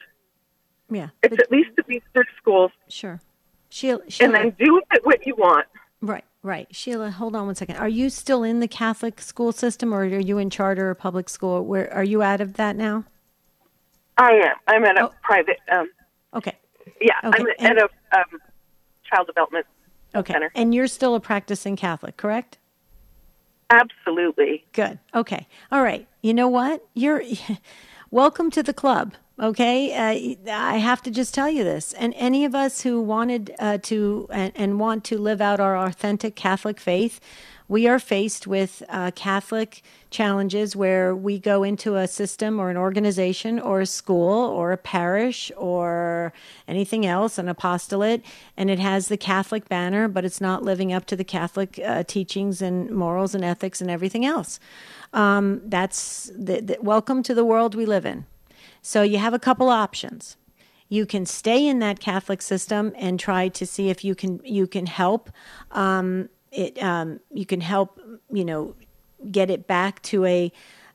Yeah. 0.89 1.09
It's 1.23 1.31
But- 1.35 1.41
at 1.45 1.51
least 1.51 1.71
at 1.77 1.85
these 1.87 2.01
three 2.13 2.25
schools, 2.37 2.71
sure. 2.87 3.19
Sheila, 3.69 4.01
and 4.21 4.33
then 4.33 4.51
do 4.51 4.75
with 4.75 4.83
it 4.93 5.05
what 5.05 5.25
you 5.27 5.35
want. 5.35 5.67
right, 6.01 6.23
right. 6.41 6.73
Sheila, 6.73 7.11
hold 7.11 7.35
on 7.35 7.45
one 7.47 7.55
second. 7.55 7.75
Are 7.77 7.89
you 7.89 8.09
still 8.09 8.43
in 8.43 8.61
the 8.61 8.67
Catholic 8.67 9.19
school 9.21 9.51
system 9.51 9.93
or 9.93 10.03
are 10.03 10.05
you 10.05 10.37
in 10.37 10.49
charter 10.49 10.89
or 10.89 10.95
public 10.95 11.27
school? 11.27 11.63
Where 11.65 11.93
are 11.93 12.03
you 12.03 12.21
out 12.23 12.39
of 12.39 12.53
that 12.53 12.75
now? 12.77 13.03
I 14.17 14.31
am. 14.31 14.55
I'm 14.67 14.85
at 14.85 14.97
a 14.97 15.07
Oh. 15.09 15.13
private. 15.21 15.59
Um, 15.69 15.89
Okay. 16.33 16.53
yeah, 17.01 17.19
Okay, 17.25 17.37
I'm 17.41 17.47
and- 17.59 17.77
at 17.77 17.83
a 18.13 18.17
um, 18.19 18.41
child 19.03 19.27
development 19.27 19.65
Okay. 20.15 20.33
center. 20.33 20.51
And 20.55 20.73
you're 20.73 20.87
still 20.87 21.13
a 21.15 21.19
practicing 21.19 21.75
Catholic, 21.75 22.15
correct? 22.17 22.57
Absolutely. 23.69 24.65
Good. 24.73 24.99
Okay. 25.13 25.47
All 25.71 25.83
right. 25.83 26.07
You 26.21 26.33
know 26.33 26.47
what? 26.47 26.85
You're 26.93 27.23
welcome 28.11 28.49
to 28.51 28.63
the 28.63 28.73
club. 28.73 29.13
Okay. 29.39 29.93
Uh, 29.93 30.51
I 30.51 30.77
have 30.77 31.01
to 31.03 31.11
just 31.11 31.33
tell 31.33 31.49
you 31.49 31.63
this. 31.63 31.93
And 31.93 32.13
any 32.15 32.45
of 32.45 32.55
us 32.55 32.81
who 32.81 33.01
wanted 33.01 33.53
uh, 33.59 33.77
to 33.83 34.27
and, 34.31 34.51
and 34.55 34.79
want 34.79 35.03
to 35.05 35.17
live 35.17 35.41
out 35.41 35.59
our 35.59 35.77
authentic 35.77 36.35
Catholic 36.35 36.79
faith, 36.79 37.19
we 37.67 37.87
are 37.87 37.99
faced 37.99 38.47
with 38.47 38.81
uh, 38.89 39.11
Catholic 39.11 39.81
challenges 40.09 40.75
where 40.75 41.13
we 41.15 41.37
go 41.37 41.63
into 41.63 41.95
a 41.95 42.07
system 42.07 42.59
or 42.59 42.69
an 42.69 42.77
organization 42.77 43.59
or 43.59 43.81
a 43.81 43.85
school 43.85 44.45
or 44.49 44.71
a 44.71 44.77
parish 44.77 45.51
or 45.57 46.31
anything 46.67 47.05
else, 47.05 47.37
an 47.37 47.49
apostolate, 47.49 48.23
and 48.55 48.69
it 48.69 48.79
has 48.79 49.09
the 49.09 49.17
Catholic 49.17 49.67
banner, 49.67 50.07
but 50.07 50.23
it's 50.23 50.39
not 50.39 50.63
living 50.63 50.93
up 50.93 51.05
to 51.05 51.15
the 51.15 51.25
Catholic 51.25 51.79
uh, 51.83 52.03
teachings 52.03 52.61
and 52.61 52.89
morals 52.89 53.35
and 53.35 53.43
ethics 53.43 53.81
and 53.81 53.91
everything 53.91 54.25
else. 54.25 54.59
Um, 55.13 55.61
that's 55.65 56.31
the, 56.35 56.61
the, 56.61 56.77
welcome 56.81 57.21
to 57.23 57.33
the 57.33 57.45
world 57.45 57.75
we 57.75 57.85
live 57.85 58.05
in. 58.05 58.25
So 58.81 59.01
you 59.01 59.17
have 59.17 59.33
a 59.33 59.39
couple 59.39 59.67
options. 59.67 60.37
You 60.89 61.05
can 61.05 61.25
stay 61.25 61.67
in 61.67 61.79
that 61.79 61.99
Catholic 61.99 62.41
system 62.41 62.93
and 62.95 63.19
try 63.19 63.49
to 63.49 63.65
see 63.65 63.89
if 63.89 64.05
you 64.05 64.15
can 64.15 64.39
you 64.45 64.67
can 64.67 64.85
help. 64.85 65.29
Um, 65.71 66.29
it 66.57 66.81
um, 66.81 67.19
you 67.31 67.45
can 67.45 67.61
help 67.61 68.01
you 68.31 68.43
know 68.43 68.75
get 69.31 69.49
it 69.49 69.67
back 69.67 70.01
to 70.03 70.25
a 70.25 70.51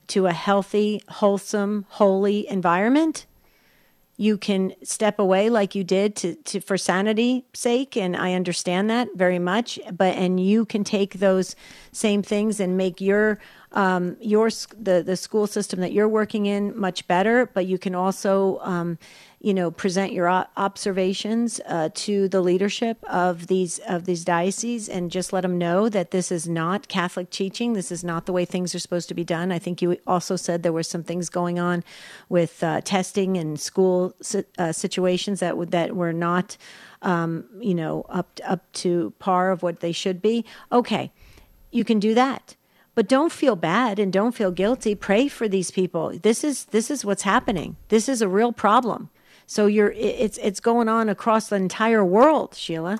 to 0.08 0.26
a 0.26 0.32
healthy, 0.32 1.02
wholesome, 1.08 1.86
holy 1.88 2.48
environment. 2.48 3.24
You 4.18 4.36
can 4.36 4.74
step 4.82 5.18
away 5.18 5.48
like 5.48 5.74
you 5.74 5.84
did 5.84 6.14
to, 6.16 6.34
to 6.34 6.60
for 6.60 6.76
sanity 6.76 7.46
sake, 7.54 7.96
and 7.96 8.16
I 8.16 8.34
understand 8.34 8.90
that 8.90 9.08
very 9.14 9.38
much. 9.38 9.80
But 9.90 10.16
and 10.16 10.38
you 10.38 10.66
can 10.66 10.84
take 10.84 11.14
those 11.14 11.56
same 11.92 12.22
things 12.22 12.60
and 12.60 12.76
make 12.76 13.00
your 13.00 13.38
um, 13.72 14.16
your 14.20 14.50
the 14.78 15.02
the 15.02 15.16
school 15.16 15.46
system 15.46 15.80
that 15.80 15.92
you're 15.92 16.08
working 16.08 16.46
in 16.46 16.78
much 16.78 17.06
better. 17.06 17.46
But 17.46 17.66
you 17.66 17.78
can 17.78 17.94
also 17.94 18.58
um, 18.62 18.98
you 19.42 19.52
know 19.52 19.70
present 19.72 20.12
your 20.12 20.28
observations 20.56 21.60
uh, 21.66 21.88
to 21.94 22.28
the 22.28 22.40
leadership 22.40 23.02
of 23.08 23.48
these 23.48 23.80
of 23.80 24.04
these 24.04 24.24
dioceses 24.24 24.88
and 24.88 25.10
just 25.10 25.32
let 25.32 25.40
them 25.40 25.58
know 25.58 25.88
that 25.88 26.12
this 26.12 26.30
is 26.30 26.48
not 26.48 26.88
Catholic 26.88 27.28
teaching. 27.28 27.72
This 27.72 27.90
is 27.90 28.04
not 28.04 28.26
the 28.26 28.32
way 28.32 28.44
things 28.44 28.74
are 28.74 28.78
supposed 28.78 29.08
to 29.08 29.14
be 29.14 29.24
done. 29.24 29.50
I 29.50 29.58
think 29.58 29.82
you 29.82 29.98
also 30.06 30.36
said 30.36 30.62
there 30.62 30.72
were 30.72 30.84
some 30.84 31.02
things 31.02 31.28
going 31.28 31.58
on 31.58 31.82
with 32.28 32.62
uh, 32.62 32.80
testing 32.82 33.36
and 33.36 33.58
school 33.58 34.14
uh, 34.58 34.72
situations 34.72 35.40
that 35.40 35.56
would 35.56 35.72
that 35.72 35.96
were 35.96 36.12
not 36.12 36.56
um, 37.02 37.44
you 37.60 37.74
know 37.74 38.06
up 38.08 38.38
up 38.44 38.70
to 38.74 39.12
par 39.18 39.50
of 39.50 39.62
what 39.62 39.80
they 39.80 39.92
should 39.92 40.22
be. 40.22 40.44
Okay, 40.70 41.12
you 41.72 41.84
can 41.84 41.98
do 41.98 42.14
that 42.14 42.56
but 42.94 43.08
don't 43.08 43.32
feel 43.32 43.56
bad 43.56 43.98
and 43.98 44.12
don't 44.12 44.34
feel 44.34 44.50
guilty 44.50 44.94
pray 44.94 45.26
for 45.26 45.48
these 45.48 45.70
people 45.70 46.10
this 46.22 46.44
is 46.44 46.66
this 46.66 46.90
is 46.90 47.06
what's 47.06 47.22
happening 47.22 47.76
this 47.88 48.06
is 48.06 48.20
a 48.20 48.28
real 48.28 48.52
problem 48.52 49.08
so 49.52 49.66
you're 49.66 49.92
it's 49.92 50.38
it's 50.38 50.60
going 50.60 50.88
on 50.88 51.10
across 51.10 51.48
the 51.48 51.56
entire 51.56 52.02
world 52.02 52.54
sheila. 52.54 52.98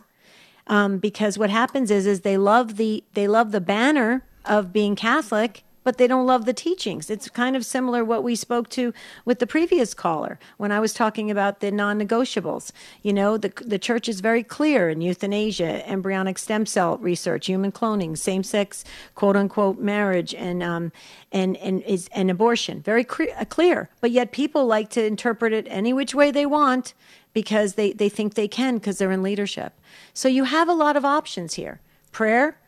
Um, 0.67 0.99
because 0.99 1.39
what 1.39 1.49
happens 1.49 1.91
is 1.91 2.07
is 2.07 2.21
they 2.21 2.37
love 2.37 2.77
the 2.77 3.03
they 3.15 3.27
love 3.27 3.53
the 3.53 3.61
banner 3.61 4.23
of 4.45 4.73
being 4.73 4.95
catholic 4.95 5.65
but 5.85 5.99
they 5.99 6.07
don't 6.07 6.27
love 6.27 6.45
the 6.45 6.53
teachings 6.53 7.11
it's 7.11 7.29
kind 7.29 7.57
of 7.57 7.65
similar 7.65 8.05
what 8.05 8.23
we 8.23 8.35
spoke 8.35 8.69
to 8.69 8.93
with 9.25 9.39
the 9.39 9.47
previous 9.47 9.95
caller 9.95 10.39
when 10.57 10.73
i 10.73 10.81
was 10.81 10.93
talking 10.93 11.31
about 11.31 11.61
the 11.61 11.71
non-negotiables 11.71 12.73
you 13.03 13.13
know 13.13 13.37
the, 13.37 13.53
the 13.65 13.79
church 13.79 14.09
is 14.09 14.21
very 14.21 14.43
clear 14.43 14.89
in 14.89 15.01
euthanasia 15.01 15.89
embryonic 15.89 16.39
stem 16.39 16.67
cell 16.67 16.99
research 16.99 17.47
human 17.47 17.73
cloning 17.73 18.17
same-sex 18.17 18.85
quote-unquote 19.15 19.79
marriage 19.79 20.35
and 20.35 20.63
um, 20.63 20.93
and 21.31 21.57
and 21.59 21.83
is 21.83 22.09
and 22.13 22.31
abortion 22.31 22.81
very 22.83 23.05
cre- 23.05 23.25
uh, 23.39 23.45
clear 23.45 23.89
but 24.01 24.11
yet 24.11 24.33
people 24.33 24.67
like 24.67 24.91
to 24.91 25.05
interpret 25.05 25.53
it 25.53 25.67
any 25.69 25.93
which 25.93 26.15
way 26.15 26.31
they 26.31 26.47
want 26.47 26.95
because 27.33 27.75
they, 27.75 27.93
they 27.93 28.09
think 28.09 28.35
they 28.35 28.49
can 28.49 28.77
because 28.77 28.99
they're 28.99 29.13
in 29.13 29.23
leadership. 29.23 29.73
So 30.13 30.29
you 30.29 30.45
have 30.45 30.69
a 30.69 30.75
lot 30.75 30.97
of 30.97 31.05
options 31.05 31.55
here. 31.55 31.81
Prayer, 32.11 32.59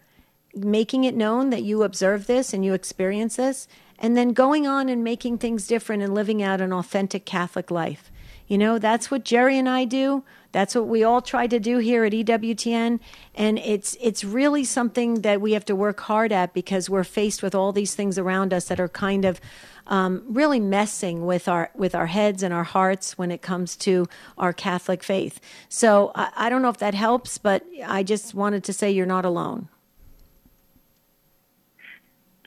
making 0.55 1.05
it 1.05 1.15
known 1.15 1.51
that 1.51 1.63
you 1.63 1.83
observe 1.83 2.27
this 2.27 2.53
and 2.53 2.65
you 2.65 2.75
experience 2.75 3.37
this, 3.37 3.69
and 3.99 4.17
then 4.17 4.33
going 4.33 4.67
on 4.67 4.89
and 4.89 5.05
making 5.05 5.39
things 5.39 5.67
different 5.67 6.03
and 6.03 6.15
living 6.15 6.43
out 6.43 6.61
an 6.61 6.73
authentic 6.73 7.25
Catholic 7.25 7.71
life. 7.71 8.11
You 8.47 8.59
know, 8.59 8.79
that's 8.79 9.11
what 9.11 9.25
Jerry 9.25 9.59
and 9.59 9.69
I 9.69 9.85
do. 9.85 10.23
That's 10.53 10.75
what 10.75 10.87
we 10.87 11.03
all 11.03 11.23
try 11.23 11.47
to 11.47 11.59
do 11.59 11.79
here 11.79 12.05
at 12.05 12.13
EWTN, 12.13 13.01
and 13.35 13.59
it's 13.59 13.97
it's 14.01 14.23
really 14.23 14.63
something 14.63 15.23
that 15.23 15.41
we 15.41 15.53
have 15.53 15.65
to 15.65 15.75
work 15.75 15.99
hard 16.01 16.31
at 16.31 16.53
because 16.53 16.89
we're 16.89 17.05
faced 17.05 17.43
with 17.43 17.55
all 17.55 17.73
these 17.73 17.95
things 17.95 18.19
around 18.19 18.53
us 18.53 18.67
that 18.69 18.79
are 18.79 18.89
kind 18.89 19.25
of 19.25 19.41
um, 19.89 20.23
really 20.29 20.61
messing 20.61 21.27
with 21.27 21.49
our 21.49 21.71
with 21.75 21.95
our 21.95 22.07
heads 22.07 22.43
and 22.43 22.55
our 22.55 22.63
hearts 22.63 23.19
when 23.19 23.31
it 23.33 23.43
comes 23.43 23.75
to 23.77 24.07
our 24.39 24.53
Catholic 24.53 25.03
faith. 25.03 25.41
So 25.69 26.13
I, 26.15 26.31
I 26.37 26.49
don't 26.51 26.63
know 26.63 26.69
if 26.69 26.79
that 26.79 26.95
helps, 26.95 27.39
but 27.39 27.65
I 27.85 28.03
just 28.03 28.35
wanted 28.35 28.63
to 28.65 28.73
say 28.73 28.93
you're 28.93 29.07
not 29.07 29.25
alone. 29.25 29.69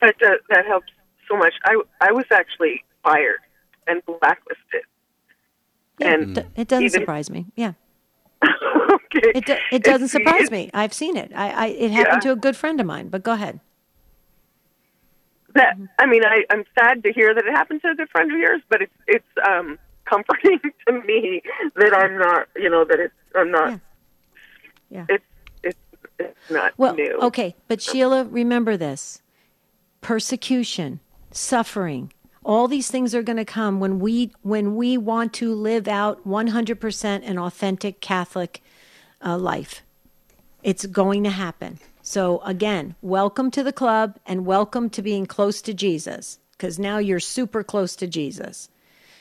That 0.02 0.16
uh, 0.26 0.32
that 0.50 0.66
helps 0.66 0.92
so 1.28 1.36
much. 1.38 1.54
I 1.66 1.82
I 2.02 2.12
was 2.12 2.26
actually 2.32 2.84
fired 3.04 3.40
and 3.88 4.02
blacklisted. 4.06 4.84
Yeah, 6.00 6.14
And 6.14 6.38
it, 6.38 6.48
it 6.56 6.68
doesn't 6.68 6.86
even- 6.86 7.00
surprise 7.02 7.30
me. 7.30 7.48
Yeah, 7.56 7.74
okay. 8.44 9.32
it 9.34 9.46
do, 9.46 9.56
it 9.72 9.84
doesn't 9.84 10.06
It's- 10.06 10.12
surprise 10.12 10.44
it's- 10.48 10.52
me. 10.52 10.70
I've 10.74 10.94
seen 10.94 11.18
it. 11.18 11.32
I, 11.36 11.50
I 11.50 11.66
it 11.68 11.92
happened 11.92 12.22
Yeah. 12.24 12.30
to 12.30 12.32
a 12.34 12.36
good 12.36 12.56
friend 12.56 12.80
of 12.80 12.86
mine. 12.86 13.08
But 13.10 13.24
go 13.24 13.32
ahead. 13.34 13.60
that 15.56 15.76
I 15.98 16.06
mean, 16.06 16.24
I, 16.24 16.44
I'm 16.52 16.64
sad 16.78 17.04
to 17.04 17.12
hear 17.12 17.34
that 17.34 17.46
it 17.46 17.52
happened 17.52 17.82
to 17.82 17.90
a 17.90 17.96
good 17.96 18.10
friend 18.10 18.32
of 18.32 18.38
yours, 18.38 18.62
but 18.70 18.82
it's 18.82 18.94
it's 19.08 19.48
um, 19.48 19.80
comforting 20.06 20.60
to 20.88 20.94
me 21.02 21.42
that 21.76 21.94
I'm 21.94 22.18
not, 22.18 22.48
you 22.56 22.70
know, 22.70 22.86
that 22.86 23.00
it's 23.00 23.14
I'm 23.36 23.52
not. 23.52 23.70
Yeah. 23.72 23.78
Yeah. 24.90 25.06
It's 25.10 25.24
it's 25.64 25.80
it's 26.20 26.52
not 26.52 26.74
Well, 26.78 26.94
new. 26.96 27.18
okay, 27.24 27.56
but 27.68 27.82
Sheila, 27.82 28.26
remember 28.26 28.78
this: 28.78 29.22
persecution, 30.02 31.00
suffering, 31.32 32.12
all 32.44 32.68
these 32.68 32.90
things 32.90 33.14
are 33.14 33.24
going 33.24 33.38
to 33.38 33.46
come 33.46 33.80
when 33.80 34.00
we 34.00 34.32
when 34.42 34.76
we 34.76 34.98
want 34.98 35.34
to 35.34 35.54
live 35.54 35.88
out 35.88 36.26
100% 36.26 37.30
an 37.30 37.38
authentic 37.38 38.00
Catholic 38.00 38.62
uh, 39.26 39.38
life. 39.38 39.82
It's 40.64 40.86
going 40.86 41.24
to 41.26 41.30
happen. 41.30 41.80
So 42.02 42.40
again, 42.46 42.96
welcome 43.02 43.52
to 43.52 43.64
the 43.64 43.74
club 43.74 44.18
and 44.26 44.46
welcome 44.46 44.90
to 44.92 45.02
being 45.02 45.26
close 45.26 45.62
to 45.64 45.74
Jesus 45.74 46.40
because 46.52 46.80
now 46.80 47.00
you're 47.00 47.20
super 47.20 47.64
close 47.64 47.96
to 47.98 48.08
Jesus. 48.08 48.70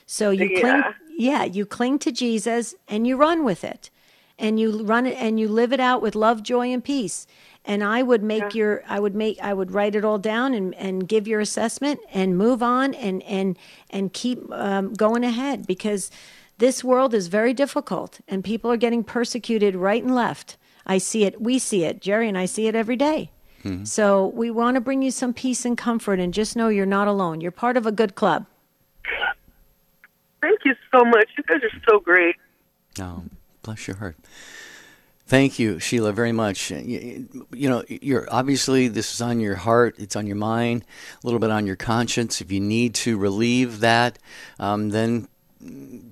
So 0.06 0.30
you 0.30 0.60
cling, 0.60 0.76
Yeah. 0.76 0.92
yeah, 1.18 1.44
you 1.44 1.66
cling 1.66 1.98
to 2.00 2.12
Jesus 2.12 2.76
and 2.86 3.06
you 3.08 3.16
run 3.16 3.44
with 3.44 3.64
it, 3.64 3.90
and 4.38 4.60
you 4.60 4.84
run 4.84 5.04
it 5.04 5.16
and 5.18 5.40
you 5.40 5.48
live 5.48 5.72
it 5.72 5.80
out 5.80 6.00
with 6.00 6.14
love, 6.14 6.44
joy, 6.44 6.68
and 6.72 6.84
peace. 6.84 7.26
And 7.68 7.82
I 7.82 8.02
would 8.02 8.22
make 8.22 8.54
your, 8.54 8.84
I 8.88 9.00
would 9.00 9.14
make, 9.16 9.38
I 9.42 9.52
would 9.52 9.72
write 9.72 9.96
it 9.96 10.04
all 10.04 10.18
down 10.18 10.54
and 10.54 10.72
and 10.76 11.08
give 11.08 11.26
your 11.26 11.40
assessment 11.40 11.98
and 12.12 12.38
move 12.38 12.62
on 12.62 12.94
and 12.94 13.22
and 13.24 13.58
and 13.90 14.12
keep 14.12 14.38
um, 14.52 14.94
going 14.94 15.24
ahead 15.24 15.66
because 15.66 16.10
this 16.58 16.84
world 16.84 17.12
is 17.12 17.26
very 17.26 17.52
difficult 17.52 18.20
and 18.28 18.44
people 18.44 18.70
are 18.70 18.76
getting 18.76 19.02
persecuted 19.02 19.74
right 19.74 20.02
and 20.02 20.14
left. 20.14 20.56
I 20.86 20.98
see 20.98 21.24
it, 21.24 21.40
we 21.40 21.58
see 21.58 21.82
it, 21.84 22.00
Jerry 22.00 22.28
and 22.28 22.38
I 22.38 22.46
see 22.46 22.68
it 22.68 22.74
every 22.76 22.96
day. 22.96 23.30
So 23.82 24.28
we 24.28 24.48
want 24.52 24.76
to 24.76 24.80
bring 24.80 25.02
you 25.02 25.10
some 25.10 25.34
peace 25.34 25.64
and 25.64 25.76
comfort, 25.76 26.20
and 26.20 26.32
just 26.32 26.54
know 26.54 26.68
you're 26.68 26.86
not 26.86 27.08
alone. 27.08 27.40
You're 27.40 27.50
part 27.50 27.76
of 27.76 27.84
a 27.84 27.90
good 27.90 28.14
club. 28.14 28.46
Thank 30.40 30.60
you 30.64 30.76
so 30.92 31.04
much. 31.04 31.28
You 31.36 31.42
guys 31.42 31.62
are 31.64 31.80
so 31.90 31.98
great. 31.98 32.36
Oh, 33.00 33.24
bless 33.62 33.88
your 33.88 33.96
heart. 33.96 34.16
Thank 35.28 35.58
you, 35.58 35.80
Sheila, 35.80 36.12
very 36.12 36.30
much. 36.30 36.70
You, 36.70 37.28
you 37.52 37.68
know, 37.68 37.82
you're 37.88 38.28
obviously 38.30 38.86
this 38.86 39.12
is 39.12 39.20
on 39.20 39.40
your 39.40 39.56
heart, 39.56 39.96
it's 39.98 40.14
on 40.14 40.24
your 40.28 40.36
mind, 40.36 40.84
a 41.22 41.26
little 41.26 41.40
bit 41.40 41.50
on 41.50 41.66
your 41.66 41.74
conscience. 41.74 42.40
If 42.40 42.52
you 42.52 42.60
need 42.60 42.94
to 42.96 43.18
relieve 43.18 43.80
that, 43.80 44.20
um, 44.60 44.90
then 44.90 45.26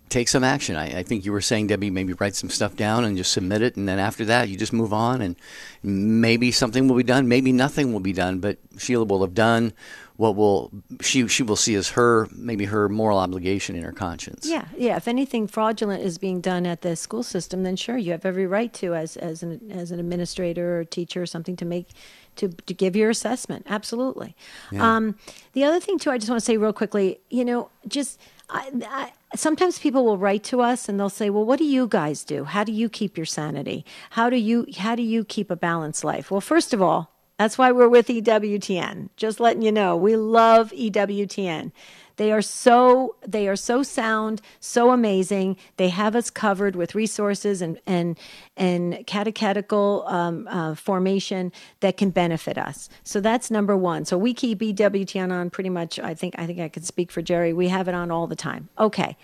take 0.08 0.26
some 0.26 0.42
action. 0.42 0.74
I, 0.74 0.98
I 0.98 1.02
think 1.04 1.24
you 1.24 1.30
were 1.30 1.40
saying, 1.40 1.68
Debbie, 1.68 1.90
maybe 1.90 2.12
write 2.14 2.34
some 2.34 2.50
stuff 2.50 2.74
down 2.74 3.04
and 3.04 3.16
just 3.16 3.32
submit 3.32 3.62
it, 3.62 3.76
and 3.76 3.88
then 3.88 4.00
after 4.00 4.24
that, 4.24 4.48
you 4.48 4.56
just 4.56 4.72
move 4.72 4.92
on, 4.92 5.22
and 5.22 5.36
maybe 5.82 6.50
something 6.50 6.88
will 6.88 6.96
be 6.96 7.04
done, 7.04 7.28
maybe 7.28 7.52
nothing 7.52 7.92
will 7.92 8.00
be 8.00 8.12
done, 8.12 8.40
but 8.40 8.58
Sheila 8.78 9.04
will 9.04 9.20
have 9.20 9.34
done 9.34 9.74
what 10.16 10.36
will 10.36 10.70
she 11.00 11.26
she 11.26 11.42
will 11.42 11.56
see 11.56 11.74
as 11.74 11.90
her 11.90 12.28
maybe 12.32 12.66
her 12.66 12.88
moral 12.88 13.18
obligation 13.18 13.74
in 13.74 13.82
her 13.82 13.92
conscience. 13.92 14.46
Yeah, 14.46 14.66
yeah. 14.76 14.96
If 14.96 15.08
anything 15.08 15.48
fraudulent 15.48 16.04
is 16.04 16.18
being 16.18 16.40
done 16.40 16.66
at 16.66 16.82
the 16.82 16.94
school 16.94 17.24
system, 17.24 17.64
then 17.64 17.74
sure, 17.74 17.96
you 17.96 18.12
have 18.12 18.24
every 18.24 18.46
right 18.46 18.72
to, 18.74 18.94
as 18.94 19.16
as 19.16 19.42
an 19.42 19.72
as 19.72 19.90
an 19.90 19.98
administrator 19.98 20.78
or 20.78 20.84
teacher 20.84 21.22
or 21.22 21.26
something, 21.26 21.56
to 21.56 21.64
make 21.64 21.88
to 22.36 22.48
to 22.48 22.74
give 22.74 22.94
your 22.94 23.10
assessment. 23.10 23.66
Absolutely. 23.68 24.36
Um, 24.78 25.16
the 25.52 25.64
other 25.64 25.80
thing 25.80 25.98
too, 25.98 26.10
I 26.10 26.18
just 26.18 26.30
want 26.30 26.40
to 26.40 26.44
say 26.44 26.56
real 26.56 26.72
quickly. 26.72 27.18
You 27.30 27.44
know, 27.44 27.70
just 27.88 28.20
I, 28.50 28.70
I, 28.88 29.12
sometimes 29.34 29.80
people 29.80 30.04
will 30.04 30.18
write 30.18 30.44
to 30.44 30.60
us 30.60 30.88
and 30.88 30.98
they'll 30.98 31.08
say, 31.08 31.28
"Well, 31.28 31.44
what 31.44 31.58
do 31.58 31.64
you 31.64 31.88
guys 31.88 32.22
do? 32.22 32.44
How 32.44 32.62
do 32.62 32.70
you 32.70 32.88
keep 32.88 33.16
your 33.16 33.26
sanity? 33.26 33.84
How 34.10 34.30
do 34.30 34.36
you 34.36 34.66
how 34.78 34.94
do 34.94 35.02
you 35.02 35.24
keep 35.24 35.50
a 35.50 35.56
balanced 35.56 36.04
life?" 36.04 36.30
Well, 36.30 36.40
first 36.40 36.72
of 36.72 36.80
all. 36.80 37.10
That's 37.38 37.58
why 37.58 37.72
we're 37.72 37.88
with 37.88 38.06
EWTN. 38.08 39.08
Just 39.16 39.40
letting 39.40 39.62
you 39.62 39.72
know, 39.72 39.96
we 39.96 40.16
love 40.16 40.70
EWTN. 40.70 41.72
They 42.16 42.30
are 42.30 42.42
so 42.42 43.16
they 43.26 43.48
are 43.48 43.56
so 43.56 43.82
sound, 43.82 44.40
so 44.60 44.92
amazing. 44.92 45.56
They 45.78 45.88
have 45.88 46.14
us 46.14 46.30
covered 46.30 46.76
with 46.76 46.94
resources 46.94 47.60
and 47.60 47.80
and 47.86 48.16
and 48.56 49.04
catechetical 49.06 50.04
um, 50.06 50.46
uh, 50.48 50.76
formation 50.76 51.50
that 51.80 51.96
can 51.96 52.10
benefit 52.10 52.56
us. 52.56 52.88
So 53.02 53.20
that's 53.20 53.50
number 53.50 53.76
one. 53.76 54.04
So 54.04 54.16
we 54.16 54.32
keep 54.32 54.60
EWTN 54.60 55.32
on 55.32 55.50
pretty 55.50 55.70
much. 55.70 55.98
I 55.98 56.14
think 56.14 56.34
I 56.38 56.46
think 56.46 56.60
I 56.60 56.68
can 56.68 56.84
speak 56.84 57.10
for 57.10 57.20
Jerry. 57.20 57.52
We 57.52 57.68
have 57.68 57.88
it 57.88 57.94
on 57.94 58.12
all 58.12 58.28
the 58.28 58.36
time. 58.36 58.68
Okay, 58.78 59.16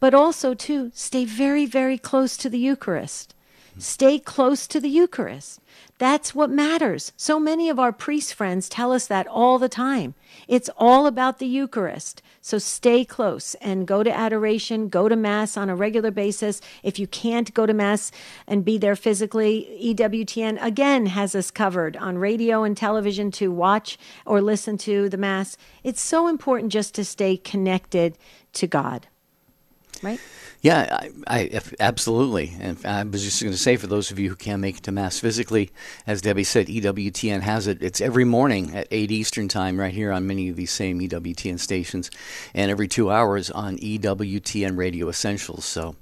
but 0.00 0.14
also 0.14 0.54
too 0.54 0.90
stay 0.94 1.26
very 1.26 1.66
very 1.66 1.98
close 1.98 2.38
to 2.38 2.48
the 2.48 2.58
Eucharist. 2.58 3.34
Stay 3.76 4.18
close 4.18 4.66
to 4.66 4.80
the 4.80 4.88
Eucharist. 4.88 5.60
That's 5.98 6.32
what 6.32 6.48
matters. 6.48 7.12
So 7.16 7.40
many 7.40 7.68
of 7.68 7.80
our 7.80 7.92
priest 7.92 8.32
friends 8.32 8.68
tell 8.68 8.92
us 8.92 9.08
that 9.08 9.26
all 9.26 9.58
the 9.58 9.68
time. 9.68 10.14
It's 10.46 10.70
all 10.78 11.06
about 11.06 11.40
the 11.40 11.46
Eucharist. 11.46 12.22
So 12.40 12.58
stay 12.58 13.04
close 13.04 13.56
and 13.56 13.86
go 13.86 14.04
to 14.04 14.16
adoration, 14.16 14.88
go 14.88 15.08
to 15.08 15.16
Mass 15.16 15.56
on 15.56 15.68
a 15.68 15.74
regular 15.74 16.12
basis. 16.12 16.60
If 16.84 17.00
you 17.00 17.08
can't 17.08 17.52
go 17.52 17.66
to 17.66 17.74
Mass 17.74 18.12
and 18.46 18.64
be 18.64 18.78
there 18.78 18.94
physically, 18.94 19.68
EWTN 19.82 20.62
again 20.62 21.06
has 21.06 21.34
us 21.34 21.50
covered 21.50 21.96
on 21.96 22.18
radio 22.18 22.62
and 22.62 22.76
television 22.76 23.32
to 23.32 23.50
watch 23.50 23.98
or 24.24 24.40
listen 24.40 24.78
to 24.78 25.08
the 25.08 25.18
Mass. 25.18 25.56
It's 25.82 26.00
so 26.00 26.28
important 26.28 26.72
just 26.72 26.94
to 26.94 27.04
stay 27.04 27.36
connected 27.36 28.16
to 28.52 28.68
God. 28.68 29.08
Right? 30.02 30.20
Yeah, 30.60 30.98
I, 31.00 31.10
I 31.28 31.60
absolutely. 31.78 32.52
And 32.60 32.84
I 32.84 33.04
was 33.04 33.22
just 33.22 33.40
going 33.40 33.52
to 33.52 33.58
say, 33.58 33.76
for 33.76 33.86
those 33.86 34.10
of 34.10 34.18
you 34.18 34.28
who 34.28 34.34
can't 34.34 34.60
make 34.60 34.78
it 34.78 34.82
to 34.84 34.92
mass 34.92 35.20
physically, 35.20 35.70
as 36.06 36.20
Debbie 36.20 36.44
said, 36.44 36.66
EWTN 36.66 37.42
has 37.42 37.68
it. 37.68 37.82
It's 37.82 38.00
every 38.00 38.24
morning 38.24 38.74
at 38.74 38.88
eight 38.90 39.12
Eastern 39.12 39.46
time, 39.46 39.78
right 39.78 39.94
here 39.94 40.10
on 40.10 40.26
many 40.26 40.48
of 40.48 40.56
these 40.56 40.72
same 40.72 40.98
EWTN 40.98 41.60
stations, 41.60 42.10
and 42.54 42.70
every 42.70 42.88
two 42.88 43.10
hours 43.10 43.50
on 43.50 43.78
EWTN 43.78 44.76
Radio 44.76 45.08
Essentials. 45.08 45.64
So. 45.64 45.96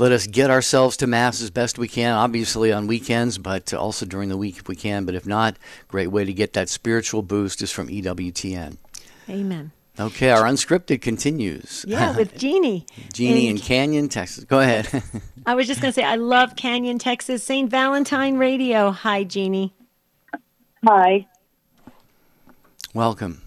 Let 0.00 0.12
us 0.12 0.28
get 0.28 0.48
ourselves 0.48 0.96
to 0.98 1.08
Mass 1.08 1.42
as 1.42 1.50
best 1.50 1.76
we 1.76 1.88
can, 1.88 2.12
obviously 2.12 2.72
on 2.72 2.86
weekends, 2.86 3.36
but 3.36 3.74
also 3.74 4.06
during 4.06 4.28
the 4.28 4.36
week 4.36 4.58
if 4.58 4.68
we 4.68 4.76
can. 4.76 5.04
But 5.04 5.16
if 5.16 5.26
not, 5.26 5.56
great 5.88 6.06
way 6.06 6.24
to 6.24 6.32
get 6.32 6.52
that 6.52 6.68
spiritual 6.68 7.22
boost 7.22 7.62
is 7.62 7.72
from 7.72 7.88
EWTN. 7.88 8.76
Amen. 9.28 9.72
Okay, 10.00 10.30
our 10.30 10.42
unscripted 10.44 11.00
continues. 11.02 11.84
Yeah, 11.88 12.16
with 12.16 12.36
Jeannie. 12.38 12.86
Jeannie 13.12 13.46
in 13.48 13.56
And- 13.56 13.62
Canyon, 13.62 14.08
Texas. 14.08 14.44
Go 14.44 14.60
ahead. 14.60 14.88
I 15.46 15.54
was 15.54 15.66
just 15.66 15.80
going 15.80 15.92
to 15.92 15.94
say, 15.94 16.04
I 16.04 16.14
love 16.16 16.54
Canyon, 16.56 16.98
Texas, 16.98 17.42
St. 17.42 17.68
Valentine 17.70 18.36
Radio. 18.36 18.90
Hi, 18.92 19.24
Jeannie. 19.24 19.72
Hi, 20.86 21.26
Welcome. 22.94 23.42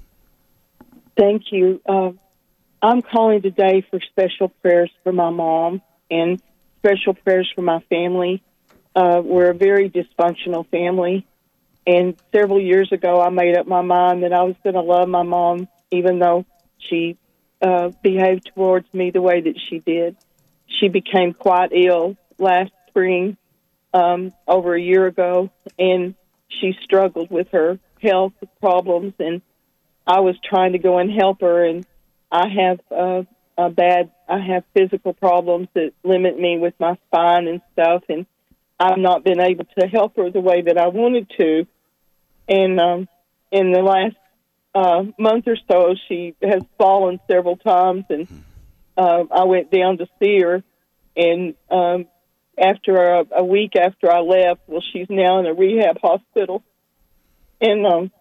thank 1.17 1.43
you. 1.51 1.79
Uh, 1.87 2.11
I'm 2.81 3.01
calling 3.01 3.41
today 3.41 3.85
for 3.89 3.99
special 4.01 4.49
prayers 4.49 4.91
for 5.03 5.13
my 5.13 5.29
mom 5.29 5.81
and 6.09 6.41
special 6.79 7.13
prayers 7.13 7.49
for 7.55 7.61
my 7.61 7.79
family. 7.89 8.43
Uh, 8.95 9.21
we're 9.23 9.51
a 9.51 9.53
very 9.53 9.89
dysfunctional 9.89 10.67
family, 10.69 11.25
and 11.87 12.15
several 12.35 12.59
years 12.59 12.91
ago, 12.91 13.21
I 13.21 13.29
made 13.29 13.57
up 13.57 13.65
my 13.67 13.81
mind 13.81 14.23
that 14.23 14.33
I 14.33 14.43
was 14.43 14.55
going 14.63 14.75
to 14.75 14.81
love 14.81 15.07
my 15.07 15.23
mom, 15.23 15.69
even 15.91 16.19
though 16.19 16.45
she 16.77 17.17
uh, 17.61 17.89
behaved 18.01 18.49
towards 18.55 18.91
me 18.93 19.11
the 19.11 19.21
way 19.21 19.41
that 19.41 19.59
she 19.69 19.79
did. 19.79 20.17
She 20.79 20.87
became 20.87 21.33
quite 21.33 21.71
ill 21.73 22.17
last 22.37 22.71
spring, 22.87 23.37
um, 23.93 24.31
over 24.47 24.73
a 24.73 24.81
year 24.81 25.05
ago, 25.05 25.51
and 25.77 26.15
she 26.47 26.75
struggled 26.83 27.29
with 27.29 27.49
her 27.51 27.77
health 28.01 28.33
problems 28.59 29.13
and 29.19 29.41
I 30.05 30.19
was 30.21 30.35
trying 30.43 30.73
to 30.73 30.79
go 30.79 30.97
and 30.97 31.11
help 31.11 31.41
her, 31.41 31.63
and 31.63 31.85
I 32.31 32.47
have 32.47 32.79
uh, 32.91 33.23
a 33.57 33.69
bad. 33.69 34.11
I 34.27 34.39
have 34.39 34.63
physical 34.73 35.13
problems 35.13 35.67
that 35.73 35.91
limit 36.03 36.39
me 36.39 36.57
with 36.57 36.73
my 36.79 36.97
spine 37.07 37.47
and 37.47 37.61
stuff, 37.73 38.03
and 38.09 38.25
I've 38.79 38.97
not 38.97 39.23
been 39.23 39.39
able 39.39 39.65
to 39.79 39.87
help 39.87 40.15
her 40.15 40.29
the 40.31 40.41
way 40.41 40.63
that 40.63 40.77
I 40.77 40.87
wanted 40.87 41.29
to. 41.37 41.67
And 42.47 42.79
um, 42.79 43.07
in 43.51 43.71
the 43.71 43.81
last 43.81 44.15
uh, 44.73 45.03
month 45.17 45.47
or 45.47 45.57
so, 45.69 45.95
she 46.07 46.35
has 46.41 46.63
fallen 46.77 47.19
several 47.29 47.57
times, 47.57 48.05
and 48.09 48.27
uh, 48.97 49.23
I 49.31 49.43
went 49.43 49.71
down 49.71 49.97
to 49.97 50.07
see 50.21 50.39
her. 50.41 50.63
And 51.15 51.55
um, 51.69 52.05
after 52.57 52.95
a, 52.95 53.25
a 53.37 53.43
week 53.43 53.75
after 53.75 54.11
I 54.11 54.19
left, 54.19 54.61
well, 54.67 54.83
she's 54.93 55.07
now 55.09 55.39
in 55.39 55.45
a 55.45 55.53
rehab 55.53 55.97
hospital, 56.01 56.63
and 57.59 57.85
um, 57.85 58.11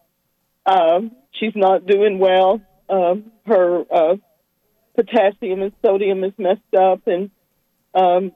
uh, 0.67 1.01
she's 1.33 1.55
not 1.55 1.87
doing 1.87 2.19
well. 2.19 2.61
Um, 2.89 3.31
her 3.47 3.85
uh, 3.91 4.17
potassium 4.97 5.63
and 5.63 5.73
sodium 5.85 6.25
is 6.25 6.33
messed 6.37 6.75
up, 6.77 7.07
and 7.07 7.31
um, 7.95 8.33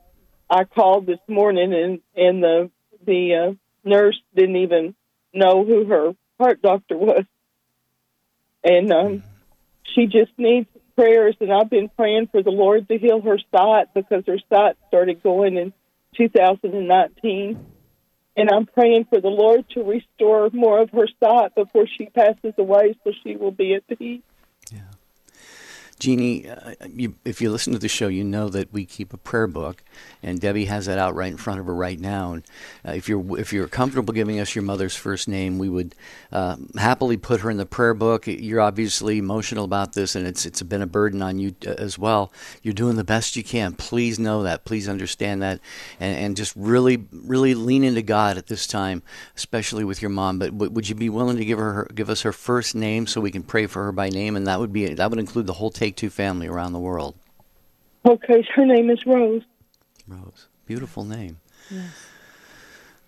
I 0.49 0.65
called 0.65 1.07
this 1.07 1.19
morning, 1.29 1.75
and 1.75 2.01
and 2.15 2.43
the 2.43 2.71
the 3.05 3.35
uh, 3.35 3.55
nurse 3.89 4.21
didn't 4.37 4.57
even 4.57 4.95
know 5.33 5.65
who 5.65 5.87
her 5.87 6.13
heart 6.39 6.63
doctor 6.63 6.97
was, 6.97 7.25
and 8.65 8.93
um, 8.93 9.23
she 9.95 10.07
just 10.07 10.33
needs 10.39 10.67
prayers. 10.97 11.37
And 11.41 11.53
I've 11.53 11.71
been 11.71 11.91
praying 11.91 12.29
for 12.29 12.43
the 12.43 12.51
Lord 12.51 12.89
to 12.89 12.99
heal 12.99 13.21
her 13.21 13.39
sight 13.55 13.93
because 13.95 14.25
her 14.27 14.39
sight 14.53 14.77
started 14.89 15.23
going 15.23 15.57
in 15.57 15.73
2019, 16.17 17.67
And 18.37 18.51
I'm 18.51 18.67
praying 18.67 19.07
for 19.07 19.21
the 19.21 19.29
Lord 19.29 19.69
to 19.71 19.83
restore 19.83 20.51
more 20.53 20.81
of 20.81 20.91
her 20.91 21.09
sight 21.23 21.55
before 21.55 21.87
she 21.87 22.07
passes 22.07 22.55
away 22.59 22.97
so 23.05 23.13
she 23.23 23.37
will 23.37 23.51
be 23.51 23.75
at 23.75 23.87
peace. 23.99 24.23
Jeannie, 25.99 26.49
uh, 26.49 26.75
you, 26.89 27.15
if 27.25 27.41
you 27.41 27.51
listen 27.51 27.73
to 27.73 27.79
the 27.79 27.89
show, 27.89 28.09
you 28.09 28.25
know 28.25 28.49
that 28.49 28.73
we 28.73 28.85
keep 28.85 29.13
a 29.13 29.17
prayer 29.17 29.47
book, 29.47 29.83
and 30.23 30.41
Debbie 30.41 30.65
has 30.67 30.87
that 30.87 30.99
out 30.99 31.15
right 31.15 31.31
in 31.31 31.37
front 31.37 31.61
of 31.61 31.67
her 31.67 31.75
right 31.75 31.99
now. 31.99 32.33
And 32.33 32.45
uh, 32.87 32.93
if 32.93 33.09
you're 33.09 33.39
if 33.39 33.53
you're 33.53 33.69
comfortable 33.69 34.13
giving 34.13 34.41
us 34.41 34.55
your 34.55 34.65
mother's 34.65 34.97
first 34.97 35.29
name, 35.29 35.59
we 35.59 35.69
would 35.69 35.95
uh, 36.33 36.57
happily 36.77 37.17
put 37.17 37.41
her 37.43 37.51
in 37.51 37.59
the 37.59 37.67
prayer 37.67 37.95
book. 37.95 38.27
You're 38.27 38.61
obviously 38.61 39.19
emotional 39.19 39.65
about 39.65 39.93
this, 39.93 40.15
and 40.17 40.27
it's 40.27 40.45
it's 40.45 40.63
been 40.63 40.83
a 40.83 40.87
burden 40.87 41.23
on 41.23 41.39
you 41.39 41.55
uh, 41.67 41.71
as 41.79 41.99
well. 41.99 42.33
You're 42.63 42.75
doing 42.75 42.97
the 42.97 43.05
best 43.05 43.37
you 43.37 43.45
can. 43.45 43.75
Please 43.75 44.19
know 44.19 44.43
that. 44.43 44.65
Please 44.65 44.89
understand 44.89 45.43
that, 45.43 45.61
and, 46.01 46.17
and 46.17 46.37
just 46.37 46.55
really 46.57 47.05
really 47.13 47.55
lean 47.55 47.85
into 47.85 48.03
God 48.03 48.37
at 48.37 48.49
this 48.49 48.67
time, 48.67 49.03
especially 49.37 49.85
with 49.85 50.03
your 50.03 50.11
mom. 50.11 50.39
But 50.39 50.51
w- 50.53 50.73
would 50.73 50.89
you 50.89 50.95
be 50.95 51.09
willing 51.09 51.37
to 51.37 51.45
give 51.45 51.59
her 51.59 51.89
give 51.95 52.11
us 52.11 52.23
her 52.23 52.33
first 52.33 52.75
name 52.75 53.07
so 53.07 53.21
we 53.21 53.31
can 53.31 53.43
pray 53.43 53.67
for 53.67 53.85
her 53.85 53.93
by 53.93 54.09
name, 54.09 54.35
and 54.37 54.47
that 54.47 54.59
would 54.59 54.73
be 54.73 54.93
that 54.93 55.11
would 55.11 55.21
include 55.21 55.47
the 55.47 55.55
whole 55.55 55.71
Take 55.85 55.97
Two 55.97 56.09
family 56.09 56.47
around 56.47 56.73
the 56.73 56.79
world. 56.79 57.15
Okay, 58.07 58.43
her 58.55 58.65
name 58.65 58.89
is 58.89 59.05
Rose. 59.05 59.43
Rose, 60.09 60.47
beautiful 60.65 61.05
name. 61.05 61.41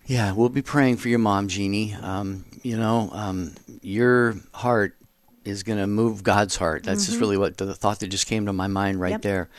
Yeah, 0.05 0.33
we'll 0.33 0.49
be 0.49 0.61
praying 0.61 0.97
for 0.97 1.09
your 1.09 1.17
mom, 1.17 1.47
Jeannie. 1.47 1.95
Um, 1.95 2.45
you 2.61 2.77
know, 2.77 3.09
um, 3.13 3.55
your 3.81 4.35
heart 4.53 4.95
is 5.43 5.63
going 5.63 5.79
to 5.79 5.87
move 5.87 6.21
God's 6.21 6.55
heart. 6.55 6.83
That's 6.83 7.07
just 7.07 7.19
really 7.19 7.35
what 7.35 7.57
the 7.57 7.73
thought 7.73 7.99
that 8.01 8.09
just 8.09 8.27
came 8.27 8.45
to 8.45 8.53
my 8.53 8.67
mind 8.67 9.01
right 9.01 9.13
Yep. 9.13 9.21
there. 9.23 9.49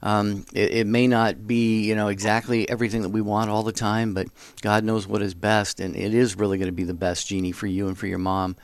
Um, 0.00 0.46
it, 0.52 0.70
it 0.70 0.86
may 0.86 1.08
not 1.08 1.48
be, 1.48 1.82
you 1.82 1.96
know, 1.96 2.06
exactly 2.06 2.70
everything 2.70 3.02
that 3.02 3.08
we 3.08 3.22
want 3.22 3.50
all 3.50 3.64
the 3.64 3.72
time, 3.72 4.14
but 4.14 4.28
God 4.60 4.84
knows 4.84 5.08
what 5.08 5.20
is 5.20 5.34
best, 5.34 5.80
and 5.80 5.96
it 5.96 6.14
is 6.14 6.36
really 6.36 6.58
going 6.58 6.66
to 6.66 6.72
be 6.72 6.84
the 6.84 6.94
best, 6.94 7.26
Jeannie, 7.26 7.50
for 7.50 7.66
you 7.66 7.88
and 7.88 7.98
for 7.98 8.06
your 8.06 8.18
mom. 8.18 8.54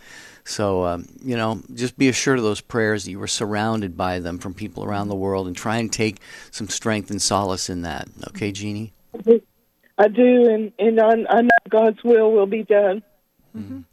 So, 0.49 0.86
um, 0.86 1.07
you 1.22 1.36
know, 1.36 1.61
just 1.74 1.99
be 1.99 2.09
assured 2.09 2.38
of 2.38 2.44
those 2.44 2.62
prayers 2.62 3.05
that 3.05 3.11
you 3.11 3.18
were 3.18 3.26
surrounded 3.26 3.99
by 3.99 4.18
them 4.18 4.38
from 4.38 4.55
people 4.55 4.82
around 4.82 5.09
the 5.09 5.14
world, 5.14 5.46
and 5.46 5.55
try 5.55 5.76
and 5.76 5.92
take 5.92 6.20
some 6.51 6.68
strength 6.68 7.11
and 7.11 7.20
solace 7.20 7.68
in 7.68 7.82
that. 7.82 8.09
Okay, 8.28 8.51
Jeannie? 8.51 8.94
I 9.99 10.09
do, 10.09 10.49
and, 10.49 10.72
and 10.78 11.01
I, 11.01 11.11
I 11.28 11.42
know 11.42 11.49
God's 11.68 12.03
will 12.03 12.32
will 12.32 12.46
be 12.46 12.62
done. 12.62 13.03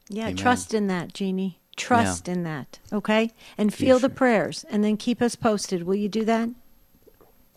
Yeah, 0.07 0.25
Amen. 0.25 0.35
trust 0.37 0.73
in 0.73 0.87
that, 0.87 1.13
Jeannie. 1.13 1.59
Trust 1.75 2.29
in 2.29 2.43
that, 2.43 2.79
okay? 2.93 3.31
And 3.57 3.73
feel 3.73 3.99
the 3.99 4.09
prayers, 4.09 4.63
and 4.69 4.81
then 4.81 4.95
keep 4.95 5.21
us 5.21 5.35
posted. 5.35 5.83
Will 5.83 5.95
you 5.95 6.07
do 6.07 6.23
that? 6.23 6.49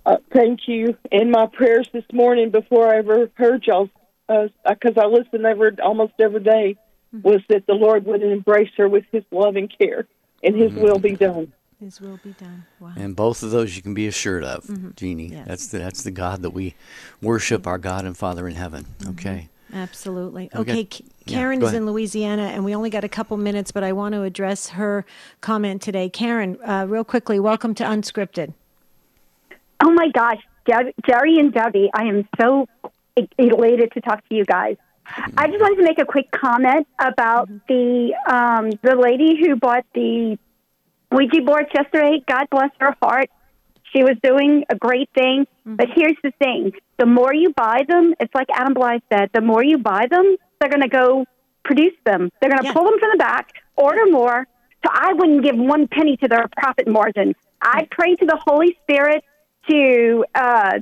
Uh, 0.07 0.17
thank 0.33 0.67
you. 0.67 0.97
In 1.13 1.31
my 1.31 1.47
prayers 1.47 1.89
this 1.93 2.05
morning, 2.13 2.51
before 2.51 2.93
I 2.93 2.99
ever 2.99 3.31
heard 3.35 3.65
y'all, 3.65 3.91
because 4.29 4.95
I 4.97 5.07
listen 5.07 5.47
every 5.47 5.79
almost 5.81 6.15
every 6.19 6.41
day, 6.43 6.77
was 7.13 7.41
that 7.49 7.67
the 7.67 7.75
Lord 7.75 8.05
would 8.07 8.23
embrace 8.23 8.71
her 8.77 8.89
with 8.89 9.05
His 9.13 9.25
love 9.31 9.57
and 9.57 9.73
care, 9.79 10.07
and 10.43 10.55
His 10.57 10.73
will 10.73 10.99
be 10.99 11.17
done. 11.17 11.53
His 11.81 12.01
will 12.01 12.19
be 12.25 12.33
done. 12.33 12.67
Wow. 12.81 12.93
And 12.97 13.15
both 13.15 13.43
of 13.43 13.51
those 13.53 13.77
you 13.77 13.83
can 13.83 13.95
be 13.95 14.09
assured 14.09 14.43
of, 14.45 14.65
Jeannie. 14.97 15.27
Mm-hmm. 15.29 15.37
Yes. 15.37 15.47
That's 15.47 15.67
the 15.69 15.79
that's 15.79 16.03
the 16.03 16.11
God 16.11 16.43
that 16.43 16.51
we 16.51 16.75
worship, 17.23 17.67
our 17.67 17.79
God 17.79 18.05
and 18.05 18.17
Father 18.17 18.49
in 18.49 18.55
heaven. 18.57 18.87
Okay. 19.11 19.49
Absolutely. 19.73 20.51
Okay. 20.55 20.73
Okay, 20.73 20.85
K- 20.85 21.05
Karen 21.27 21.61
go 21.61 21.67
is 21.67 21.75
in. 21.75 21.85
Louisiana, 21.87 22.45
and 22.45 22.65
we 22.65 22.75
only 22.75 22.89
got 22.91 23.05
a 23.05 23.09
couple 23.09 23.37
minutes, 23.37 23.71
but 23.71 23.85
I 23.85 23.93
want 23.93 24.15
to 24.15 24.23
address 24.23 24.71
her 24.71 25.05
comment 25.43 25.83
today. 25.83 26.09
Karen, 26.09 26.59
uh, 26.65 26.87
real 26.89 27.05
quickly, 27.05 27.39
welcome 27.39 27.75
to 27.75 27.85
Unscripted. 27.85 28.55
Oh 29.85 29.93
my 29.93 30.09
gosh, 30.09 30.39
Deb, 30.67 30.87
Jerry 31.07 31.37
and 31.39 31.53
Debbie, 31.53 31.91
I 31.95 32.05
am 32.05 32.27
so 32.41 32.67
e- 33.19 33.29
elated 33.39 33.93
to 33.93 34.01
talk 34.01 34.27
to 34.29 34.35
you 34.35 34.45
guys. 34.45 34.77
I 35.37 35.47
just 35.49 35.61
wanted 35.61 35.77
to 35.77 35.83
make 35.85 35.99
a 35.99 36.05
quick 36.05 36.31
comment 36.31 36.87
about 36.99 37.49
the 37.69 38.15
um, 38.27 38.71
the 38.83 38.95
lady 38.97 39.37
who 39.41 39.57
bought 39.57 39.85
the 39.95 40.39
Ouija 41.11 41.41
board 41.43 41.67
yesterday. 41.75 42.23
God 42.29 42.47
bless 42.51 42.71
her 42.81 42.95
heart. 43.03 43.31
She 43.93 44.03
was 44.03 44.17
doing 44.23 44.65
a 44.69 44.77
great 44.77 45.09
thing. 45.15 45.47
But 45.65 45.89
here's 45.95 46.17
the 46.23 46.33
thing: 46.39 46.73
the 46.99 47.07
more 47.07 47.33
you 47.35 47.53
buy 47.55 47.85
them, 47.89 48.15
it's 48.21 48.35
like 48.35 48.49
Adam 48.53 48.75
Blai 48.75 49.01
said. 49.13 49.31
The 49.33 49.41
more 49.41 49.63
you 49.65 49.79
buy 49.79 50.07
them, 50.11 50.37
they're 50.61 50.71
going 50.71 50.83
to 50.83 50.89
go 50.89 51.25
produce 51.65 51.95
them. 52.05 52.31
They're 52.41 52.51
going 52.51 52.61
to 52.63 52.67
Yeah. 52.67 52.73
pull 52.73 52.85
them 52.85 52.99
from 52.99 53.11
the 53.13 53.19
back, 53.19 53.53
order 53.77 54.07
more. 54.11 54.47
So 54.85 54.91
I 54.93 55.13
wouldn't 55.15 55.43
give 55.43 55.57
one 55.57 55.89
penny 55.89 56.17
to 56.19 56.29
their 56.29 56.47
profit 56.57 56.87
margin. 56.89 57.35
I 57.61 57.89
pray 57.91 58.15
to 58.15 58.25
the 58.27 58.39
Holy 58.47 58.77
Spirit 58.85 59.25
to 59.69 60.25
uh, 60.35 60.79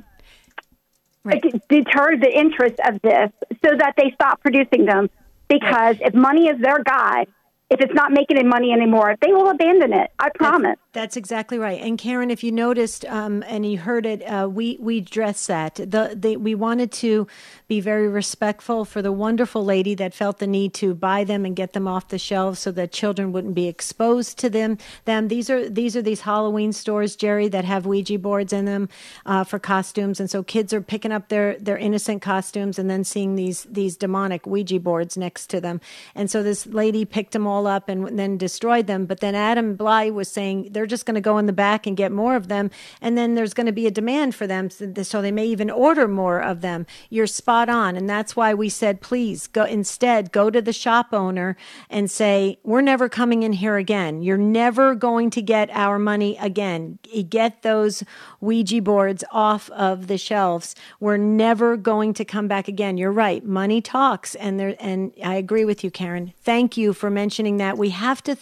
Right. 1.27 1.67
deter 1.69 2.17
the 2.17 2.31
interest 2.33 2.75
of 2.85 3.01
this 3.01 3.31
so 3.63 3.75
that 3.77 3.93
they 3.97 4.11
stop 4.13 4.41
producing 4.41 4.85
them. 4.85 5.09
Because 5.47 5.97
if 6.01 6.13
money 6.13 6.47
is 6.47 6.59
their 6.59 6.83
God, 6.83 7.27
if 7.69 7.81
it's 7.81 7.93
not 7.93 8.11
making 8.11 8.37
any 8.37 8.47
money 8.47 8.71
anymore, 8.71 9.15
they 9.21 9.31
will 9.31 9.49
abandon 9.49 9.93
it. 9.93 10.11
I 10.19 10.29
promise. 10.29 10.77
That's 10.97 11.15
exactly 11.15 11.59
right. 11.59 11.79
And 11.79 11.95
Karen, 11.95 12.31
if 12.31 12.43
you 12.43 12.51
noticed 12.51 13.05
um, 13.05 13.43
and 13.45 13.63
you 13.63 13.77
heard 13.77 14.07
it, 14.07 14.23
uh, 14.23 14.49
we 14.51 14.79
we 14.79 14.97
addressed 14.97 15.47
that. 15.47 15.75
The, 15.75 16.15
the 16.19 16.37
we 16.37 16.55
wanted 16.55 16.91
to 16.93 17.27
be 17.67 17.79
very 17.81 18.07
respectful 18.07 18.83
for 18.83 19.03
the 19.03 19.11
wonderful 19.11 19.63
lady 19.63 19.93
that 19.93 20.15
felt 20.15 20.39
the 20.39 20.47
need 20.47 20.73
to 20.73 20.95
buy 20.95 21.23
them 21.23 21.45
and 21.45 21.55
get 21.55 21.73
them 21.73 21.87
off 21.87 22.07
the 22.07 22.17
shelves 22.17 22.57
so 22.57 22.71
that 22.71 22.91
children 22.91 23.31
wouldn't 23.31 23.53
be 23.53 23.67
exposed 23.67 24.39
to 24.39 24.49
them. 24.49 24.79
Them 25.05 25.27
these 25.27 25.51
are 25.51 25.69
these 25.69 25.95
are 25.95 26.01
these 26.01 26.21
Halloween 26.21 26.73
stores, 26.73 27.15
Jerry, 27.15 27.47
that 27.47 27.63
have 27.63 27.85
Ouija 27.85 28.17
boards 28.17 28.51
in 28.51 28.65
them 28.65 28.89
uh, 29.27 29.43
for 29.43 29.59
costumes, 29.59 30.19
and 30.19 30.31
so 30.31 30.41
kids 30.41 30.73
are 30.73 30.81
picking 30.81 31.11
up 31.11 31.29
their 31.29 31.59
their 31.59 31.77
innocent 31.77 32.23
costumes 32.23 32.79
and 32.79 32.89
then 32.89 33.03
seeing 33.03 33.35
these 33.35 33.65
these 33.65 33.97
demonic 33.97 34.47
Ouija 34.47 34.79
boards 34.79 35.15
next 35.15 35.45
to 35.51 35.61
them. 35.61 35.79
And 36.15 36.31
so 36.31 36.41
this 36.41 36.65
lady 36.65 37.05
picked 37.05 37.33
them 37.33 37.45
all 37.45 37.67
up 37.67 37.87
and 37.87 38.17
then 38.17 38.35
destroyed 38.39 38.87
them. 38.87 39.05
But 39.05 39.19
then 39.19 39.35
Adam 39.35 39.77
Blai 39.77 40.11
was 40.11 40.27
saying 40.27 40.69
they're 40.71 40.86
just 40.87 41.05
going 41.05 41.15
to 41.15 41.21
go 41.21 41.37
in 41.37 41.45
the 41.45 41.53
back 41.53 41.85
and 41.85 41.95
get 41.95 42.11
more 42.11 42.35
of 42.35 42.47
them, 42.47 42.71
and 43.01 43.17
then 43.17 43.35
there's 43.35 43.53
going 43.53 43.67
to 43.67 43.71
be 43.71 43.87
a 43.87 43.91
demand 43.91 44.33
for 44.33 44.47
them, 44.47 44.69
so 44.69 45.21
they 45.21 45.31
may 45.31 45.45
even 45.45 45.69
order 45.69 46.07
more 46.07 46.41
of 46.41 46.61
them. 46.61 46.85
You're 47.09 47.27
spot 47.27 47.69
on, 47.69 47.95
and 47.95 48.09
that's 48.09 48.35
why 48.35 48.53
we 48.53 48.69
said 48.69 49.01
please 49.01 49.47
go 49.47 49.63
instead 49.63 50.31
go 50.31 50.49
to 50.49 50.61
the 50.61 50.73
shop 50.73 51.13
owner 51.13 51.55
and 51.89 52.09
say 52.09 52.59
we're 52.63 52.81
never 52.81 53.09
coming 53.09 53.43
in 53.43 53.53
here 53.53 53.77
again. 53.77 54.21
You're 54.21 54.37
never 54.37 54.95
going 54.95 55.29
to 55.31 55.41
get 55.41 55.69
our 55.71 55.99
money 55.99 56.37
again. 56.37 56.99
Get 57.29 57.61
those 57.61 58.03
Ouija 58.41 58.81
boards 58.81 59.23
off 59.31 59.69
of 59.71 60.07
the 60.07 60.17
shelves. 60.17 60.75
We're 60.99 61.17
never 61.17 61.77
going 61.77 62.13
to 62.15 62.25
come 62.25 62.47
back 62.47 62.67
again. 62.67 62.97
You're 62.97 63.11
right. 63.11 63.43
Money 63.43 63.81
talks, 63.81 64.35
and 64.35 64.59
there. 64.59 64.75
And 64.79 65.11
I 65.23 65.35
agree 65.35 65.65
with 65.65 65.83
you, 65.83 65.91
Karen. 65.91 66.33
Thank 66.41 66.77
you 66.77 66.93
for 66.93 67.09
mentioning 67.09 67.57
that. 67.57 67.77
We 67.77 67.89
have 67.89 68.23
to, 68.23 68.37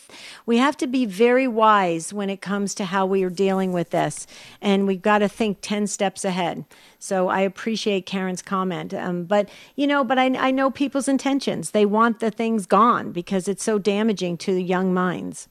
we 0.45 0.57
have 0.57 0.77
to 0.77 0.87
be 0.87 1.05
very 1.05 1.47
wise 1.47 2.13
when 2.13 2.29
it 2.29 2.34
comes 2.41 2.75
to 2.75 2.86
how 2.86 3.05
we 3.05 3.23
are 3.23 3.29
dealing 3.29 3.73
with 3.73 3.89
this, 3.91 4.27
and 4.61 4.88
we've 4.88 5.01
got 5.01 5.19
to 5.19 5.29
think 5.29 5.59
ten 5.61 5.88
steps 5.88 6.25
ahead. 6.25 6.65
So 6.99 7.27
I 7.27 7.41
appreciate 7.41 8.05
Karen's 8.05 8.41
comment. 8.41 8.93
Um, 8.93 9.25
but 9.25 9.49
you 9.75 9.88
know, 9.88 10.03
but 10.03 10.17
I, 10.17 10.25
I 10.36 10.51
know 10.51 10.71
people's 10.71 11.07
intentions. 11.07 11.71
They 11.71 11.86
want 11.86 12.19
the 12.19 12.31
things 12.31 12.65
gone 12.65 13.11
because 13.11 13.47
it's 13.47 13.63
so 13.63 13.77
damaging 13.77 14.38
to 14.38 14.53
young 14.53 14.93
minds. 14.93 15.47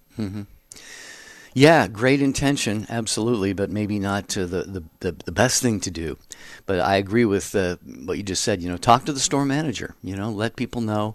Yeah, 1.56 1.86
great 1.86 2.20
intention, 2.20 2.84
absolutely, 2.90 3.52
but 3.52 3.70
maybe 3.70 4.00
not 4.00 4.26
the, 4.28 4.44
the, 4.46 4.82
the, 4.98 5.12
the 5.12 5.32
best 5.32 5.62
thing 5.62 5.78
to 5.80 5.90
do. 5.90 6.18
But 6.66 6.80
I 6.80 6.96
agree 6.96 7.24
with 7.24 7.54
uh, 7.54 7.76
what 8.04 8.16
you 8.16 8.24
just 8.24 8.42
said. 8.42 8.60
You 8.60 8.68
know, 8.68 8.76
talk 8.76 9.04
to 9.04 9.12
the 9.12 9.20
store 9.20 9.44
manager. 9.44 9.94
You 10.02 10.16
know, 10.16 10.30
let 10.30 10.56
people 10.56 10.80
know. 10.80 11.14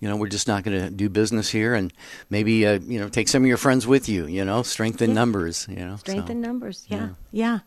You 0.00 0.08
know, 0.08 0.16
we're 0.16 0.28
just 0.28 0.46
not 0.46 0.62
going 0.62 0.80
to 0.80 0.90
do 0.90 1.08
business 1.08 1.48
here, 1.48 1.74
and 1.74 1.92
maybe 2.30 2.66
uh, 2.66 2.78
you 2.86 3.00
know, 3.00 3.08
take 3.08 3.28
some 3.28 3.42
of 3.42 3.48
your 3.48 3.56
friends 3.56 3.86
with 3.86 4.08
you. 4.08 4.26
You 4.26 4.44
know, 4.44 4.62
strengthen 4.62 5.12
numbers. 5.12 5.66
You 5.68 5.84
know, 5.84 5.96
Strength 5.96 6.26
so. 6.26 6.32
in 6.32 6.40
numbers, 6.40 6.86
yeah, 6.88 7.08
yeah. 7.32 7.60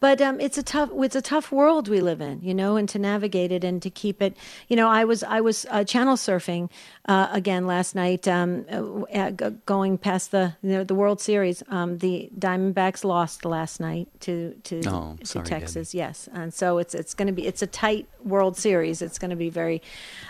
But 0.00 0.20
um, 0.20 0.40
it's 0.40 0.58
a 0.58 0.62
tough, 0.62 0.90
it's 0.96 1.16
a 1.16 1.22
tough 1.22 1.50
world 1.50 1.88
we 1.88 2.00
live 2.00 2.20
in, 2.20 2.40
you 2.42 2.52
know, 2.54 2.76
and 2.76 2.86
to 2.90 2.98
navigate 2.98 3.52
it 3.52 3.64
and 3.64 3.80
to 3.80 3.90
keep 3.90 4.20
it. 4.20 4.36
You 4.68 4.76
know, 4.76 4.88
I 4.88 5.04
was, 5.04 5.22
I 5.22 5.40
was 5.40 5.64
uh, 5.70 5.84
channel 5.84 6.16
surfing 6.16 6.68
uh, 7.06 7.28
again 7.32 7.66
last 7.66 7.94
night, 7.94 8.28
um, 8.28 9.06
uh, 9.14 9.30
going 9.64 9.96
past 9.96 10.30
the 10.30 10.56
you 10.62 10.70
know, 10.70 10.84
the 10.84 10.94
World 10.94 11.20
Series. 11.20 11.62
Um, 11.68 11.98
the 11.98 12.30
Diamondbacks 12.38 13.04
lost 13.04 13.44
last 13.44 13.80
night 13.80 14.08
to 14.20 14.54
to, 14.64 14.82
Oh, 14.86 15.16
to 15.20 15.26
sorry, 15.26 15.46
Texas, 15.46 15.94
yes, 15.94 16.28
and 16.32 16.52
so 16.52 16.78
it's 16.78 16.94
it's 16.94 17.14
going 17.14 17.28
to 17.28 17.32
be 17.32 17.46
it's 17.46 17.62
a 17.62 17.66
tight 17.66 18.06
World 18.24 18.56
Series. 18.56 19.00
It's 19.00 19.18
going 19.18 19.30
to 19.30 19.36
be 19.36 19.50
very 19.50 19.82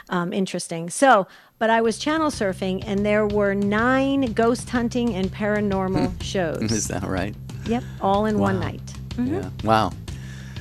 um, 0.09 0.33
interesting. 0.33 0.91
So. 0.91 1.27
But 1.59 1.71
I 1.71 1.81
was 1.81 1.99
channel 1.99 2.31
surfing, 2.31 2.83
and 2.87 3.07
there 3.07 3.27
were 3.27 3.55
nine 3.55 4.33
ghost 4.33 4.69
hunting 4.71 5.15
and 5.15 5.31
paranormal 5.31 6.11
hmm. 6.13 6.19
shows. 6.21 6.63
Is 6.73 6.89
that 6.89 7.05
right? 7.05 7.35
Yep, 7.67 7.85
all 8.01 8.27
in 8.27 8.39
one 8.39 8.57
Wow. 8.57 8.61
night. 8.61 8.83
Yeah. 9.17 9.25
Mm-hmm. 9.25 9.67
Wow. 9.67 9.93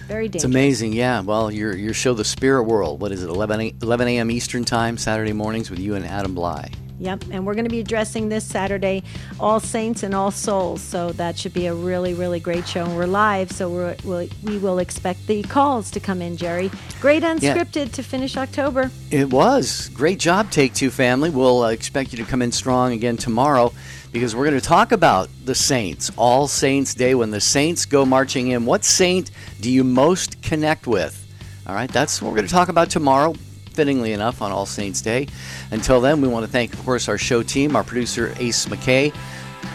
Very 0.07 0.27
dangerous. 0.27 0.43
It's 0.43 0.43
amazing. 0.45 0.93
Yeah. 0.93 1.21
Well, 1.21 1.51
your 1.51 1.75
your 1.75 1.93
show, 1.93 2.13
The 2.13 2.23
Spirit 2.25 2.63
World. 2.63 2.99
What 3.01 3.11
is 3.11 3.23
it? 3.23 3.29
11 3.29 3.61
a- 3.61 3.73
11 3.81 4.07
a.m. 4.09 4.29
Eastern 4.31 4.63
time, 4.63 4.97
Saturday 4.97 5.33
mornings 5.33 5.69
with 5.69 5.79
you 5.79 5.95
and 5.95 6.05
Adam 6.05 6.35
Blai. 6.35 6.71
Yep, 6.99 7.25
and 7.31 7.45
we're 7.45 7.55
going 7.55 7.65
to 7.65 7.71
be 7.71 7.79
addressing 7.79 8.29
this 8.29 8.45
Saturday, 8.45 9.03
All 9.39 9.59
Saints 9.59 10.03
and 10.03 10.13
All 10.13 10.31
Souls. 10.31 10.81
So 10.81 11.11
that 11.13 11.37
should 11.37 11.53
be 11.53 11.65
a 11.65 11.73
really, 11.73 12.13
really 12.13 12.39
great 12.39 12.67
show. 12.67 12.85
And 12.85 12.95
we're 12.95 13.07
live, 13.07 13.51
so 13.51 13.69
we're, 13.69 13.95
we'll, 14.03 14.27
we 14.43 14.57
will 14.57 14.79
expect 14.79 15.25
the 15.27 15.41
calls 15.43 15.89
to 15.91 15.99
come 15.99 16.21
in, 16.21 16.37
Jerry. 16.37 16.69
Great 17.01 17.23
unscripted 17.23 17.75
yeah. 17.87 17.91
to 17.93 18.03
finish 18.03 18.37
October. 18.37 18.91
It 19.09 19.29
was. 19.31 19.89
Great 19.89 20.19
job, 20.19 20.51
Take 20.51 20.73
Two 20.73 20.91
family. 20.91 21.29
We'll 21.29 21.63
uh, 21.63 21.71
expect 21.71 22.13
you 22.13 22.23
to 22.23 22.29
come 22.29 22.41
in 22.41 22.51
strong 22.51 22.93
again 22.93 23.17
tomorrow 23.17 23.73
because 24.11 24.35
we're 24.35 24.45
going 24.45 24.59
to 24.59 24.65
talk 24.65 24.91
about 24.91 25.29
the 25.45 25.55
Saints, 25.55 26.11
All 26.15 26.47
Saints 26.47 26.93
Day, 26.93 27.15
when 27.15 27.31
the 27.31 27.41
Saints 27.41 27.85
go 27.85 28.05
marching 28.05 28.49
in. 28.49 28.65
What 28.65 28.85
saint 28.85 29.31
do 29.59 29.71
you 29.71 29.83
most 29.83 30.41
connect 30.43 30.85
with? 30.85 31.19
All 31.65 31.73
right, 31.73 31.91
that's 31.91 32.21
what 32.21 32.29
we're 32.29 32.37
going 32.37 32.47
to 32.47 32.53
talk 32.53 32.69
about 32.69 32.89
tomorrow 32.89 33.33
fittingly 33.73 34.13
enough, 34.13 34.41
on 34.41 34.51
All 34.51 34.65
Saints 34.65 35.01
Day. 35.01 35.27
Until 35.71 36.01
then, 36.01 36.21
we 36.21 36.27
want 36.27 36.45
to 36.45 36.51
thank, 36.51 36.73
of 36.73 36.83
course, 36.83 37.07
our 37.07 37.17
show 37.17 37.43
team, 37.43 37.75
our 37.75 37.83
producer, 37.83 38.33
Ace 38.37 38.65
McKay, 38.67 39.13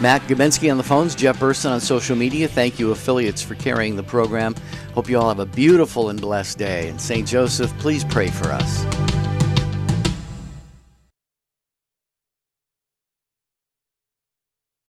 Matt 0.01 0.21
Gabinski 0.23 0.71
on 0.71 0.77
the 0.77 0.83
phones, 0.83 1.15
Jeff 1.15 1.39
Burson 1.39 1.71
on 1.71 1.81
social 1.81 2.15
media. 2.15 2.47
Thank 2.47 2.79
you, 2.79 2.91
affiliates, 2.91 3.41
for 3.41 3.55
carrying 3.55 3.95
the 3.95 4.03
program. 4.03 4.55
Hope 4.93 5.09
you 5.09 5.19
all 5.19 5.27
have 5.27 5.39
a 5.39 5.45
beautiful 5.45 6.09
and 6.09 6.21
blessed 6.21 6.57
day. 6.57 6.87
And 6.87 6.99
St. 6.99 7.27
Joseph, 7.27 7.75
please 7.79 8.03
pray 8.05 8.29
for 8.29 8.47
us. 8.47 9.18